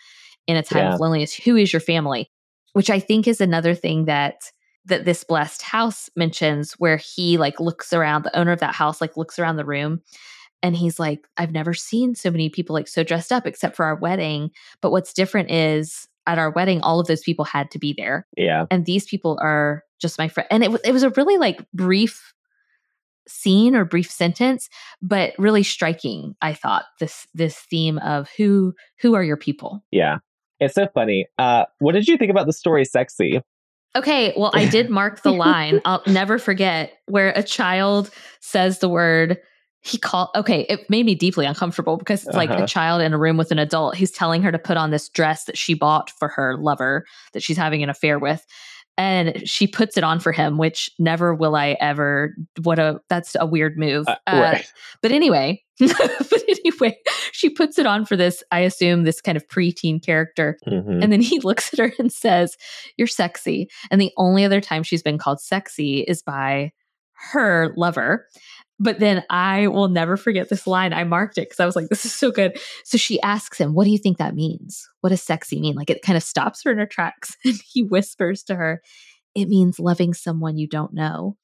in 0.46 0.56
a 0.56 0.62
time 0.62 0.84
Yeah. 0.84 0.94
of 0.94 1.00
loneliness. 1.00 1.34
Who 1.34 1.56
is 1.56 1.72
your 1.72 1.80
family? 1.80 2.30
which 2.72 2.90
I 2.90 3.00
think 3.00 3.26
is 3.26 3.40
another 3.40 3.74
thing 3.74 4.04
that 4.04 4.36
that 4.84 5.04
this 5.04 5.24
blessed 5.24 5.62
house 5.62 6.08
mentions 6.14 6.74
where 6.74 6.98
he 6.98 7.36
like 7.38 7.58
looks 7.58 7.92
around 7.92 8.22
the 8.24 8.38
owner 8.38 8.52
of 8.52 8.60
that 8.60 8.74
house 8.74 9.00
like 9.00 9.16
looks 9.16 9.38
around 9.38 9.56
the 9.56 9.64
room 9.64 10.02
and 10.62 10.76
he's 10.76 11.00
like 11.00 11.26
I've 11.36 11.52
never 11.52 11.74
seen 11.74 12.14
so 12.14 12.30
many 12.30 12.48
people 12.48 12.74
like 12.74 12.86
so 12.86 13.02
dressed 13.02 13.32
up 13.32 13.46
except 13.46 13.74
for 13.76 13.84
our 13.86 13.96
wedding 13.96 14.50
but 14.82 14.92
what's 14.92 15.12
different 15.12 15.50
is 15.50 16.06
at 16.30 16.38
our 16.38 16.50
wedding 16.50 16.80
all 16.82 17.00
of 17.00 17.06
those 17.08 17.22
people 17.22 17.44
had 17.44 17.70
to 17.70 17.78
be 17.78 17.92
there 17.96 18.26
Yeah. 18.36 18.66
and 18.70 18.86
these 18.86 19.04
people 19.06 19.38
are 19.42 19.82
just 20.00 20.18
my 20.18 20.28
friend 20.28 20.46
and 20.50 20.62
it, 20.64 20.80
it 20.84 20.92
was 20.92 21.02
a 21.02 21.10
really 21.10 21.36
like 21.38 21.60
brief 21.74 22.32
scene 23.28 23.74
or 23.76 23.84
brief 23.84 24.10
sentence 24.10 24.68
but 25.02 25.34
really 25.38 25.62
striking 25.62 26.34
i 26.40 26.52
thought 26.54 26.84
this 27.00 27.26
this 27.34 27.58
theme 27.70 27.98
of 27.98 28.28
who 28.36 28.72
who 29.00 29.14
are 29.14 29.22
your 29.24 29.36
people 29.36 29.82
Yeah. 29.90 30.18
It's 30.62 30.74
so 30.74 30.86
funny. 30.92 31.26
Uh, 31.38 31.64
what 31.78 31.92
did 31.92 32.06
you 32.06 32.18
think 32.18 32.30
about 32.30 32.44
the 32.46 32.52
story 32.52 32.84
Sexy? 32.84 33.40
okay 33.96 34.32
well 34.36 34.52
i 34.54 34.66
did 34.66 34.88
mark 34.88 35.22
the 35.22 35.32
line 35.32 35.80
i'll 35.84 36.02
never 36.06 36.38
forget 36.38 36.92
where 37.06 37.30
a 37.34 37.42
child 37.42 38.08
says 38.40 38.78
the 38.78 38.88
word 38.88 39.36
he 39.82 39.96
called 39.98 40.28
okay 40.34 40.66
it 40.68 40.88
made 40.90 41.06
me 41.06 41.14
deeply 41.14 41.46
uncomfortable 41.46 41.96
because 41.96 42.26
it's 42.26 42.36
like 42.36 42.50
Uh-huh. 42.50 42.64
a 42.64 42.66
child 42.66 43.00
in 43.02 43.12
a 43.14 43.18
room 43.18 43.36
with 43.36 43.50
an 43.50 43.58
adult 43.58 43.94
he's 43.96 44.10
telling 44.10 44.42
her 44.42 44.52
to 44.52 44.58
put 44.58 44.76
on 44.76 44.90
this 44.90 45.08
dress 45.08 45.44
that 45.44 45.56
she 45.56 45.74
bought 45.74 46.10
for 46.10 46.28
her 46.28 46.56
lover 46.58 47.04
that 47.32 47.42
she's 47.42 47.56
having 47.56 47.82
an 47.82 47.88
affair 47.90 48.18
with 48.18 48.44
and 48.98 49.48
she 49.48 49.66
puts 49.66 49.96
it 49.96 50.04
on 50.04 50.20
for 50.20 50.32
him 50.32 50.58
which 50.58 50.90
never 50.98 51.34
will 51.34 51.56
i 51.56 51.76
ever 51.80 52.34
what 52.62 52.78
a 52.78 53.00
that's 53.08 53.34
a 53.40 53.46
weird 53.46 53.78
move 53.78 54.06
Uh, 54.08 54.16
Uh, 54.26 54.40
right. 54.52 54.72
but 55.00 55.12
anyway 55.12 55.62
but 55.80 56.42
anyway 56.48 56.94
she 57.32 57.48
puts 57.48 57.78
it 57.78 57.86
on 57.86 58.04
for 58.04 58.16
this 58.16 58.42
i 58.50 58.60
assume 58.60 59.04
this 59.04 59.22
kind 59.22 59.36
of 59.38 59.48
preteen 59.48 60.04
character 60.04 60.58
Mhm. 60.68 61.02
and 61.02 61.10
then 61.10 61.22
he 61.22 61.40
looks 61.44 61.72
at 61.72 61.78
her 61.78 61.92
and 61.98 62.12
says, 62.12 62.56
You're 62.98 63.06
sexy. 63.06 63.68
And 63.90 63.98
the 63.98 64.12
only 64.18 64.44
other 64.44 64.60
time 64.60 64.82
she's 64.82 65.02
been 65.02 65.16
called 65.16 65.40
sexy 65.40 66.00
is 66.00 66.22
by 66.22 66.72
her 67.32 67.72
lover. 67.76 68.26
But 68.82 68.98
then 68.98 69.22
I 69.28 69.66
will 69.68 69.88
never 69.88 70.16
forget 70.16 70.48
this 70.48 70.66
line. 70.66 70.92
I 70.94 71.04
marked 71.04 71.36
it 71.36 71.42
because 71.42 71.60
I 71.60 71.66
was 71.66 71.76
like, 71.76 71.88
This 71.88 72.04
is 72.06 72.14
so 72.14 72.30
good. 72.30 72.58
So 72.84 72.96
she 72.98 73.20
asks 73.20 73.58
him, 73.58 73.74
What 73.74 73.84
do 73.84 73.90
you 73.90 73.98
think 73.98 74.18
that 74.18 74.34
means? 74.34 74.88
What 75.02 75.10
does 75.10 75.22
sexy 75.22 75.60
mean? 75.60 75.76
Like 75.76 75.90
it 75.90 76.02
kind 76.02 76.16
of 76.16 76.22
stops 76.22 76.64
her 76.64 76.72
in 76.72 76.78
her 76.78 76.86
tracks. 76.86 77.36
And 77.44 77.60
he 77.72 77.82
whispers 77.82 78.42
to 78.44 78.54
her, 78.54 78.80
It 79.34 79.48
means 79.48 79.78
loving 79.78 80.14
someone 80.14 80.56
you 80.56 80.66
don't 80.66 80.94
know. 80.94 81.36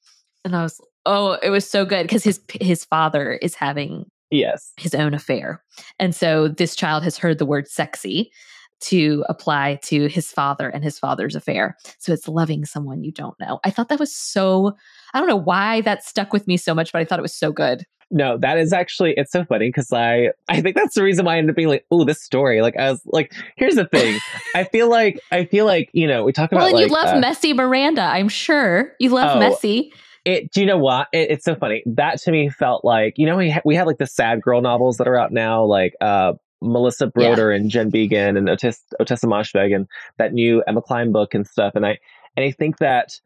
And 0.43 0.55
I 0.55 0.63
was, 0.63 0.81
Oh, 1.05 1.37
it 1.43 1.51
was 1.51 1.69
so 1.69 1.85
good 1.85 2.03
because 2.03 2.23
his 2.23 2.41
his 2.59 2.83
father 2.83 3.33
is 3.33 3.55
having 3.55 4.05
Yes. 4.29 4.73
his 4.75 4.93
own 4.93 5.13
affair. 5.13 5.63
And 5.99 6.13
so 6.13 6.47
this 6.49 6.75
child 6.75 7.03
has 7.03 7.17
heard 7.17 7.37
the 7.37 7.45
word 7.45 7.67
sexy 7.69 8.31
to 8.79 9.23
apply 9.29 9.79
to 9.83 10.07
his 10.07 10.31
father 10.31 10.69
and 10.69 10.83
his 10.83 10.99
father's 10.99 11.35
affair. 11.35 11.77
So 11.99 12.11
it's 12.13 12.27
loving 12.27 12.65
someone 12.65 13.03
you 13.03 13.11
don't 13.11 13.39
know. 13.39 13.59
I 13.63 13.69
thought 13.71 13.89
that 13.89 13.99
was 13.99 14.13
so, 14.15 14.73
I 15.13 15.19
don't 15.19 15.27
know 15.29 15.35
why 15.35 15.81
that 15.81 16.03
stuck 16.03 16.33
with 16.33 16.47
me 16.47 16.57
so 16.57 16.73
much, 16.75 16.91
but 16.91 16.99
I 16.99 17.05
thought 17.05 17.19
it 17.19 17.23
was 17.23 17.35
so 17.35 17.51
good. 17.51 17.83
No, 18.09 18.37
that 18.37 18.57
is 18.57 18.71
actually 18.71 19.13
it's 19.17 19.31
so 19.33 19.43
funny 19.43 19.67
because 19.67 19.91
I 19.91 20.29
I 20.47 20.61
think 20.61 20.75
that's 20.77 20.95
the 20.95 21.03
reason 21.03 21.25
why 21.25 21.35
I 21.35 21.37
ended 21.39 21.51
up 21.51 21.55
being 21.57 21.67
like, 21.67 21.85
oh, 21.91 22.05
this 22.05 22.21
story. 22.23 22.61
Like 22.61 22.77
I 22.77 22.89
was 22.89 23.01
like, 23.05 23.33
here's 23.57 23.75
the 23.75 23.85
thing. 23.85 24.19
I 24.55 24.63
feel 24.63 24.89
like 24.89 25.19
I 25.31 25.43
feel 25.45 25.65
like 25.65 25.89
you 25.91 26.07
know 26.07 26.23
we 26.23 26.31
talk 26.31 26.51
Well, 26.51 26.61
about 26.61 26.67
and 26.69 26.75
like 26.77 26.87
you 26.87 26.93
love 26.93 27.15
uh, 27.15 27.19
messy 27.19 27.53
Miranda, 27.53 28.01
I'm 28.03 28.29
sure. 28.29 28.93
You 28.99 29.09
love 29.09 29.35
Oh. 29.35 29.39
messy. 29.39 29.91
it. 30.23 30.51
Do 30.53 30.61
you 30.61 30.65
know 30.67 30.77
what? 30.77 31.07
It, 31.11 31.31
it's 31.31 31.43
so 31.45 31.55
funny. 31.55 31.83
That 31.85 32.19
to 32.21 32.31
me 32.31 32.49
felt 32.49 32.85
like 32.85 33.15
you 33.17 33.25
know 33.25 33.35
we 33.35 33.49
ha- 33.51 33.61
we 33.65 33.75
have 33.75 33.87
like 33.87 33.97
the 33.97 34.07
sad 34.07 34.41
girl 34.41 34.61
novels 34.61 34.97
that 34.97 35.07
are 35.09 35.17
out 35.19 35.33
now, 35.33 35.65
like 35.65 35.93
uh 35.99 36.33
Melissa 36.61 37.07
Broder 37.07 37.51
and 37.51 37.69
Jen 37.69 37.91
Beagin 37.91 38.37
and 38.37 38.49
Otis, 38.49 38.81
Ottessa 39.01 39.25
Moshfegh 39.25 39.75
and 39.75 39.85
that 40.17 40.33
new 40.33 40.63
Emma 40.65 40.81
Cline 40.81 41.11
book 41.11 41.33
and 41.33 41.45
stuff. 41.45 41.73
And 41.75 41.85
I 41.85 41.99
and 42.37 42.45
I 42.45 42.51
think 42.51 42.77
that 42.77 43.19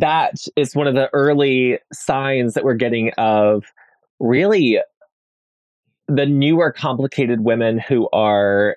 that 0.00 0.34
is 0.56 0.74
one 0.74 0.86
of 0.86 0.94
the 0.94 1.08
early 1.12 1.78
signs 1.92 2.54
that 2.54 2.64
we're 2.64 2.74
getting 2.74 3.10
of 3.18 3.64
really 4.20 4.78
the 6.08 6.26
newer 6.26 6.72
complicated 6.72 7.40
women 7.42 7.78
who 7.78 8.08
are 8.12 8.76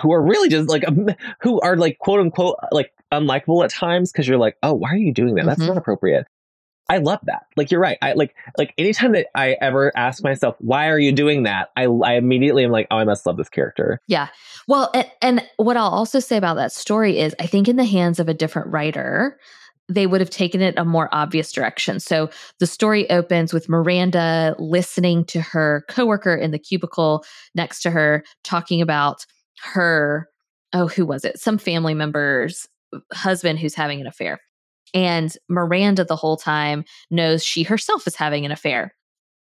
who 0.00 0.12
are 0.12 0.22
really 0.22 0.48
just 0.48 0.68
like 0.68 0.86
um, 0.86 1.08
who 1.40 1.60
are 1.60 1.76
like 1.76 1.98
quote 1.98 2.20
unquote 2.20 2.56
like 2.70 2.92
unlikable 3.12 3.64
at 3.64 3.70
times 3.70 4.12
because 4.12 4.28
you're 4.28 4.38
like 4.38 4.56
oh 4.62 4.74
why 4.74 4.90
are 4.90 4.96
you 4.96 5.12
doing 5.12 5.34
that? 5.34 5.46
That's 5.46 5.62
Mhm. 5.62 5.68
not 5.68 5.76
appropriate. 5.78 6.26
I 6.88 6.98
love 6.98 7.20
that. 7.26 7.42
Like 7.56 7.70
you're 7.70 7.80
right. 7.80 7.98
I 8.02 8.12
like 8.14 8.34
like 8.58 8.74
anytime 8.76 9.12
that 9.12 9.28
i 9.34 9.56
ever 9.60 9.92
ask 9.96 10.22
myself 10.24 10.56
why 10.58 10.88
are 10.88 10.98
you 10.98 11.12
doing 11.12 11.44
that? 11.44 11.70
I 11.76 11.84
i 11.84 12.14
immediately 12.14 12.64
am 12.64 12.70
like 12.72 12.88
oh 12.90 12.96
i 12.96 13.04
must 13.04 13.24
love 13.26 13.36
this 13.36 13.48
character. 13.48 14.00
Yeah. 14.06 14.28
Well, 14.68 14.90
and, 14.94 15.10
and 15.22 15.48
what 15.56 15.76
I'll 15.76 15.88
also 15.90 16.20
say 16.20 16.36
about 16.36 16.54
that 16.56 16.72
story 16.72 17.18
is 17.18 17.34
I 17.40 17.46
think 17.46 17.68
in 17.68 17.76
the 17.76 17.84
hands 17.84 18.20
of 18.20 18.28
a 18.28 18.34
different 18.34 18.68
writer, 18.68 19.38
they 19.90 20.06
would 20.06 20.20
have 20.20 20.30
taken 20.30 20.62
it 20.62 20.78
a 20.78 20.84
more 20.84 21.08
obvious 21.12 21.52
direction. 21.52 21.98
So 22.00 22.30
the 22.60 22.66
story 22.66 23.10
opens 23.10 23.52
with 23.52 23.68
Miranda 23.68 24.54
listening 24.58 25.24
to 25.26 25.40
her 25.40 25.84
coworker 25.88 26.34
in 26.34 26.52
the 26.52 26.58
cubicle 26.58 27.24
next 27.54 27.82
to 27.82 27.90
her 27.90 28.24
talking 28.44 28.80
about 28.80 29.26
her, 29.62 30.28
oh, 30.72 30.86
who 30.86 31.04
was 31.04 31.24
it? 31.24 31.40
Some 31.40 31.58
family 31.58 31.94
member's 31.94 32.68
husband 33.12 33.58
who's 33.58 33.74
having 33.74 34.00
an 34.00 34.06
affair. 34.06 34.38
And 34.94 35.36
Miranda 35.48 36.04
the 36.04 36.16
whole 36.16 36.36
time 36.36 36.84
knows 37.10 37.44
she 37.44 37.64
herself 37.64 38.06
is 38.06 38.16
having 38.16 38.46
an 38.46 38.52
affair. 38.52 38.94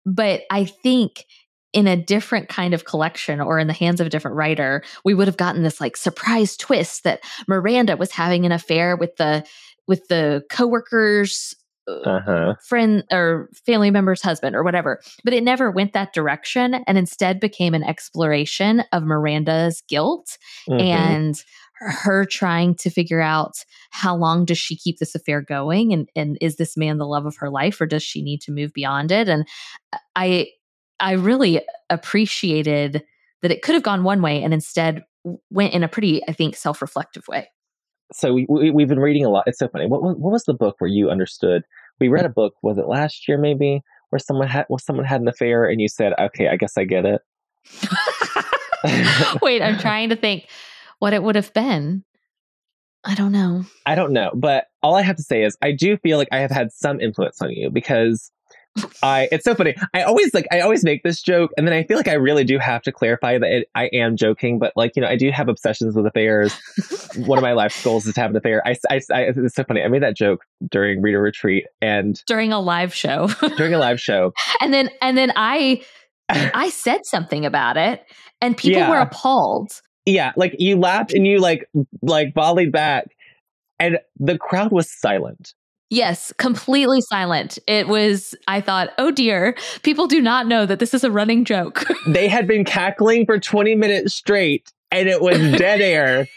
But 0.06 0.44
I 0.52 0.66
think 0.66 1.26
in 1.74 1.88
a 1.88 1.98
different 1.98 2.48
kind 2.48 2.74
of 2.74 2.86
collection 2.86 3.42
or 3.42 3.60
in 3.60 3.68
the 3.68 3.74
hands 3.74 4.00
of 4.00 4.08
a 4.08 4.10
different 4.10 4.38
writer, 4.38 4.82
we 5.04 5.14
would 5.14 5.28
have 5.28 5.38
gotten 5.38 5.64
this 5.64 5.82
like 5.82 5.98
surprise 5.98 6.56
twist 6.56 7.04
that 7.04 7.22
Miranda 7.48 7.98
was 7.98 8.12
having 8.12 8.46
an 8.46 8.52
affair 8.52 8.96
with 8.96 9.18
the 9.18 9.44
with 9.88 10.08
the 10.08 10.44
coworker's 10.50 11.56
uh, 11.88 11.92
uh-huh 12.10 12.54
friend 12.68 13.04
or 13.12 13.50
family 13.66 13.92
member's 13.92 14.22
husband 14.22 14.56
or 14.56 14.64
whatever. 14.64 15.00
But 15.24 15.34
it 15.34 15.44
never 15.44 15.70
went 15.70 15.94
that 15.94 16.14
direction 16.14 16.74
and 16.88 16.98
instead 16.98 17.40
became 17.40 17.74
an 17.76 17.84
exploration 17.84 18.84
of 18.92 19.04
Miranda's 19.04 19.84
guilt 19.88 20.38
Mhm. 20.68 20.82
and 20.82 21.44
her 21.78 22.26
trying 22.26 22.74
to 22.76 22.90
figure 22.90 23.22
out 23.22 23.54
how 23.92 24.16
long 24.16 24.46
does 24.46 24.58
she 24.58 24.78
keep 24.78 24.98
this 24.98 25.14
affair 25.14 25.42
going 25.42 25.92
and 25.94 26.10
and 26.16 26.38
is 26.40 26.56
this 26.56 26.78
man 26.78 26.98
the 26.98 27.06
love 27.06 27.26
of 27.26 27.36
her 27.38 27.50
life 27.50 27.80
or 27.82 27.86
does 27.86 28.02
she 28.02 28.22
need 28.22 28.40
to 28.42 28.52
move 28.54 28.72
beyond 28.74 29.12
it 29.12 29.28
and 29.28 29.46
i 30.16 30.48
i 31.02 31.12
really 31.12 31.62
appreciated 31.90 33.04
that 33.42 33.52
it 33.52 33.62
could 33.62 33.74
have 33.76 33.84
gone 33.84 34.06
one 34.06 34.22
way 34.22 34.42
and 34.42 34.54
instead 34.54 35.04
went 35.50 35.74
in 35.74 35.84
a 35.84 35.90
pretty 35.90 36.22
i 36.30 36.32
think 36.32 36.56
self-reflective 36.56 37.28
way 37.28 37.50
so 38.16 38.34
we, 38.34 38.46
we 38.50 38.72
we've 38.72 38.88
been 38.88 39.00
reading 39.00 39.26
a 39.26 39.30
lot. 39.30 39.44
It's 39.48 39.60
so 39.60 39.68
funny. 39.68 39.88
What, 39.88 40.02
what 40.02 40.20
what 40.20 40.32
was 40.32 40.44
the 40.44 40.54
book 40.54 40.76
where 40.80 40.90
you 40.90 41.10
understood? 41.10 41.64
We 42.00 42.08
read 42.08 42.26
a 42.26 42.30
book 42.30 42.54
was 42.62 42.78
it 42.78 42.88
last 42.88 43.28
year 43.28 43.38
maybe 43.38 43.82
where 44.10 44.20
someone 44.20 44.48
had 44.48 44.66
where 44.68 44.80
someone 44.80 45.06
had 45.06 45.22
an 45.22 45.28
affair 45.28 45.66
and 45.66 45.82
you 45.82 45.88
said 45.88 46.14
okay 46.20 46.48
i 46.48 46.56
guess 46.56 46.78
i 46.78 46.84
get 46.84 47.06
it. 47.06 47.22
Wait 49.42 49.62
i'm 49.62 49.80
trying 49.80 50.10
to 50.10 50.16
think 50.16 50.48
what 51.00 51.14
it 51.14 51.24
would 51.24 51.36
have 51.36 51.54
been. 51.54 52.04
I 53.04 53.14
don't 53.14 53.32
know. 53.32 53.66
I 53.86 53.94
don't 53.94 54.14
know, 54.14 54.32
but 54.34 54.66
all 54.82 54.96
I 54.96 55.04
have 55.04 55.16
to 55.18 55.24
say 55.24 55.44
is 55.44 55.56
I 55.62 55.72
do 55.72 55.98
feel 55.98 56.18
like 56.18 56.28
I 56.32 56.40
have 56.40 56.50
had 56.50 56.72
some 56.72 57.00
influence 57.00 57.40
on 57.40 57.52
you 57.52 57.70
because 57.70 58.32
I 59.02 59.28
it's 59.32 59.44
so 59.46 59.56
funny. 59.56 59.76
I 59.94 60.02
always 60.04 60.34
like 60.34 60.46
I 60.52 60.60
always 60.60 60.84
make 60.84 61.04
this 61.04 61.22
joke 61.22 61.52
and 61.58 61.68
then 61.68 61.74
I 61.74 61.84
feel 61.84 61.98
like 61.98 62.08
I 62.08 62.14
really 62.14 62.44
do 62.44 62.58
have 62.60 62.82
to 62.84 62.92
clarify 62.92 63.38
that 63.38 63.50
it, 63.50 63.70
I 63.76 63.86
am 63.88 64.16
joking, 64.18 64.60
but 64.60 64.74
like, 64.76 64.96
you 64.96 65.02
know, 65.02 65.08
I 65.08 65.16
do 65.16 65.30
have 65.32 65.48
obsessions 65.48 65.96
with 65.96 66.06
affairs. 66.06 66.54
One 67.18 67.38
of 67.38 67.44
my 67.44 67.54
life 67.54 67.82
goals 67.84 68.06
is 68.06 68.14
to 68.16 68.22
have 68.22 68.32
an 68.32 68.38
affair. 68.38 68.62
I, 68.68 68.76
I, 68.90 69.00
I 69.14 69.22
it's 69.36 69.56
so 69.56 69.64
funny. 69.64 69.82
I 69.82 69.88
made 69.88 70.04
that 70.04 70.16
joke 70.18 70.44
during 70.70 71.02
reader 71.02 71.22
retreat 71.22 71.66
and 71.82 72.22
during 72.28 72.52
a 72.52 72.60
live 72.60 72.94
show 72.94 73.28
during 73.58 73.74
a 73.74 73.80
live 73.80 74.00
show. 74.02 74.34
and 74.62 74.74
then 74.74 74.90
and 75.02 75.18
then 75.18 75.32
i 75.36 75.82
i 76.30 76.70
said 76.70 77.06
something 77.06 77.46
about 77.46 77.78
it 77.78 78.04
and 78.42 78.58
people 78.58 78.82
Yeah. 78.82 78.90
were 78.90 78.98
appalled 79.00 79.72
Yeah, 80.06 80.34
like 80.36 80.56
you 80.60 80.76
laughed 80.78 81.14
and 81.14 81.26
you 81.28 81.40
like 81.40 81.70
like 82.02 82.34
volleyed 82.34 82.72
back 82.72 83.08
and 83.80 84.00
the 84.20 84.38
crowd 84.38 84.72
was 84.72 84.90
silent. 84.92 85.54
Yes, 85.90 86.34
completely 86.38 87.02
silent. 87.02 87.60
It 87.68 87.88
was, 87.88 88.34
I 88.48 88.60
thought, 88.60 88.90
oh 88.98 89.12
dear, 89.12 89.56
people 89.84 90.08
do 90.08 90.20
not 90.20 90.48
know 90.48 90.66
that 90.66 90.80
this 90.80 90.94
is 90.94 91.04
a 91.04 91.12
running 91.12 91.46
joke. 91.46 91.86
they 92.08 92.28
had 92.28 92.48
been 92.48 92.66
cackling 92.66 93.26
for 93.26 93.40
20 93.40 93.76
minutes 93.76 94.14
straight 94.14 94.72
and 94.92 95.08
it 95.08 95.22
was 95.22 95.38
dead 95.38 95.82
air. 95.82 96.28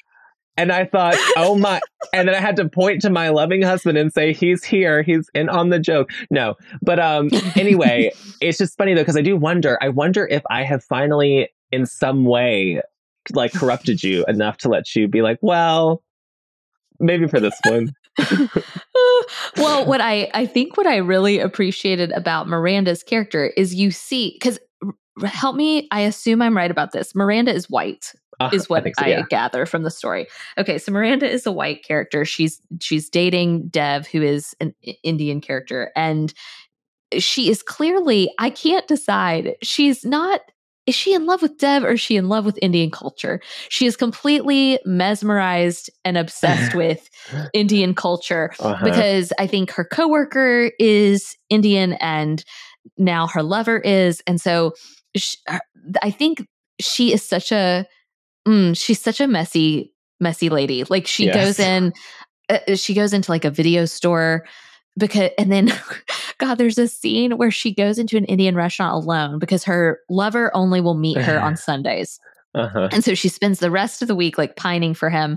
And 0.58 0.72
I 0.72 0.84
thought, 0.84 1.14
oh 1.36 1.56
my. 1.56 1.80
And 2.12 2.28
then 2.28 2.34
I 2.34 2.40
had 2.40 2.56
to 2.56 2.68
point 2.68 3.00
to 3.02 3.10
my 3.10 3.28
loving 3.28 3.62
husband 3.62 3.96
and 3.96 4.12
say, 4.12 4.32
he's 4.32 4.64
here. 4.64 5.02
He's 5.02 5.30
in 5.32 5.48
on 5.48 5.70
the 5.70 5.78
joke. 5.78 6.10
No. 6.30 6.56
But 6.82 6.98
um, 6.98 7.30
anyway, 7.54 8.10
it's 8.40 8.58
just 8.58 8.76
funny 8.76 8.92
though, 8.94 9.02
because 9.02 9.16
I 9.16 9.22
do 9.22 9.36
wonder, 9.36 9.78
I 9.80 9.88
wonder 9.88 10.26
if 10.26 10.42
I 10.50 10.64
have 10.64 10.82
finally 10.82 11.48
in 11.70 11.86
some 11.86 12.24
way 12.24 12.82
like 13.32 13.52
corrupted 13.52 14.02
you 14.02 14.24
enough 14.26 14.56
to 14.58 14.68
let 14.68 14.94
you 14.96 15.06
be 15.06 15.22
like, 15.22 15.38
well, 15.42 16.02
maybe 17.00 17.26
for 17.26 17.40
this 17.40 17.58
one. 17.66 17.92
well, 19.56 19.86
what 19.86 20.00
I, 20.00 20.30
I 20.34 20.46
think 20.46 20.76
what 20.76 20.86
I 20.86 20.96
really 20.96 21.38
appreciated 21.38 22.12
about 22.12 22.48
Miranda's 22.48 23.02
character 23.02 23.46
is 23.56 23.74
you 23.74 23.90
see, 23.90 24.32
because 24.34 24.58
help 25.24 25.56
me, 25.56 25.88
I 25.90 26.00
assume 26.00 26.42
I'm 26.42 26.56
right 26.56 26.70
about 26.70 26.92
this. 26.92 27.14
Miranda 27.14 27.52
is 27.52 27.68
white. 27.68 28.12
Uh, 28.40 28.50
is 28.52 28.68
what 28.68 28.86
I, 28.86 28.92
so, 28.92 29.04
I 29.04 29.22
gather 29.28 29.66
from 29.66 29.82
the 29.82 29.90
story. 29.90 30.28
Okay, 30.56 30.78
so 30.78 30.92
Miranda 30.92 31.28
is 31.28 31.44
a 31.44 31.50
white 31.50 31.84
character. 31.84 32.24
She's 32.24 32.60
she's 32.80 33.10
dating 33.10 33.66
Dev, 33.66 34.06
who 34.06 34.22
is 34.22 34.54
an 34.60 34.76
Indian 35.02 35.40
character, 35.40 35.90
and 35.96 36.32
she 37.18 37.50
is 37.50 37.64
clearly 37.64 38.30
I 38.38 38.50
can't 38.50 38.86
decide. 38.86 39.56
She's 39.62 40.04
not. 40.04 40.40
Is 40.88 40.94
she 40.94 41.12
in 41.12 41.26
love 41.26 41.42
with 41.42 41.58
Dev 41.58 41.84
or 41.84 41.92
is 41.92 42.00
she 42.00 42.16
in 42.16 42.28
love 42.30 42.46
with 42.46 42.58
Indian 42.62 42.90
culture? 42.90 43.40
She 43.68 43.84
is 43.86 43.94
completely 43.94 44.78
mesmerized 44.86 45.90
and 46.02 46.16
obsessed 46.16 46.74
with 46.82 47.10
Indian 47.52 47.94
culture 47.94 48.52
Uh-huh. 48.58 48.84
because 48.84 49.30
I 49.38 49.46
think 49.46 49.70
her 49.72 49.84
coworker 49.84 50.70
is 50.78 51.36
Indian 51.50 51.92
and 52.00 52.42
now 52.96 53.26
her 53.26 53.42
lover 53.42 53.78
is, 53.78 54.22
and 54.26 54.40
so 54.40 54.72
sh 55.14 55.36
I 56.02 56.10
think 56.10 56.46
she 56.80 57.12
is 57.12 57.22
such 57.22 57.52
a 57.52 57.86
mm, 58.46 58.74
she's 58.76 59.00
such 59.02 59.20
a 59.20 59.28
messy 59.28 59.92
messy 60.20 60.48
lady. 60.48 60.84
Like 60.88 61.06
she 61.06 61.26
Yes. 61.26 61.34
goes 61.34 61.58
in, 61.58 61.92
uh, 62.48 62.76
she 62.76 62.94
goes 62.94 63.12
into 63.12 63.30
like 63.30 63.44
a 63.44 63.50
video 63.50 63.84
store 63.84 64.46
because, 64.96 65.30
and 65.38 65.52
then 65.52 65.70
God, 66.38 66.54
there's 66.56 66.78
a 66.78 66.88
scene 66.88 67.36
where 67.36 67.50
she 67.50 67.74
goes 67.74 67.98
into 67.98 68.16
an 68.16 68.24
Indian 68.24 68.54
restaurant 68.54 68.94
alone 68.94 69.38
because 69.38 69.64
her 69.64 70.00
lover 70.08 70.50
only 70.54 70.80
will 70.80 70.94
meet 70.94 71.18
her 71.18 71.38
on 71.40 71.56
Sundays. 71.58 72.20
uh-huh. 72.54 72.88
And 72.92 73.04
so 73.04 73.14
she 73.14 73.28
spends 73.28 73.58
the 73.58 73.70
rest 73.70 74.02
of 74.02 74.08
the 74.08 74.14
week 74.14 74.38
like 74.38 74.56
pining 74.56 74.94
for 74.94 75.10
him. 75.10 75.36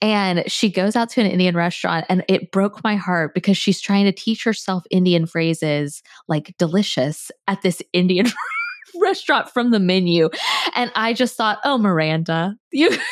And 0.00 0.44
she 0.50 0.70
goes 0.70 0.94
out 0.94 1.08
to 1.10 1.20
an 1.20 1.26
Indian 1.26 1.56
restaurant 1.56 2.06
and 2.08 2.24
it 2.28 2.52
broke 2.52 2.84
my 2.84 2.96
heart 2.96 3.34
because 3.34 3.56
she's 3.56 3.80
trying 3.80 4.04
to 4.04 4.12
teach 4.12 4.44
herself 4.44 4.84
Indian 4.90 5.26
phrases 5.26 6.02
like 6.28 6.54
delicious 6.58 7.30
at 7.48 7.62
this 7.62 7.82
Indian 7.92 8.26
restaurant 9.00 9.50
from 9.50 9.70
the 9.70 9.80
menu. 9.80 10.28
And 10.74 10.92
I 10.94 11.14
just 11.14 11.36
thought, 11.36 11.58
oh, 11.64 11.78
Miranda, 11.78 12.56
you. 12.70 12.90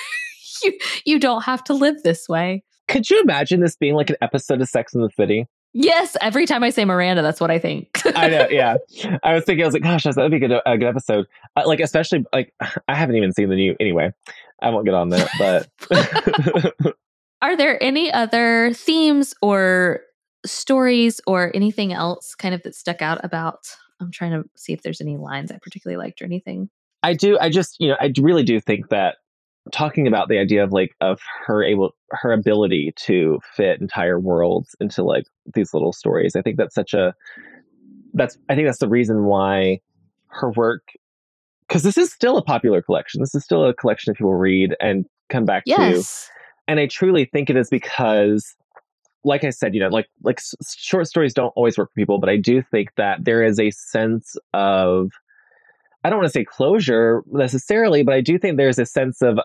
You, 0.62 0.78
you 1.06 1.18
don't 1.18 1.44
have 1.44 1.64
to 1.64 1.72
live 1.72 2.02
this 2.02 2.28
way. 2.28 2.62
Could 2.86 3.08
you 3.08 3.18
imagine 3.22 3.60
this 3.60 3.76
being 3.76 3.94
like 3.94 4.10
an 4.10 4.16
episode 4.20 4.60
of 4.60 4.68
Sex 4.68 4.94
in 4.94 5.00
the 5.00 5.08
City? 5.16 5.46
Yes, 5.72 6.16
every 6.20 6.46
time 6.46 6.64
I 6.64 6.70
say 6.70 6.84
Miranda, 6.84 7.22
that's 7.22 7.40
what 7.40 7.50
I 7.50 7.58
think. 7.58 8.02
I 8.16 8.28
know, 8.28 8.48
yeah. 8.50 8.76
I 9.22 9.34
was 9.34 9.44
thinking, 9.44 9.62
I 9.62 9.66
was 9.66 9.74
like, 9.74 9.84
gosh, 9.84 10.02
that'd 10.02 10.30
be 10.30 10.36
a 10.36 10.40
good, 10.40 10.60
a 10.66 10.78
good 10.78 10.88
episode. 10.88 11.26
Uh, 11.56 11.62
like, 11.64 11.80
especially, 11.80 12.24
like, 12.32 12.52
I 12.88 12.94
haven't 12.94 13.16
even 13.16 13.32
seen 13.32 13.48
the 13.48 13.54
new, 13.54 13.76
anyway, 13.78 14.12
I 14.60 14.70
won't 14.70 14.84
get 14.84 14.94
on 14.94 15.10
that, 15.10 15.28
but 16.80 16.96
Are 17.42 17.56
there 17.56 17.82
any 17.82 18.12
other 18.12 18.72
themes 18.74 19.34
or 19.40 20.02
stories 20.44 21.20
or 21.26 21.50
anything 21.54 21.92
else 21.92 22.34
kind 22.34 22.54
of 22.54 22.62
that 22.64 22.74
stuck 22.74 23.00
out 23.00 23.24
about? 23.24 23.68
I'm 24.00 24.10
trying 24.10 24.32
to 24.32 24.48
see 24.56 24.72
if 24.72 24.82
there's 24.82 25.00
any 25.00 25.16
lines 25.16 25.50
I 25.50 25.58
particularly 25.58 26.02
liked 26.02 26.20
or 26.20 26.26
anything. 26.26 26.68
I 27.02 27.14
do, 27.14 27.38
I 27.38 27.48
just, 27.48 27.76
you 27.78 27.88
know, 27.88 27.96
I 27.98 28.12
really 28.20 28.42
do 28.42 28.60
think 28.60 28.90
that 28.90 29.16
talking 29.72 30.06
about 30.06 30.28
the 30.28 30.38
idea 30.38 30.62
of 30.62 30.72
like, 30.72 30.90
of 31.00 31.20
her 31.46 31.62
able, 31.62 31.94
her 32.10 32.32
ability 32.32 32.92
to 32.96 33.38
fit 33.54 33.80
entire 33.80 34.18
worlds 34.18 34.74
into 34.80 35.02
like 35.02 35.24
these 35.54 35.72
little 35.72 35.92
stories, 35.92 36.36
I 36.36 36.42
think 36.42 36.56
that's 36.56 36.74
such 36.74 36.94
a, 36.94 37.14
that's, 38.12 38.36
I 38.48 38.54
think 38.54 38.66
that's 38.66 38.78
the 38.78 38.88
reason 38.88 39.24
why 39.24 39.80
her 40.28 40.50
work, 40.50 40.82
because 41.68 41.82
this 41.82 41.96
is 41.96 42.12
still 42.12 42.36
a 42.36 42.42
popular 42.42 42.82
collection. 42.82 43.20
This 43.20 43.34
is 43.34 43.44
still 43.44 43.64
a 43.64 43.74
collection 43.74 44.10
that 44.10 44.16
people 44.16 44.34
read 44.34 44.74
and 44.80 45.06
come 45.28 45.44
back 45.44 45.64
to. 45.64 46.02
And 46.66 46.80
I 46.80 46.86
truly 46.86 47.24
think 47.24 47.50
it 47.50 47.56
is 47.56 47.68
because, 47.68 48.54
like 49.24 49.44
I 49.44 49.50
said, 49.50 49.74
you 49.74 49.80
know, 49.80 49.88
like 49.88 50.06
like 50.22 50.38
s- 50.38 50.54
short 50.76 51.06
stories 51.06 51.34
don't 51.34 51.52
always 51.56 51.76
work 51.76 51.90
for 51.90 51.94
people, 51.94 52.18
but 52.18 52.28
I 52.28 52.36
do 52.36 52.62
think 52.70 52.90
that 52.96 53.24
there 53.24 53.42
is 53.42 53.60
a 53.60 53.70
sense 53.70 54.36
of, 54.54 55.10
I 56.02 56.10
don't 56.10 56.18
want 56.18 56.28
to 56.28 56.32
say 56.32 56.44
closure 56.44 57.22
necessarily, 57.30 58.02
but 58.02 58.14
I 58.14 58.20
do 58.20 58.38
think 58.38 58.56
there's 58.56 58.78
a 58.78 58.86
sense 58.86 59.20
of 59.20 59.38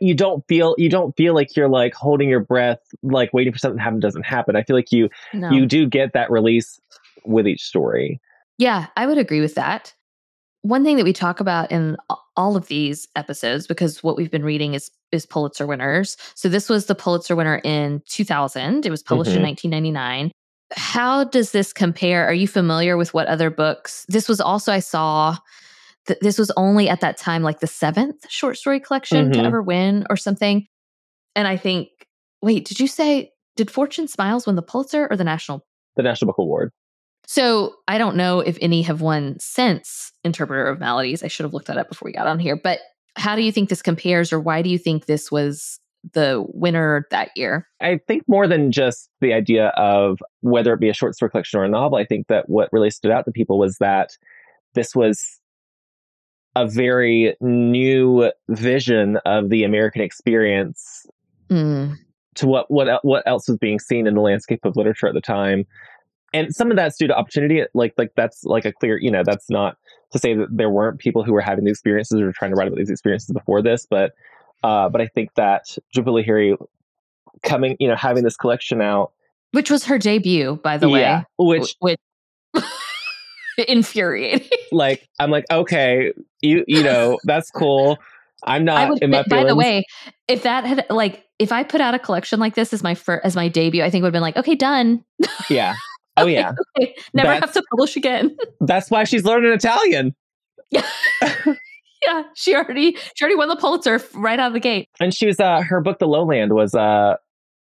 you 0.00 0.14
don't 0.14 0.44
feel 0.48 0.74
you 0.78 0.88
don't 0.88 1.16
feel 1.16 1.34
like 1.34 1.56
you're 1.56 1.68
like 1.68 1.94
holding 1.94 2.28
your 2.28 2.40
breath, 2.40 2.78
like 3.02 3.32
waiting 3.32 3.52
for 3.52 3.58
something 3.58 3.78
to 3.78 3.82
happen 3.82 4.00
doesn't 4.00 4.26
happen. 4.26 4.56
I 4.56 4.62
feel 4.62 4.76
like 4.76 4.92
you 4.92 5.08
No. 5.34 5.50
you 5.50 5.66
do 5.66 5.86
get 5.86 6.12
that 6.12 6.30
release 6.30 6.80
with 7.24 7.46
each 7.46 7.62
story. 7.62 8.20
Yeah, 8.58 8.86
I 8.96 9.06
would 9.06 9.18
agree 9.18 9.40
with 9.40 9.54
that. 9.54 9.94
One 10.62 10.84
thing 10.84 10.96
that 10.96 11.04
we 11.04 11.12
talk 11.12 11.38
about 11.40 11.70
in 11.70 11.96
all 12.36 12.56
of 12.56 12.66
these 12.66 13.06
episodes, 13.16 13.66
because 13.66 14.02
what 14.02 14.16
we've 14.16 14.30
been 14.30 14.44
reading 14.44 14.74
is 14.74 14.90
is 15.12 15.24
Pulitzer 15.24 15.66
winners. 15.66 16.16
So 16.34 16.48
this 16.48 16.68
was 16.68 16.86
the 16.86 16.94
Pulitzer 16.94 17.34
winner 17.34 17.60
in 17.64 18.02
2000. 18.08 18.84
It 18.84 18.90
was 18.90 19.02
published 19.02 19.30
in 19.30 19.38
Mhm. 19.38 19.44
1999. 19.44 20.30
How 20.76 21.24
does 21.24 21.52
this 21.52 21.72
compare? 21.72 22.26
Are 22.26 22.34
you 22.34 22.46
familiar 22.46 22.98
with 22.98 23.14
what 23.14 23.26
other 23.26 23.48
books? 23.48 24.04
This 24.08 24.28
was 24.28 24.38
also 24.40 24.70
I 24.72 24.80
saw. 24.80 25.36
Th- 26.08 26.18
this 26.20 26.38
was 26.38 26.50
only 26.56 26.88
at 26.88 27.00
that 27.02 27.16
time 27.18 27.42
like 27.44 27.60
the 27.60 27.66
seventh 27.68 28.28
short 28.28 28.56
story 28.56 28.80
collection 28.80 29.30
to 29.32 29.38
Mhm. 29.38 29.44
ever 29.46 29.62
win 29.62 30.04
or 30.10 30.16
something. 30.16 30.66
And 31.36 31.46
I 31.46 31.56
think, 31.56 31.88
wait, 32.42 32.66
did 32.66 32.80
you 32.80 32.88
say 32.88 33.30
did 33.56 33.70
Fortune 33.70 34.08
Smiles 34.08 34.46
win 34.46 34.56
the 34.56 34.62
Pulitzer 34.62 35.06
or 35.10 35.16
the 35.16 35.24
National 35.24 35.64
The 35.96 36.02
National 36.02 36.26
Book 36.28 36.38
Award. 36.38 36.70
so 37.26 37.74
I 37.88 37.98
don't 37.98 38.16
know 38.16 38.40
if 38.40 38.56
any 38.60 38.82
have 38.82 39.00
won 39.00 39.36
since 39.40 40.12
Interpreter 40.24 40.66
of 40.66 40.78
Maladies. 40.80 41.22
I 41.22 41.28
should 41.28 41.44
have 41.44 41.52
looked 41.54 41.66
that 41.66 41.76
up 41.78 41.88
before 41.88 42.06
we 42.06 42.12
got 42.12 42.26
on 42.26 42.38
here. 42.38 42.56
But 42.62 42.78
how 43.16 43.34
do 43.36 43.42
you 43.42 43.50
think 43.52 43.68
this 43.68 43.82
compares, 43.82 44.32
or 44.32 44.38
why 44.40 44.62
do 44.62 44.70
you 44.70 44.78
think 44.78 45.06
this 45.06 45.30
was 45.32 45.80
the 46.14 46.44
winner 46.54 47.06
that 47.10 47.30
year? 47.34 47.66
I 47.80 47.98
think 48.06 48.22
more 48.28 48.46
than 48.46 48.70
just 48.70 49.10
the 49.20 49.32
idea 49.34 49.68
of 49.76 50.18
whether 50.40 50.72
it 50.72 50.78
be 50.80 50.88
a 50.88 50.94
short 50.94 51.16
story 51.16 51.30
collection 51.30 51.58
or 51.58 51.64
a 51.64 51.68
novel, 51.68 51.98
I 51.98 52.04
think 52.04 52.28
that 52.28 52.48
what 52.48 52.68
really 52.72 52.90
stood 52.90 53.10
out 53.10 53.24
to 53.24 53.32
people 53.32 53.58
was 53.58 53.76
that 53.78 54.10
this 54.74 54.94
was 54.94 55.37
a 56.58 56.66
very 56.66 57.36
new 57.40 58.30
vision 58.48 59.16
of 59.24 59.48
the 59.48 59.64
American 59.64 60.02
experience 60.02 61.06
Mm, 61.50 61.96
to 62.34 62.46
what 62.46 62.70
what 62.70 63.04
what 63.04 63.22
else 63.26 63.48
was 63.48 63.56
being 63.56 63.78
seen 63.78 64.06
in 64.06 64.14
the 64.14 64.20
landscape 64.20 64.64
of 64.64 64.76
literature 64.76 65.06
at 65.06 65.14
the 65.14 65.20
time. 65.20 65.66
And 66.34 66.54
some 66.54 66.70
of 66.70 66.76
that's 66.76 66.98
due 66.98 67.06
to 67.06 67.16
opportunity. 67.16 67.64
Like 67.74 67.94
like 67.96 68.12
that's 68.16 68.44
like 68.44 68.64
a 68.66 68.72
clear, 68.72 68.98
you 68.98 69.10
know, 69.10 69.22
that's 69.24 69.48
not 69.48 69.76
to 70.12 70.18
say 70.18 70.34
that 70.34 70.48
there 70.50 70.70
weren't 70.70 70.98
people 70.98 71.24
who 71.24 71.32
were 71.32 71.40
having 71.40 71.64
these 71.64 71.72
experiences 71.72 72.20
or 72.20 72.32
trying 72.32 72.50
to 72.50 72.56
write 72.56 72.68
about 72.68 72.76
these 72.76 72.90
experiences 72.90 73.30
before 73.32 73.62
this, 73.62 73.86
but 73.88 74.12
uh, 74.62 74.88
but 74.88 75.00
I 75.00 75.06
think 75.06 75.34
that 75.36 75.78
Jhumpa 75.96 76.22
Lahiri 76.22 76.56
coming, 77.42 77.76
you 77.78 77.88
know, 77.88 77.96
having 77.96 78.24
this 78.24 78.36
collection 78.36 78.82
out 78.82 79.12
which 79.52 79.70
was 79.70 79.84
her 79.86 79.96
debut, 79.98 80.60
by 80.62 80.76
the 80.76 80.88
yeah, 80.90 81.24
way. 81.38 81.58
which 81.58 81.76
which 81.80 81.98
infuriating. 83.68 84.48
like 84.72 85.08
I'm 85.18 85.30
like, 85.30 85.44
okay, 85.50 86.12
you 86.40 86.64
you 86.66 86.82
know, 86.82 87.18
that's 87.24 87.50
cool. 87.50 87.98
I'm 88.44 88.64
not 88.64 88.76
I 88.78 88.90
would. 88.90 89.02
in 89.02 89.10
my 89.10 89.24
by 89.28 89.44
the 89.44 89.56
way, 89.56 89.84
if 90.28 90.44
that 90.44 90.64
had 90.64 90.86
like, 90.90 91.24
if 91.40 91.50
I 91.50 91.64
put 91.64 91.80
out 91.80 91.94
a 91.94 91.98
collection 91.98 92.38
like 92.38 92.54
this 92.54 92.72
as 92.72 92.82
my 92.84 92.94
first 92.94 93.24
as 93.24 93.34
my 93.34 93.48
debut, 93.48 93.82
I 93.82 93.90
think 93.90 94.02
would 94.02 94.08
have 94.08 94.12
been 94.12 94.22
like, 94.22 94.36
okay, 94.36 94.54
done. 94.54 95.04
yeah. 95.50 95.74
Oh 96.16 96.22
Okay, 96.22 96.32
yeah. 96.32 96.50
okay, 96.76 96.96
never 97.14 97.28
That's- 97.28 97.40
have 97.42 97.52
to 97.52 97.62
publish 97.70 97.94
again. 97.94 98.36
That's 98.60 98.90
why 98.90 99.04
she's 99.04 99.24
learning 99.24 99.52
Italian. 99.52 100.16
yeah, 100.72 100.82
yeah. 102.04 102.22
she 102.34 102.56
already 102.56 102.96
she 103.14 103.22
already 103.24 103.36
won 103.36 103.46
the 103.48 103.54
Pulitzer 103.54 104.00
right 104.14 104.38
out 104.40 104.48
of 104.48 104.52
the 104.52 104.58
gate. 104.60 104.88
And 104.98 105.14
she 105.14 105.26
was 105.28 105.38
uh 105.38 105.60
her 105.62 105.80
book 105.80 106.00
The 106.00 106.08
Lowland 106.08 106.52
was 106.54 106.74
uh 106.74 107.14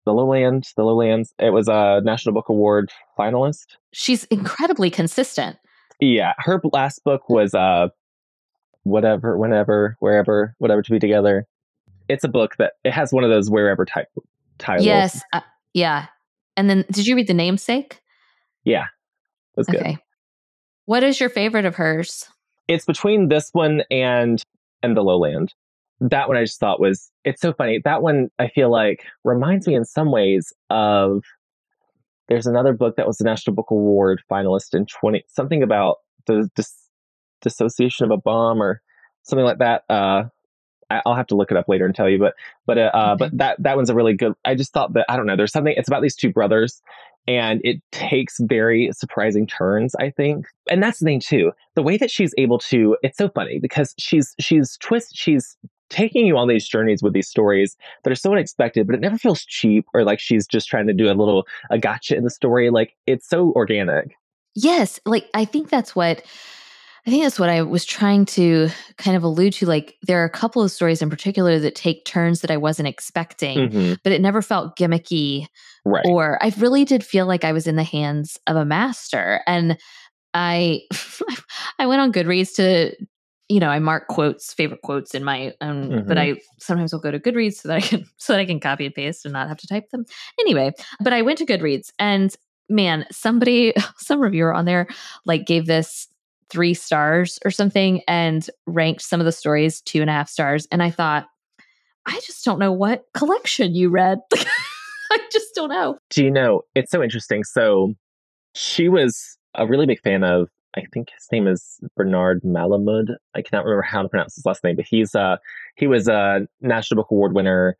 The 0.08 0.14
Lowland, 0.14 0.66
The 0.76 0.84
Lowlands. 0.84 1.34
It 1.38 1.52
was 1.54 1.68
a 1.68 2.02
National 2.04 2.34
Book 2.34 2.50
Award 2.50 2.92
finalist. 3.18 3.78
She's 3.94 4.24
incredibly 4.26 4.90
consistent. 4.90 5.58
Yeah. 6.00 6.34
Her 6.38 6.62
last 6.72 7.04
book 7.04 7.30
was 7.30 7.54
uh 7.54 7.90
whatever, 8.84 9.38
whenever, 9.38 9.98
wherever, 10.00 10.56
whatever 10.60 10.82
to 10.82 10.92
be 10.92 11.00
together. 11.00 11.46
It's 12.08 12.24
a 12.24 12.30
book 12.30 12.56
that 12.58 12.74
it 12.84 12.92
has 12.94 13.12
one 13.12 13.24
of 13.24 13.30
those 13.30 13.50
wherever 13.50 13.86
type 13.86 14.08
titles. 14.60 14.86
Yes, 14.86 15.22
uh, 15.34 15.42
yeah. 15.74 16.06
And 16.56 16.70
then, 16.70 16.86
did 16.92 17.06
you 17.06 17.16
read 17.16 17.28
the 17.28 17.34
namesake? 17.34 18.02
Yeah, 18.64 18.86
that's 19.56 19.68
good. 19.68 19.82
Okay. 19.82 19.98
What 20.86 21.04
is 21.04 21.20
your 21.20 21.30
favorite 21.30 21.66
of 21.66 21.76
hers? 21.76 22.30
it's 22.68 22.86
between 22.86 23.30
this 23.30 23.50
one 23.54 23.84
and 23.90 24.44
and 24.84 24.96
the 24.96 25.02
lowland 25.02 25.54
that 26.00 26.28
one 26.28 26.38
i 26.38 26.44
just 26.44 26.60
thought 26.60 26.80
was 26.80 27.12
it's 27.24 27.42
so 27.42 27.54
funny 27.54 27.80
that 27.84 28.02
one 28.02 28.30
i 28.40 28.48
feel 28.48 28.72
like 28.72 29.06
reminds 29.24 29.68
me 29.68 29.76
in 29.76 29.86
some 29.86 30.12
ways 30.12 30.54
of 30.70 31.24
there's 32.30 32.48
another 32.48 32.74
book 32.74 32.96
that 32.98 33.08
was 33.08 33.18
the 33.18 33.24
national 33.24 33.56
book 33.56 33.72
award 33.72 34.22
finalist 34.30 34.74
in 34.74 34.86
20 34.86 35.24
something 35.28 35.64
about 35.64 35.98
the 36.26 36.50
dis- 36.56 36.90
dissociation 37.42 38.06
of 38.06 38.12
a 38.12 38.18
bomb 38.18 38.62
or 38.62 38.82
something 39.24 39.46
like 39.46 39.60
that 39.60 39.84
uh 39.90 40.24
I'll 40.90 41.16
have 41.16 41.28
to 41.28 41.36
look 41.36 41.52
it 41.52 41.58
up 41.58 41.68
later 41.68 41.86
and 41.86 41.94
tell 41.94 42.10
you, 42.10 42.18
but 42.18 42.34
but 42.66 42.78
uh, 42.78 42.92
uh, 42.94 43.12
Okay. 43.16 43.18
but 43.26 43.38
that 43.40 43.62
that 43.62 43.76
one's 43.76 43.90
a 43.90 43.94
really 43.94 44.14
good. 44.14 44.32
I 44.46 44.56
just 44.56 44.72
thought 44.72 44.94
that 44.94 45.06
I 45.10 45.18
don't 45.18 45.26
know. 45.26 45.36
There's 45.36 45.52
something. 45.52 45.74
It's 45.76 45.90
about 45.90 46.02
these 46.02 46.16
two 46.16 46.32
brothers, 46.32 46.82
and 47.28 47.60
it 47.66 47.82
takes 47.92 48.38
very 48.40 48.90
surprising 48.94 49.48
turns. 49.48 49.96
I 49.96 50.12
think, 50.12 50.46
and 50.72 50.82
that's 50.82 51.00
the 51.00 51.04
thing 51.04 51.20
too. 51.20 51.52
The 51.76 51.84
way 51.84 51.98
that 51.98 52.10
she's 52.10 52.34
able 52.38 52.58
to. 52.60 52.96
It's 53.04 53.18
so 53.18 53.28
funny 53.28 53.60
because 53.60 53.94
she's 54.00 54.34
she's 54.40 54.78
twist. 54.78 55.12
She's 55.14 55.58
taking 55.90 56.26
you 56.26 56.38
on 56.38 56.48
these 56.48 56.68
journeys 56.68 57.02
with 57.02 57.14
these 57.14 57.28
stories 57.28 57.78
that 58.04 58.12
are 58.12 58.16
so 58.16 58.32
unexpected, 58.32 58.88
but 58.88 58.96
it 58.96 59.02
never 59.02 59.18
feels 59.18 59.46
cheap 59.46 59.86
or 59.94 60.04
like 60.04 60.20
she's 60.20 60.46
just 60.46 60.68
trying 60.68 60.88
to 60.88 60.94
do 60.94 61.10
a 61.10 61.14
little 61.14 61.48
a 61.70 61.78
gotcha 61.78 62.16
in 62.16 62.24
the 62.24 62.30
story. 62.30 62.70
Like 62.70 62.96
it's 63.06 63.28
so 63.28 63.52
organic. 63.54 64.16
Yes, 64.56 65.00
like 65.06 65.30
I 65.34 65.46
think 65.46 65.70
that's 65.70 65.96
what 65.96 66.24
I 67.06 67.10
think 67.10 67.24
that's 67.24 67.40
what 67.40 67.50
I 67.50 67.62
was 67.62 67.86
trying 67.86 68.26
to 68.26 68.68
kind 68.98 69.16
of 69.16 69.24
allude 69.24 69.54
to. 69.54 69.66
Like, 69.66 69.96
there 70.02 70.22
are 70.22 70.26
a 70.26 70.30
couple 70.30 70.62
of 70.62 70.72
stories 70.72 71.02
in 71.02 71.10
particular 71.10 71.58
that 71.58 71.74
take 71.74 72.04
turns 72.04 72.42
that 72.42 72.52
I 72.52 72.58
wasn't 72.58 72.90
expecting, 72.90 73.72
hmm 73.72 73.94
but 74.04 74.12
it 74.12 74.20
never 74.20 74.42
felt 74.42 74.78
gimmicky 74.78 75.48
Right. 75.86 76.06
or 76.06 76.38
I 76.44 76.54
really 76.58 76.84
did 76.84 77.06
feel 77.06 77.26
like 77.26 77.46
I 77.46 77.54
was 77.54 77.66
in 77.66 77.78
the 77.78 77.84
hands 77.84 78.38
of 78.46 78.58
a 78.58 78.66
master. 78.66 79.42
And 79.48 79.78
I 80.34 80.82
I 81.80 81.88
went 81.88 82.02
on 82.02 82.12
Goodreads 82.12 82.56
to, 82.56 82.94
you 83.50 83.60
know, 83.60 83.70
I 83.70 83.80
mark 83.80 84.08
quotes, 84.08 84.54
favorite 84.54 84.82
quotes 84.82 85.16
in 85.16 85.24
my 85.24 85.54
own, 85.62 86.06
but 86.06 86.18
Mhm. 86.18 86.36
I 86.36 86.42
sometimes 86.60 86.92
will 86.92 87.00
go 87.00 87.12
to 87.12 87.20
Goodreads 87.20 87.56
so 87.56 87.70
that 87.70 87.78
I 87.78 87.82
can 87.82 88.06
so 88.18 88.34
that 88.34 88.40
I 88.40 88.46
can 88.46 88.60
copy 88.60 88.86
and 88.86 88.94
paste 88.94 89.26
and 89.26 89.34
not 89.34 89.48
have 89.48 89.58
to 89.58 89.68
type 89.68 89.90
them. 89.92 90.06
Anyway, 90.40 90.74
but 91.00 91.14
I 91.14 91.22
went 91.22 91.38
to 91.40 91.46
Goodreads 91.46 91.92
and 92.00 92.36
man, 92.70 93.06
somebody, 93.12 93.74
some 93.98 94.20
reviewer 94.20 94.54
on 94.54 94.66
there 94.66 94.88
like 95.26 95.46
gave 95.46 95.66
this 95.66 96.08
three 96.50 96.74
stars 96.74 97.40
or 97.46 97.52
something 97.52 98.02
and 98.08 98.50
ranked 98.66 99.02
some 99.02 99.20
of 99.20 99.26
the 99.26 99.32
stories 99.32 99.82
two 99.82 100.02
and 100.02 100.10
a 100.10 100.14
half 100.14 100.30
stars. 100.30 100.68
And 100.72 100.84
I 100.84 100.92
thought, 100.92 101.28
I 102.06 102.20
just 102.26 102.44
don't 102.46 102.60
know 102.60 102.72
what 102.72 103.04
collection 103.14 103.76
you 103.76 103.90
read. 103.90 104.20
I 105.12 105.20
just 105.32 105.56
don't 105.56 105.70
know. 105.70 105.98
Do 106.10 106.24
you 106.24 106.32
know? 106.32 106.62
It's 106.76 106.92
so 106.92 107.02
interesting. 107.04 107.44
So 107.44 107.94
she 108.56 108.90
was 108.90 109.38
a 109.56 109.66
really 109.68 109.86
big 109.86 110.02
fan 110.02 110.24
of. 110.24 110.50
I 110.78 110.84
think 110.94 111.10
his 111.10 111.28
name 111.32 111.48
is 111.48 111.80
Bernard 111.96 112.42
Malamud. 112.44 113.16
I 113.36 113.42
cannot 113.42 113.66
remember 113.66 113.82
how 113.82 114.04
to 114.04 114.10
pronounce 114.10 114.36
his 114.36 114.46
last 114.46 114.64
name, 114.64 114.76
but 114.76 114.86
he's 114.86 115.16
uh 115.16 115.38
he 115.76 115.88
was 115.88 116.08
a 116.08 116.48
National 116.62 117.02
Book 117.02 117.12
Award 117.12 117.34
winner 117.34 117.76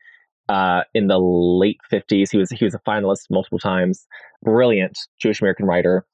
uh 0.48 0.82
in 0.94 1.06
the 1.06 1.18
late 1.18 1.78
fifties. 1.88 2.30
He 2.30 2.38
was 2.38 2.50
he 2.50 2.64
was 2.64 2.74
a 2.74 2.80
finalist 2.80 3.26
multiple 3.30 3.58
times. 3.58 4.06
Brilliant 4.42 4.98
Jewish 5.18 5.40
American 5.40 5.66
writer. 5.66 6.04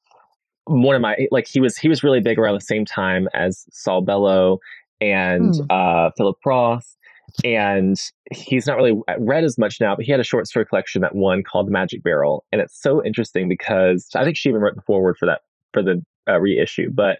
One 0.65 0.95
of 0.95 1.01
my 1.01 1.27
like 1.31 1.47
he 1.47 1.59
was 1.59 1.77
he 1.77 1.89
was 1.89 2.03
really 2.03 2.21
big 2.21 2.37
around 2.39 2.55
the 2.55 2.61
same 2.61 2.85
time 2.85 3.27
as 3.33 3.65
Saul 3.71 4.01
Bellow 4.01 4.59
and 5.01 5.55
Hmm. 5.55 5.61
uh 5.69 6.09
Philip 6.17 6.37
Roth 6.45 6.95
and 7.43 7.97
he's 8.31 8.67
not 8.67 8.77
really 8.77 8.93
read 9.17 9.43
as 9.43 9.57
much 9.57 9.81
now, 9.81 9.95
but 9.95 10.05
he 10.05 10.11
had 10.11 10.21
a 10.21 10.23
short 10.23 10.47
story 10.47 10.65
collection 10.65 11.01
that 11.01 11.15
won 11.15 11.43
called 11.43 11.67
The 11.67 11.71
Magic 11.71 12.01
Barrel, 12.03 12.45
and 12.51 12.61
it's 12.61 12.79
so 12.79 13.03
interesting 13.03 13.49
because 13.49 14.07
I 14.15 14.23
think 14.23 14.37
she 14.37 14.49
even 14.49 14.61
wrote 14.61 14.75
the 14.75 14.81
foreword 14.83 15.17
for 15.17 15.25
that 15.25 15.41
for 15.73 15.81
the 15.83 16.01
uh, 16.27 16.39
reissue. 16.39 16.89
But 16.91 17.19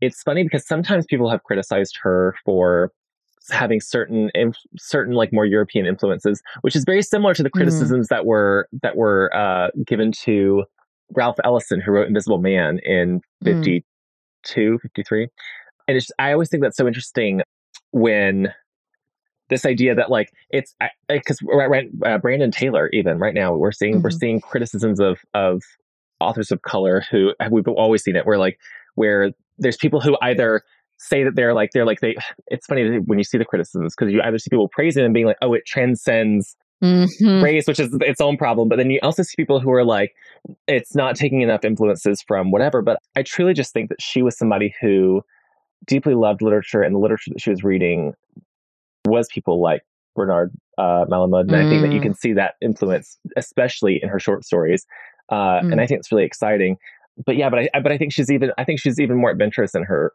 it's 0.00 0.22
funny 0.22 0.42
because 0.44 0.66
sometimes 0.66 1.06
people 1.06 1.28
have 1.30 1.42
criticized 1.44 1.98
her 2.02 2.34
for 2.44 2.92
having 3.50 3.80
certain 3.80 4.30
inf- 4.34 4.56
certain 4.78 5.14
like 5.14 5.32
more 5.32 5.46
European 5.46 5.86
influences, 5.86 6.42
which 6.60 6.76
is 6.76 6.84
very 6.84 7.02
similar 7.02 7.34
to 7.34 7.42
the 7.42 7.50
criticisms 7.50 8.08
that 8.08 8.26
were 8.26 8.68
that 8.82 8.96
were 8.96 9.34
uh, 9.34 9.68
given 9.86 10.12
to 10.12 10.64
Ralph 11.12 11.36
Ellison, 11.44 11.80
who 11.80 11.92
wrote 11.92 12.06
Invisible 12.08 12.38
Man 12.38 12.78
in 12.84 13.20
Mm. 13.44 13.82
52, 14.44 14.78
53. 14.80 15.28
And 15.88 15.96
it's, 15.96 16.10
I 16.18 16.32
always 16.32 16.48
think 16.50 16.62
that's 16.62 16.76
so 16.76 16.86
interesting 16.86 17.42
when 17.92 18.52
this 19.48 19.66
idea 19.66 19.94
that 19.96 20.10
like 20.10 20.30
it's 20.50 20.76
because 21.08 21.40
right, 21.42 21.68
right 21.68 21.88
uh, 22.06 22.18
Brandon 22.18 22.52
Taylor 22.52 22.88
even 22.92 23.18
right 23.18 23.34
now 23.34 23.52
we're 23.54 23.72
seeing 23.72 24.00
we're 24.00 24.10
Mhm. 24.10 24.18
seeing 24.18 24.40
criticisms 24.40 25.00
of 25.00 25.18
of 25.34 25.62
authors 26.20 26.50
of 26.50 26.62
color 26.62 27.02
who 27.10 27.32
we've 27.50 27.66
always 27.68 28.02
seen 28.02 28.16
it 28.16 28.26
where 28.26 28.38
like 28.38 28.58
where 28.94 29.30
there's 29.58 29.76
people 29.76 30.00
who 30.00 30.16
either 30.22 30.62
say 30.98 31.24
that 31.24 31.34
they're 31.34 31.54
like 31.54 31.70
they're 31.72 31.86
like 31.86 32.00
they 32.00 32.14
it's 32.48 32.66
funny 32.66 32.98
when 33.06 33.18
you 33.18 33.24
see 33.24 33.38
the 33.38 33.44
criticisms 33.44 33.94
because 33.96 34.12
you 34.12 34.20
either 34.22 34.38
see 34.38 34.50
people 34.50 34.68
praising 34.68 35.04
and 35.04 35.14
being 35.14 35.26
like 35.26 35.38
oh 35.42 35.54
it 35.54 35.64
transcends 35.66 36.56
Mhm. 36.82 37.42
race 37.42 37.66
which 37.66 37.78
is 37.78 37.94
its 38.00 38.22
own 38.22 38.38
problem 38.38 38.66
but 38.70 38.76
then 38.76 38.90
you 38.90 38.98
also 39.02 39.22
see 39.22 39.34
people 39.36 39.60
who 39.60 39.70
are 39.70 39.84
like 39.84 40.12
it's 40.66 40.94
not 40.94 41.14
taking 41.14 41.42
enough 41.42 41.62
influences 41.62 42.22
from 42.26 42.50
whatever 42.50 42.80
but 42.80 42.98
i 43.16 43.22
truly 43.22 43.52
just 43.52 43.74
think 43.74 43.90
that 43.90 44.00
she 44.00 44.22
was 44.22 44.36
somebody 44.38 44.74
who 44.80 45.20
deeply 45.86 46.14
loved 46.14 46.40
literature 46.40 46.80
and 46.80 46.94
the 46.94 46.98
literature 46.98 47.30
that 47.34 47.40
she 47.40 47.50
was 47.50 47.62
reading 47.62 48.14
was 49.06 49.28
people 49.32 49.60
like 49.60 49.82
bernard 50.16 50.52
uh, 50.78 51.04
malamud 51.10 51.42
and 51.42 51.56
i 51.56 51.64
think 51.66 51.82
that 51.82 51.92
you 51.92 52.00
Mm. 52.00 52.04
can 52.04 52.14
see 52.14 52.32
that 52.32 52.54
influence 52.62 53.18
especially 53.36 54.00
in 54.02 54.08
her 54.08 54.18
short 54.18 54.44
stories 54.44 54.86
uh, 55.30 55.60
Mm. 55.60 55.72
and 55.72 55.80
i 55.80 55.86
think 55.86 55.98
it's 56.00 56.10
really 56.12 56.24
exciting 56.24 56.76
but 57.26 57.36
yeah 57.36 57.48
but 57.50 57.58
I, 57.60 57.68
I 57.74 57.80
but 57.80 57.92
i 57.92 57.98
think 57.98 58.12
she's 58.12 58.30
even 58.30 58.52
i 58.58 58.64
think 58.64 58.80
she's 58.80 58.98
even 59.00 59.16
more 59.16 59.30
adventurous 59.30 59.74
in 59.74 59.82
her 59.84 60.12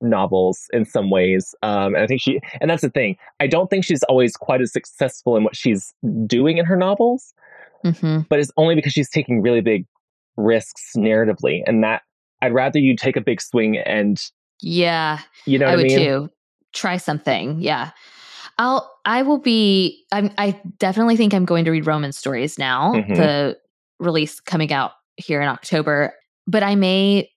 novels 0.00 0.66
in 0.72 0.84
some 0.84 1.10
ways 1.10 1.54
um, 1.62 1.94
and 1.94 1.98
i 2.02 2.06
think 2.06 2.20
she 2.20 2.40
and 2.60 2.68
that's 2.68 2.82
the 2.82 2.90
thing 2.90 3.16
i 3.40 3.46
don't 3.46 3.70
think 3.70 3.84
she's 3.84 4.02
always 4.04 4.36
quite 4.36 4.60
as 4.60 4.72
successful 4.72 5.36
in 5.36 5.44
what 5.44 5.54
she's 5.56 5.94
doing 6.26 6.58
in 6.58 6.64
her 6.64 6.76
novels 6.76 7.32
Mhm. 7.84 8.28
but 8.28 8.38
it's 8.38 8.50
only 8.56 8.74
because 8.76 8.92
she's 8.92 9.10
taking 9.10 9.42
really 9.42 9.60
big 9.60 9.86
risks 10.36 10.92
narratively 10.96 11.62
and 11.66 11.82
that 11.84 12.02
i'd 12.42 12.52
rather 12.52 12.78
you 12.78 12.96
take 12.96 13.16
a 13.16 13.20
big 13.20 13.40
swing 13.40 13.76
and 13.78 14.20
Yeah, 14.60 15.18
you 15.46 15.58
know 15.58 15.66
I 15.66 15.70
what 15.70 15.72
i 15.72 15.76
would 15.82 15.86
mean 15.86 15.98
too. 15.98 16.30
Try 16.72 16.96
something. 16.96 17.60
Yeah. 17.60 17.90
I'll 18.58 18.90
I 19.04 19.20
will 19.22 19.38
be 19.38 20.04
I'm 20.10 20.30
I 20.38 20.58
definitely 20.78 21.16
think 21.18 21.34
I'm 21.34 21.44
going 21.44 21.64
to 21.66 21.70
read 21.70 21.86
Roman 21.86 22.12
stories 22.12 22.58
now. 22.58 22.92
Mhm. 22.94 23.16
The 23.16 23.58
release 24.02 24.40
coming 24.40 24.72
out 24.72 24.92
here 25.16 25.40
in 25.40 25.48
October, 25.48 26.14
but 26.46 26.62
I 26.62 26.74
may 26.74 27.30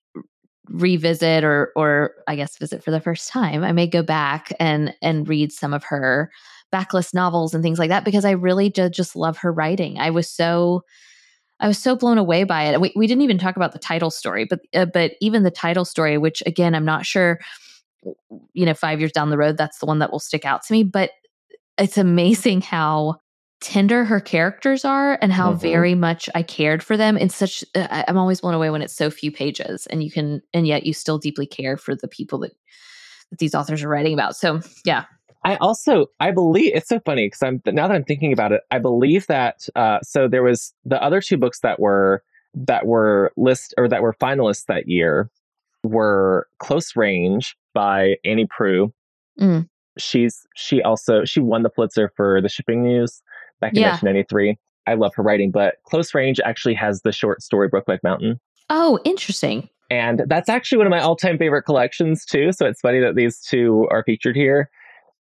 revisit 0.69 1.43
or 1.43 1.71
or 1.75 2.15
I 2.27 2.35
guess 2.35 2.57
visit 2.57 2.83
for 2.83 2.91
the 2.91 2.99
first 2.99 3.29
time. 3.29 3.63
I 3.63 3.71
may 3.71 3.87
go 3.87 4.01
back 4.01 4.51
and 4.59 4.93
and 5.01 5.27
read 5.27 5.51
some 5.51 5.73
of 5.73 5.83
her 5.85 6.31
backlist 6.73 7.13
novels 7.13 7.53
and 7.53 7.63
things 7.63 7.79
like 7.79 7.89
that 7.89 8.03
because 8.03 8.25
I 8.25 8.31
really 8.31 8.69
do 8.69 8.89
just 8.89 9.15
love 9.15 9.37
her 9.37 9.51
writing. 9.51 9.99
I 9.99 10.09
was 10.09 10.29
so 10.29 10.83
I 11.59 11.67
was 11.67 11.77
so 11.77 11.95
blown 11.95 12.17
away 12.17 12.43
by 12.43 12.63
it. 12.63 12.81
We, 12.81 12.91
we 12.95 13.07
didn't 13.07 13.21
even 13.23 13.37
talk 13.37 13.55
about 13.55 13.71
the 13.71 13.79
title 13.79 14.09
story, 14.09 14.45
but 14.45 14.59
uh, 14.73 14.85
but 14.85 15.13
even 15.21 15.43
the 15.43 15.51
title 15.51 15.85
story, 15.85 16.17
which 16.17 16.41
again 16.45 16.75
I'm 16.75 16.85
not 16.85 17.05
sure, 17.05 17.39
you 18.53 18.65
know, 18.65 18.73
five 18.73 18.99
years 18.99 19.11
down 19.11 19.29
the 19.29 19.37
road, 19.37 19.57
that's 19.57 19.79
the 19.79 19.85
one 19.85 19.99
that 19.99 20.11
will 20.11 20.19
stick 20.19 20.45
out 20.45 20.63
to 20.63 20.73
me. 20.73 20.83
But 20.83 21.11
it's 21.77 21.97
amazing 21.97 22.61
how 22.61 23.19
tender 23.61 24.03
her 24.05 24.19
characters 24.19 24.85
are 24.85 25.17
and 25.21 25.31
how 25.31 25.53
Mhm. 25.53 25.61
very 25.61 25.95
much 25.95 26.29
I 26.35 26.43
cared 26.43 26.83
for 26.83 26.97
them. 26.97 27.17
In 27.17 27.29
such, 27.29 27.63
uh, 27.73 28.03
I'm 28.07 28.17
always 28.17 28.41
blown 28.41 28.53
away 28.53 28.69
when 28.69 28.81
it's 28.81 28.93
so 28.93 29.09
few 29.09 29.31
pages, 29.31 29.87
and 29.87 30.03
you 30.03 30.11
can, 30.11 30.41
and 30.53 30.67
yet 30.67 30.85
you 30.85 30.93
still 30.93 31.17
deeply 31.17 31.45
care 31.45 31.77
for 31.77 31.95
the 31.95 32.07
people 32.07 32.39
that 32.39 32.51
that 33.31 33.39
these 33.39 33.55
authors 33.55 33.83
are 33.83 33.89
writing 33.89 34.13
about. 34.13 34.35
So 34.35 34.59
yeah, 34.83 35.05
I 35.43 35.55
also 35.55 36.07
I 36.19 36.31
believe 36.31 36.73
it's 36.75 36.89
so 36.89 36.99
funny 36.99 37.27
because 37.27 37.41
I'm 37.41 37.61
now 37.65 37.87
that 37.87 37.95
I'm 37.95 38.03
thinking 38.03 38.33
about 38.33 38.51
it, 38.51 38.61
I 38.71 38.77
believe 38.79 39.25
that 39.27 39.67
uh, 39.75 39.99
so 40.01 40.27
there 40.27 40.43
was 40.43 40.73
the 40.85 41.01
other 41.01 41.21
two 41.21 41.37
books 41.37 41.61
that 41.61 41.79
were 41.79 42.23
that 42.53 42.85
were 42.85 43.31
list 43.35 43.73
or 43.77 43.87
that 43.87 44.01
were 44.01 44.13
finalists 44.13 44.65
that 44.65 44.87
year 44.87 45.29
were 45.83 46.47
Close 46.59 46.95
Range 46.95 47.55
by 47.73 48.15
Annie 48.23 48.47
Proulx. 48.47 48.91
Mm. 49.39 49.67
She's 49.97 50.45
she 50.55 50.81
also 50.83 51.25
she 51.25 51.39
won 51.39 51.63
the 51.63 51.69
Pulitzer 51.69 52.11
for 52.15 52.41
the 52.41 52.49
Shipping 52.49 52.83
News 52.83 53.21
back 53.65 53.73
in 53.73 53.81
Yeah. 53.81 53.89
1993. 53.91 54.57
I 54.87 54.93
love 54.93 55.13
her 55.15 55.23
writing, 55.23 55.49
but 55.51 55.75
Close 55.85 56.13
Range 56.13 56.39
actually 56.45 56.75
has 56.75 57.01
the 57.01 57.11
short 57.11 57.41
story 57.41 57.69
Brokeback 57.69 57.99
Mountain. 58.03 58.39
Oh, 58.69 58.99
interesting. 59.03 59.67
And 59.89 60.23
that's 60.27 60.49
actually 60.49 60.77
one 60.79 60.87
of 60.87 60.91
my 60.91 60.99
all-time 60.99 61.37
favorite 61.37 61.63
collections 61.63 62.23
too. 62.25 62.51
So 62.51 62.65
it's 62.67 62.81
funny 62.81 62.99
that 62.99 63.15
these 63.15 63.39
two 63.41 63.87
are 63.91 64.03
featured 64.03 64.35
here. 64.35 64.69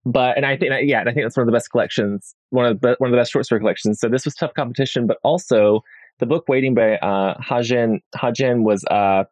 But 0.07 0.36
and 0.38 0.47
I 0.47 0.57
think 0.57 0.72
yeah, 0.84 1.01
and 1.01 1.09
I 1.11 1.12
think 1.12 1.24
that's 1.26 1.36
one 1.36 1.43
of 1.43 1.47
the 1.47 1.53
best 1.53 1.70
collections, 1.70 2.34
one 2.51 2.64
of 2.64 2.80
the 2.80 2.95
one 2.99 3.09
of 3.09 3.12
the 3.12 3.18
best 3.18 3.32
short 3.32 3.45
story 3.45 3.61
collections. 3.61 4.01
So 4.01 4.09
this 4.09 4.24
was 4.24 4.34
tough 4.34 4.55
competition, 4.55 5.07
but 5.07 5.18
also 5.22 5.82
the 6.20 6.26
book 6.26 6.45
Waiting 6.49 6.74
by 6.74 6.97
uh, 6.97 7.36
Hajin 7.38 7.99
Hajin 8.16 8.62
was 8.62 8.82
uh, 8.91 9.24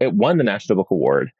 it 0.00 0.12
won 0.12 0.36
the 0.36 0.44
National 0.44 0.76
Book 0.76 0.90
Award 0.90 1.30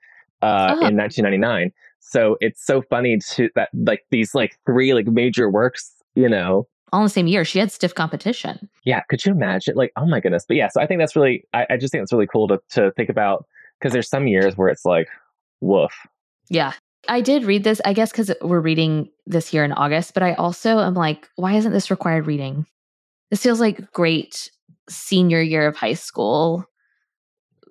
uh, 0.41 0.69
Oh. 0.71 0.87
in 0.87 0.97
1999. 0.97 1.71
So 2.01 2.37
it's 2.41 2.65
so 2.65 2.81
funny 2.81 3.19
to 3.33 3.51
that 3.57 3.69
like 3.75 4.05
these 4.11 4.35
like 4.35 4.59
three 4.65 4.95
like 4.95 5.07
major 5.07 5.51
works, 5.51 5.93
you 6.15 6.29
know, 6.31 6.67
All 6.93 7.01
in 7.01 7.05
the 7.05 7.11
same 7.11 7.27
year, 7.27 7.45
she 7.45 7.59
had 7.59 7.73
stiff 7.73 7.95
competition. 7.95 8.69
yeah, 8.85 9.01
could 9.09 9.25
you 9.25 9.33
imagine? 9.33 9.75
Like, 9.77 9.93
oh 9.97 10.07
my 10.07 10.21
goodness. 10.21 10.45
But 10.47 10.57
yeah, 10.57 10.69
so 10.69 10.81
I 10.81 10.87
think 10.87 11.01
that's 11.01 11.17
really, 11.17 11.45
I, 11.55 11.67
I 11.71 11.77
just 11.79 11.91
think 11.91 12.03
it's 12.03 12.13
really 12.13 12.27
cool 12.27 12.49
to, 12.49 12.61
to 12.73 12.93
think 12.93 13.09
about 13.09 13.47
because 13.79 13.93
there's 13.93 14.09
some 14.09 14.27
years 14.27 14.57
where 14.57 14.69
it's 14.69 14.85
like, 14.85 15.09
woof. 15.61 15.93
Yeah. 16.49 16.73
I 17.09 17.21
did 17.21 17.45
read 17.45 17.65
this, 17.65 17.81
I 17.85 17.95
guess, 17.95 18.13
because 18.13 18.33
we're 18.43 18.61
reading 18.61 19.09
this 19.27 19.49
here 19.49 19.65
in 19.65 19.73
August, 19.73 20.15
but 20.15 20.23
I 20.23 20.35
also 20.35 20.79
am 20.79 20.95
like, 20.95 21.29
why 21.37 21.55
isn't 21.55 21.73
this 21.73 21.91
required 21.91 22.27
reading? 22.27 22.67
This 23.31 23.43
feels 23.43 23.61
like 23.61 23.91
great 23.93 24.51
senior 24.89 25.41
year 25.41 25.67
of 25.67 25.77
high 25.77 25.95
school. 25.95 26.65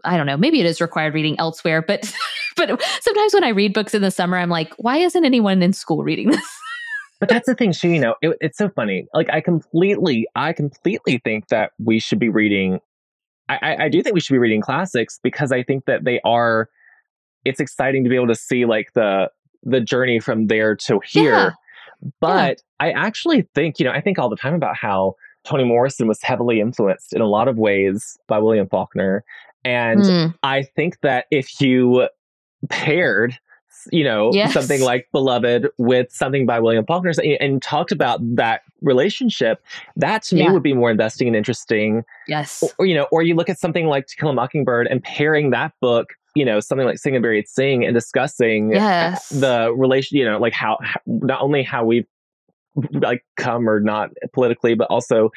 I 0.03 0.17
don't 0.17 0.25
know. 0.25 0.37
Maybe 0.37 0.59
it 0.59 0.65
is 0.65 0.81
required 0.81 1.13
reading 1.13 1.35
elsewhere, 1.39 1.81
but 1.81 2.11
but 2.57 2.81
sometimes 3.01 3.33
when 3.33 3.43
I 3.43 3.49
read 3.49 3.73
books 3.73 3.93
in 3.93 4.01
the 4.01 4.11
summer, 4.11 4.37
I'm 4.37 4.49
like, 4.49 4.73
why 4.77 4.97
isn't 4.97 5.23
anyone 5.23 5.61
in 5.61 5.73
school 5.73 6.03
reading 6.03 6.31
this? 6.31 6.57
But 7.21 7.29
that's 7.29 7.45
the 7.45 7.55
thing, 7.55 7.71
too, 7.71 7.87
you 7.87 8.01
know, 8.01 8.15
it, 8.21 8.35
it's 8.41 8.57
so 8.57 8.67
funny. 8.67 9.07
Like, 9.13 9.29
I 9.31 9.39
completely, 9.39 10.27
I 10.35 10.51
completely 10.51 11.19
think 11.23 11.47
that 11.47 11.71
we 11.79 11.99
should 11.99 12.19
be 12.19 12.27
reading, 12.29 12.81
I, 13.47 13.59
I, 13.61 13.83
I 13.85 13.89
do 13.89 14.03
think 14.03 14.13
we 14.13 14.19
should 14.19 14.33
be 14.33 14.39
reading 14.39 14.59
classics 14.59 15.19
because 15.21 15.53
I 15.53 15.61
think 15.61 15.85
that 15.85 16.03
they 16.03 16.19
are, 16.25 16.67
it's 17.45 17.59
exciting 17.59 18.03
to 18.03 18.09
be 18.09 18.15
able 18.15 18.27
to 18.27 18.35
see 18.35 18.65
like 18.65 18.91
the, 18.93 19.29
the 19.63 19.79
journey 19.79 20.19
from 20.19 20.47
there 20.47 20.75
to 20.75 20.99
here. 21.05 21.55
But 22.19 22.63
I 22.79 22.91
actually 22.91 23.47
think, 23.53 23.79
you 23.79 23.85
know, 23.85 23.91
I 23.91 24.01
think 24.01 24.17
all 24.17 24.27
the 24.29 24.35
time 24.35 24.55
about 24.55 24.75
how 24.75 25.13
Toni 25.43 25.63
Morrison 25.63 26.07
was 26.07 26.21
heavily 26.23 26.59
influenced 26.59 27.13
in 27.13 27.21
a 27.21 27.27
lot 27.27 27.47
of 27.47 27.57
ways 27.59 28.17
by 28.27 28.39
William 28.39 28.67
Faulkner. 28.67 29.23
And 29.63 30.03
Mm, 30.03 30.33
I 30.41 30.63
think 30.63 30.99
that 31.01 31.25
if 31.29 31.61
you 31.61 32.07
paired 32.69 33.37
you 33.91 34.03
know, 34.03 34.31
Yes. 34.33 34.53
something 34.53 34.81
like 34.81 35.07
Beloved 35.11 35.67
with 35.77 36.11
something 36.11 36.45
by 36.45 36.59
William 36.59 36.85
Faulkner 36.85 37.11
and, 37.17 37.37
and 37.39 37.61
talked 37.61 37.91
about 37.91 38.19
that 38.35 38.61
relationship, 38.81 39.63
that 39.95 40.23
to 40.23 40.35
me 40.35 40.41
Yeah. 40.43 40.51
would 40.51 40.63
be 40.63 40.73
more 40.73 40.91
investing 40.91 41.27
and 41.27 41.35
interesting. 41.35 42.03
Yes. 42.27 42.63
Or, 42.77 42.85
you 42.85 42.95
know, 42.95 43.07
or 43.11 43.21
you 43.23 43.35
look 43.35 43.49
at 43.49 43.59
something 43.59 43.87
like 43.87 44.07
To 44.07 44.15
Kill 44.15 44.29
a 44.29 44.33
Mockingbird 44.33 44.87
and 44.87 45.03
pairing 45.03 45.51
that 45.51 45.73
book, 45.81 46.13
you 46.35 46.45
know, 46.45 46.59
something 46.59 46.85
like 46.87 46.97
Sing 46.97 47.15
Unburied 47.15 47.47
Sing 47.47 47.83
and 47.85 47.93
discussing 47.93 48.71
Yes. 48.71 49.29
the 49.29 49.73
relation, 49.75 50.17
you 50.17 50.25
know, 50.25 50.37
like 50.39 50.53
how, 50.53 50.77
how 50.81 50.99
not 51.05 51.41
only 51.41 51.63
how 51.63 51.83
we've 51.85 52.05
like 52.93 53.23
come 53.35 53.69
or 53.69 53.79
not 53.81 54.11
politically, 54.33 54.73
but 54.75 54.87
also 54.89 55.29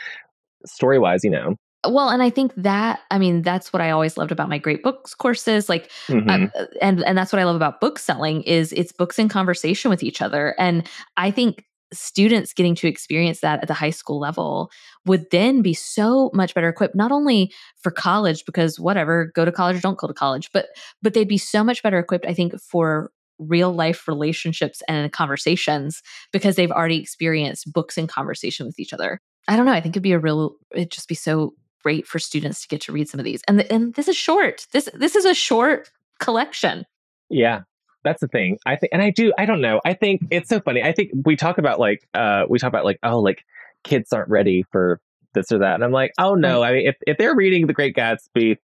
story 0.66 0.98
wise, 0.98 1.24
you 1.24 1.30
know. 1.30 1.56
Well, 1.88 2.08
and 2.10 2.22
I 2.22 2.30
think 2.30 2.52
that 2.56 3.00
I 3.10 3.18
mean 3.18 3.42
that's 3.42 3.72
what 3.72 3.82
I 3.82 3.90
always 3.90 4.16
loved 4.16 4.32
about 4.32 4.48
my 4.48 4.58
great 4.58 4.82
books 4.82 5.14
courses 5.14 5.68
like 5.68 5.90
Mhm. 6.08 6.50
uh, 6.58 6.64
and 6.80 7.02
and 7.04 7.16
that's 7.18 7.32
what 7.32 7.40
I 7.40 7.44
love 7.44 7.56
about 7.56 7.80
book 7.80 7.98
selling 7.98 8.42
is 8.42 8.72
it's 8.72 8.92
books 8.92 9.18
in 9.18 9.28
conversation 9.28 9.90
with 9.90 10.02
each 10.02 10.22
other 10.22 10.54
and 10.58 10.86
I 11.16 11.30
think 11.30 11.64
students 11.92 12.52
getting 12.52 12.74
to 12.74 12.88
experience 12.88 13.40
that 13.40 13.60
at 13.62 13.68
the 13.68 13.74
high 13.74 13.90
school 13.90 14.18
level 14.18 14.70
would 15.06 15.26
then 15.30 15.62
be 15.62 15.74
so 15.74 16.30
much 16.34 16.52
better 16.54 16.68
equipped 16.68 16.94
not 16.96 17.12
only 17.12 17.52
for 17.82 17.90
college 17.92 18.44
because 18.46 18.80
whatever 18.80 19.30
go 19.34 19.44
to 19.44 19.52
college 19.52 19.76
or 19.76 19.80
don't 19.80 19.98
go 19.98 20.08
to 20.08 20.14
college 20.14 20.50
but 20.52 20.66
but 21.02 21.14
they'd 21.14 21.28
be 21.28 21.38
so 21.38 21.62
much 21.62 21.82
better 21.82 21.98
equipped 21.98 22.26
I 22.26 22.34
think 22.34 22.58
for 22.60 23.10
real 23.38 23.72
life 23.72 24.06
relationships 24.08 24.82
and 24.88 25.12
conversations 25.12 26.02
because 26.32 26.56
they've 26.56 26.70
already 26.70 27.00
experienced 27.00 27.72
books 27.72 27.98
in 27.98 28.06
conversation 28.06 28.64
with 28.66 28.78
each 28.78 28.92
other. 28.92 29.20
I 29.48 29.56
don't 29.56 29.66
know, 29.66 29.72
I 29.72 29.80
think 29.80 29.92
it'd 29.94 30.02
be 30.02 30.12
a 30.12 30.18
real 30.18 30.56
it'd 30.72 30.90
just 30.90 31.08
be 31.08 31.14
so 31.16 31.54
great 31.84 32.06
for 32.06 32.18
students 32.18 32.62
to 32.62 32.68
get 32.68 32.80
to 32.80 32.92
read 32.92 33.08
some 33.08 33.20
of 33.20 33.24
these. 33.24 33.42
And 33.46 33.58
th- 33.60 33.70
and 33.70 33.94
this 33.94 34.08
is 34.08 34.16
short. 34.16 34.66
This 34.72 34.88
this 34.94 35.14
is 35.14 35.24
a 35.24 35.34
short 35.34 35.90
collection. 36.18 36.84
Yeah. 37.30 37.60
That's 38.02 38.20
the 38.20 38.28
thing. 38.28 38.58
I 38.66 38.76
think, 38.76 38.92
and 38.92 39.00
I 39.00 39.10
do, 39.10 39.32
I 39.38 39.46
don't 39.46 39.60
know. 39.62 39.80
I 39.84 39.94
think 39.94 40.22
it's 40.30 40.48
so 40.50 40.60
funny. 40.60 40.82
I 40.82 40.92
think 40.92 41.10
we 41.24 41.36
talk 41.36 41.56
about 41.58 41.80
like, 41.80 42.06
uh, 42.12 42.44
we 42.48 42.58
talk 42.58 42.68
about 42.68 42.84
like, 42.84 42.98
oh, 43.02 43.18
like 43.20 43.44
kids 43.82 44.12
aren't 44.12 44.28
ready 44.28 44.64
for 44.72 45.00
this 45.32 45.50
or 45.50 45.58
that. 45.58 45.74
And 45.76 45.82
I'm 45.84 45.90
like, 45.92 46.12
oh 46.18 46.34
no. 46.34 46.62
I 46.62 46.72
mean, 46.72 46.86
if, 46.86 46.96
if 47.06 47.16
they're 47.16 47.34
reading 47.34 47.66
The 47.66 47.72
Great 47.72 47.96
Gatsby, 47.96 48.58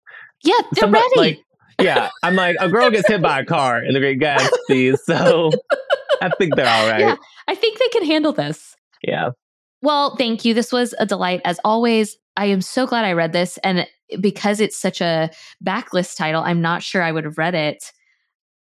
Yeah, 0.43 0.55
they're 0.73 0.89
ready. 0.91 1.05
like, 1.17 1.41
yeah, 1.81 2.09
I'm 2.23 2.35
like, 2.35 2.57
a 2.61 2.71
girl 2.71 2.91
gets 2.91 3.09
hit 3.09 3.21
by 3.21 3.41
a 3.41 3.45
car 3.45 3.83
in 3.85 3.93
The 3.93 4.01
Great 4.01 4.19
Gatsby. 4.21 4.97
So 5.05 5.51
I 6.23 6.31
think 6.39 6.57
they're 6.57 6.67
all 6.67 6.89
right. 6.89 7.01
Yeah. 7.01 7.17
I 7.47 7.55
think 7.55 7.79
they 7.79 7.89
can 7.89 8.07
handle 8.07 8.33
this. 8.33 8.75
Yeah. 9.03 9.31
Well, 9.83 10.17
thank 10.17 10.47
you. 10.47 10.55
This 10.55 10.73
was 10.73 10.95
a 10.99 11.05
delight 11.05 11.43
as 11.45 11.61
always. 11.63 12.17
I 12.37 12.47
am 12.47 12.61
so 12.61 12.87
glad 12.87 13.05
I 13.05 13.13
read 13.13 13.33
this. 13.33 13.59
And 13.59 13.87
because 14.21 14.61
it's 14.61 14.79
such 14.79 15.01
a 15.01 15.31
backlist 15.65 16.17
title, 16.17 16.43
I'm 16.43 16.61
not 16.61 16.83
sure 16.83 17.03
I 17.03 17.13
would 17.13 17.25
have 17.25 17.39
read 17.39 17.55
it 17.55 17.93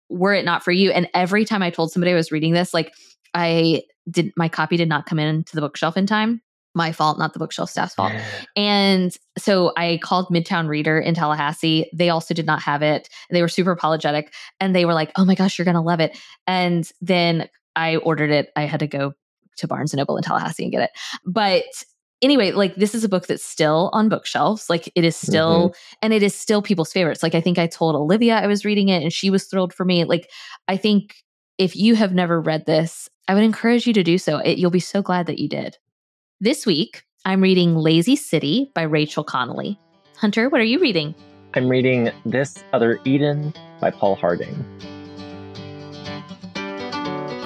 were 0.09 0.33
it 0.33 0.45
not 0.45 0.63
for 0.63 0.71
you. 0.71 0.91
And 0.91 1.09
every 1.13 1.45
time 1.45 1.61
I 1.61 1.69
told 1.69 1.91
somebody 1.91 2.11
I 2.11 2.15
was 2.15 2.31
reading 2.31 2.53
this, 2.53 2.73
like 2.73 2.93
I 3.33 3.83
did, 4.09 4.31
my 4.37 4.49
copy 4.49 4.77
did 4.77 4.89
not 4.89 5.05
come 5.05 5.19
in 5.19 5.43
to 5.45 5.55
the 5.55 5.61
bookshelf 5.61 5.97
in 5.97 6.05
time. 6.05 6.41
My 6.75 6.91
fault, 6.91 7.17
not 7.17 7.33
the 7.33 7.39
bookshelf 7.39 7.71
staff's 7.71 7.95
fault. 7.95 8.13
And 8.55 9.15
so 9.37 9.73
I 9.75 9.99
called 10.03 10.27
Midtown 10.27 10.67
Reader 10.67 10.99
in 10.99 11.15
Tallahassee. 11.15 11.89
They 11.91 12.09
also 12.09 12.35
did 12.35 12.45
not 12.45 12.61
have 12.61 12.83
it. 12.83 13.09
They 13.31 13.41
were 13.41 13.47
super 13.47 13.71
apologetic 13.71 14.31
and 14.59 14.75
they 14.75 14.85
were 14.85 14.93
like, 14.93 15.11
oh 15.17 15.25
my 15.25 15.33
gosh, 15.33 15.57
you're 15.57 15.65
going 15.65 15.75
to 15.75 15.81
love 15.81 15.99
it. 15.99 16.17
And 16.45 16.89
then 17.01 17.49
I 17.75 17.95
ordered 17.97 18.29
it. 18.29 18.51
I 18.55 18.63
had 18.63 18.79
to 18.81 18.87
go 18.87 19.13
to 19.57 19.67
Barnes 19.67 19.91
and 19.91 19.97
Noble 19.97 20.17
in 20.17 20.23
Tallahassee 20.23 20.63
and 20.63 20.71
get 20.71 20.83
it. 20.83 20.91
But 21.25 21.63
anyway, 22.21 22.51
like 22.51 22.75
this 22.75 22.95
is 22.95 23.03
a 23.03 23.09
book 23.09 23.27
that's 23.27 23.43
still 23.43 23.89
on 23.93 24.09
bookshelves. 24.09 24.69
Like 24.69 24.91
it 24.95 25.03
is 25.03 25.15
still, 25.15 25.69
mm-hmm. 25.69 25.97
and 26.01 26.13
it 26.13 26.23
is 26.23 26.35
still 26.35 26.61
people's 26.61 26.91
favorites. 26.91 27.23
Like 27.23 27.35
I 27.35 27.41
think 27.41 27.57
I 27.57 27.67
told 27.67 27.95
Olivia 27.95 28.35
I 28.37 28.47
was 28.47 28.65
reading 28.65 28.89
it 28.89 29.03
and 29.03 29.13
she 29.13 29.29
was 29.29 29.45
thrilled 29.45 29.73
for 29.73 29.85
me. 29.85 30.03
Like 30.03 30.29
I 30.67 30.77
think 30.77 31.23
if 31.57 31.75
you 31.75 31.95
have 31.95 32.13
never 32.13 32.39
read 32.39 32.65
this, 32.65 33.09
I 33.27 33.33
would 33.33 33.43
encourage 33.43 33.87
you 33.87 33.93
to 33.93 34.03
do 34.03 34.17
so. 34.17 34.37
It, 34.37 34.57
you'll 34.57 34.71
be 34.71 34.79
so 34.79 35.01
glad 35.01 35.25
that 35.27 35.39
you 35.39 35.49
did. 35.49 35.77
This 36.39 36.65
week, 36.65 37.03
I'm 37.25 37.41
reading 37.41 37.75
Lazy 37.75 38.15
City 38.15 38.71
by 38.75 38.83
Rachel 38.83 39.23
Connolly. 39.23 39.79
Hunter, 40.17 40.49
what 40.49 40.61
are 40.61 40.65
you 40.65 40.79
reading? 40.79 41.15
I'm 41.55 41.67
reading 41.67 42.11
This 42.25 42.63
Other 42.73 42.99
Eden 43.05 43.53
by 43.81 43.91
Paul 43.91 44.15
Harding. 44.15 44.65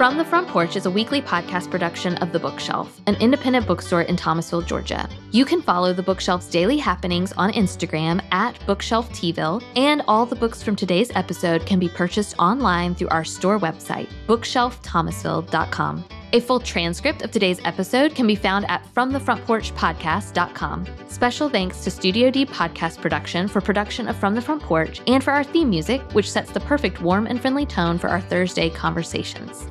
From 0.02 0.18
the 0.18 0.24
Front 0.24 0.48
Porch 0.48 0.74
is 0.74 0.86
a 0.86 0.90
weekly 0.90 1.22
podcast 1.22 1.70
production 1.70 2.16
of 2.16 2.32
The 2.32 2.40
Bookshelf, 2.40 3.00
an 3.06 3.14
independent 3.20 3.68
bookstore 3.68 4.02
in 4.02 4.16
Thomasville, 4.16 4.62
Georgia. 4.62 5.08
You 5.30 5.44
can 5.44 5.62
follow 5.62 5.92
The 5.92 6.02
Bookshelf's 6.02 6.48
daily 6.48 6.76
happenings 6.76 7.30
on 7.34 7.52
Instagram 7.52 8.20
at 8.32 8.58
BookshelfTville, 8.66 9.62
and 9.76 10.02
all 10.08 10.26
the 10.26 10.34
books 10.34 10.60
from 10.60 10.74
today's 10.74 11.12
episode 11.14 11.64
can 11.66 11.78
be 11.78 11.88
purchased 11.88 12.34
online 12.40 12.96
through 12.96 13.10
our 13.10 13.22
store 13.22 13.60
website, 13.60 14.08
bookshelfthomasville.com. 14.26 16.04
A 16.32 16.40
full 16.40 16.58
transcript 16.58 17.22
of 17.22 17.30
today's 17.30 17.60
episode 17.64 18.16
can 18.16 18.26
be 18.26 18.34
found 18.34 18.68
at 18.68 18.84
FromTheFrontPorchPodcast.com. 18.94 20.86
Special 21.06 21.48
thanks 21.48 21.84
to 21.84 21.92
Studio 21.92 22.28
D 22.28 22.44
Podcast 22.44 23.00
Production 23.00 23.46
for 23.46 23.60
production 23.60 24.08
of 24.08 24.16
From 24.16 24.34
the 24.34 24.42
Front 24.42 24.62
Porch 24.62 25.00
and 25.06 25.22
for 25.22 25.30
our 25.30 25.44
theme 25.44 25.70
music, 25.70 26.02
which 26.12 26.28
sets 26.28 26.50
the 26.50 26.58
perfect 26.58 27.00
warm 27.00 27.28
and 27.28 27.40
friendly 27.40 27.66
tone 27.66 27.98
for 27.98 28.08
our 28.08 28.20
Thursday 28.20 28.68
conversations. 28.68 29.68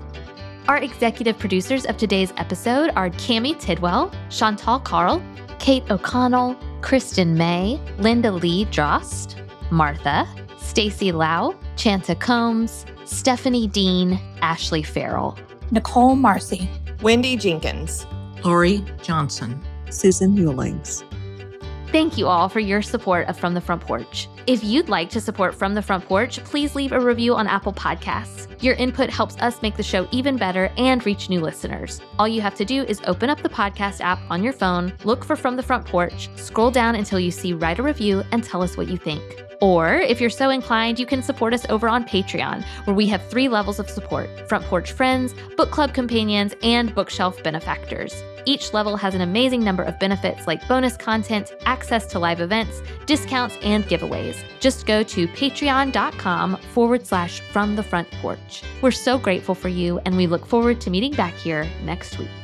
Our 0.71 0.77
executive 0.77 1.37
producers 1.37 1.85
of 1.85 1.97
today's 1.97 2.31
episode 2.37 2.91
are 2.95 3.09
Cami 3.09 3.59
Tidwell, 3.59 4.09
Chantal 4.29 4.79
Carl, 4.79 5.21
Kate 5.59 5.83
O'Connell, 5.91 6.55
Kristen 6.79 7.35
May, 7.37 7.77
Linda 7.97 8.31
Lee 8.31 8.63
Drost, 8.67 9.35
Martha, 9.69 10.25
Stacy 10.57 11.11
Lau, 11.11 11.53
Chanta 11.75 12.17
Combs, 12.17 12.85
Stephanie 13.03 13.67
Dean, 13.67 14.17
Ashley 14.41 14.81
Farrell. 14.81 15.37
Nicole 15.71 16.15
Marcy. 16.15 16.69
Wendy 17.01 17.35
Jenkins. 17.35 18.07
Lori 18.45 18.81
Johnson. 19.01 19.61
Susan 19.89 20.37
Hewlings. 20.37 21.03
Thank 21.91 22.17
you 22.17 22.27
all 22.27 22.47
for 22.47 22.61
your 22.61 22.81
support 22.81 23.27
of 23.27 23.37
From 23.37 23.53
the 23.53 23.59
Front 23.59 23.81
Porch. 23.81 24.29
If 24.47 24.63
you'd 24.63 24.87
like 24.87 25.09
to 25.09 25.19
support 25.19 25.53
From 25.53 25.73
the 25.73 25.81
Front 25.81 26.05
Porch, 26.05 26.41
please 26.45 26.73
leave 26.73 26.93
a 26.93 26.99
review 27.01 27.35
on 27.35 27.47
Apple 27.47 27.73
Podcasts. 27.73 28.47
Your 28.63 28.75
input 28.75 29.09
helps 29.09 29.35
us 29.39 29.61
make 29.61 29.75
the 29.75 29.83
show 29.83 30.07
even 30.11 30.37
better 30.37 30.71
and 30.77 31.05
reach 31.05 31.29
new 31.29 31.41
listeners. 31.41 31.99
All 32.17 32.29
you 32.29 32.39
have 32.39 32.55
to 32.55 32.65
do 32.65 32.83
is 32.83 33.01
open 33.07 33.29
up 33.29 33.41
the 33.43 33.49
podcast 33.49 33.99
app 33.99 34.19
on 34.29 34.41
your 34.41 34.53
phone, 34.53 34.93
look 35.03 35.25
for 35.25 35.35
From 35.35 35.57
the 35.57 35.63
Front 35.63 35.85
Porch, 35.85 36.29
scroll 36.37 36.71
down 36.71 36.95
until 36.95 37.19
you 37.19 37.29
see 37.29 37.51
Write 37.51 37.79
a 37.79 37.83
Review, 37.83 38.23
and 38.31 38.41
tell 38.41 38.63
us 38.63 38.77
what 38.77 38.87
you 38.87 38.95
think. 38.95 39.21
Or, 39.61 39.93
if 39.93 40.19
you're 40.19 40.31
so 40.31 40.49
inclined, 40.49 40.97
you 40.97 41.05
can 41.05 41.21
support 41.21 41.53
us 41.53 41.67
over 41.69 41.87
on 41.87 42.03
Patreon, 42.03 42.63
where 42.85 42.95
we 42.95 43.05
have 43.07 43.25
three 43.29 43.47
levels 43.47 43.79
of 43.79 43.89
support 43.89 44.27
Front 44.49 44.65
Porch 44.65 44.91
Friends, 44.91 45.35
Book 45.55 45.69
Club 45.69 45.93
Companions, 45.93 46.55
and 46.63 46.93
Bookshelf 46.95 47.41
Benefactors. 47.43 48.23
Each 48.45 48.73
level 48.73 48.97
has 48.97 49.13
an 49.13 49.21
amazing 49.21 49.63
number 49.63 49.83
of 49.83 49.99
benefits 49.99 50.47
like 50.47 50.67
bonus 50.67 50.97
content, 50.97 51.53
access 51.67 52.07
to 52.07 52.17
live 52.17 52.41
events, 52.41 52.81
discounts, 53.05 53.57
and 53.61 53.83
giveaways. 53.85 54.35
Just 54.59 54.87
go 54.87 55.03
to 55.03 55.27
patreon.com 55.27 56.57
forward 56.73 57.05
slash 57.05 57.39
from 57.39 57.75
the 57.75 57.83
front 57.83 58.09
porch. 58.13 58.63
We're 58.81 58.89
so 58.89 59.19
grateful 59.19 59.53
for 59.53 59.69
you, 59.69 59.99
and 60.05 60.17
we 60.17 60.25
look 60.25 60.47
forward 60.47 60.81
to 60.81 60.89
meeting 60.89 61.13
back 61.13 61.35
here 61.35 61.69
next 61.83 62.17
week. 62.17 62.40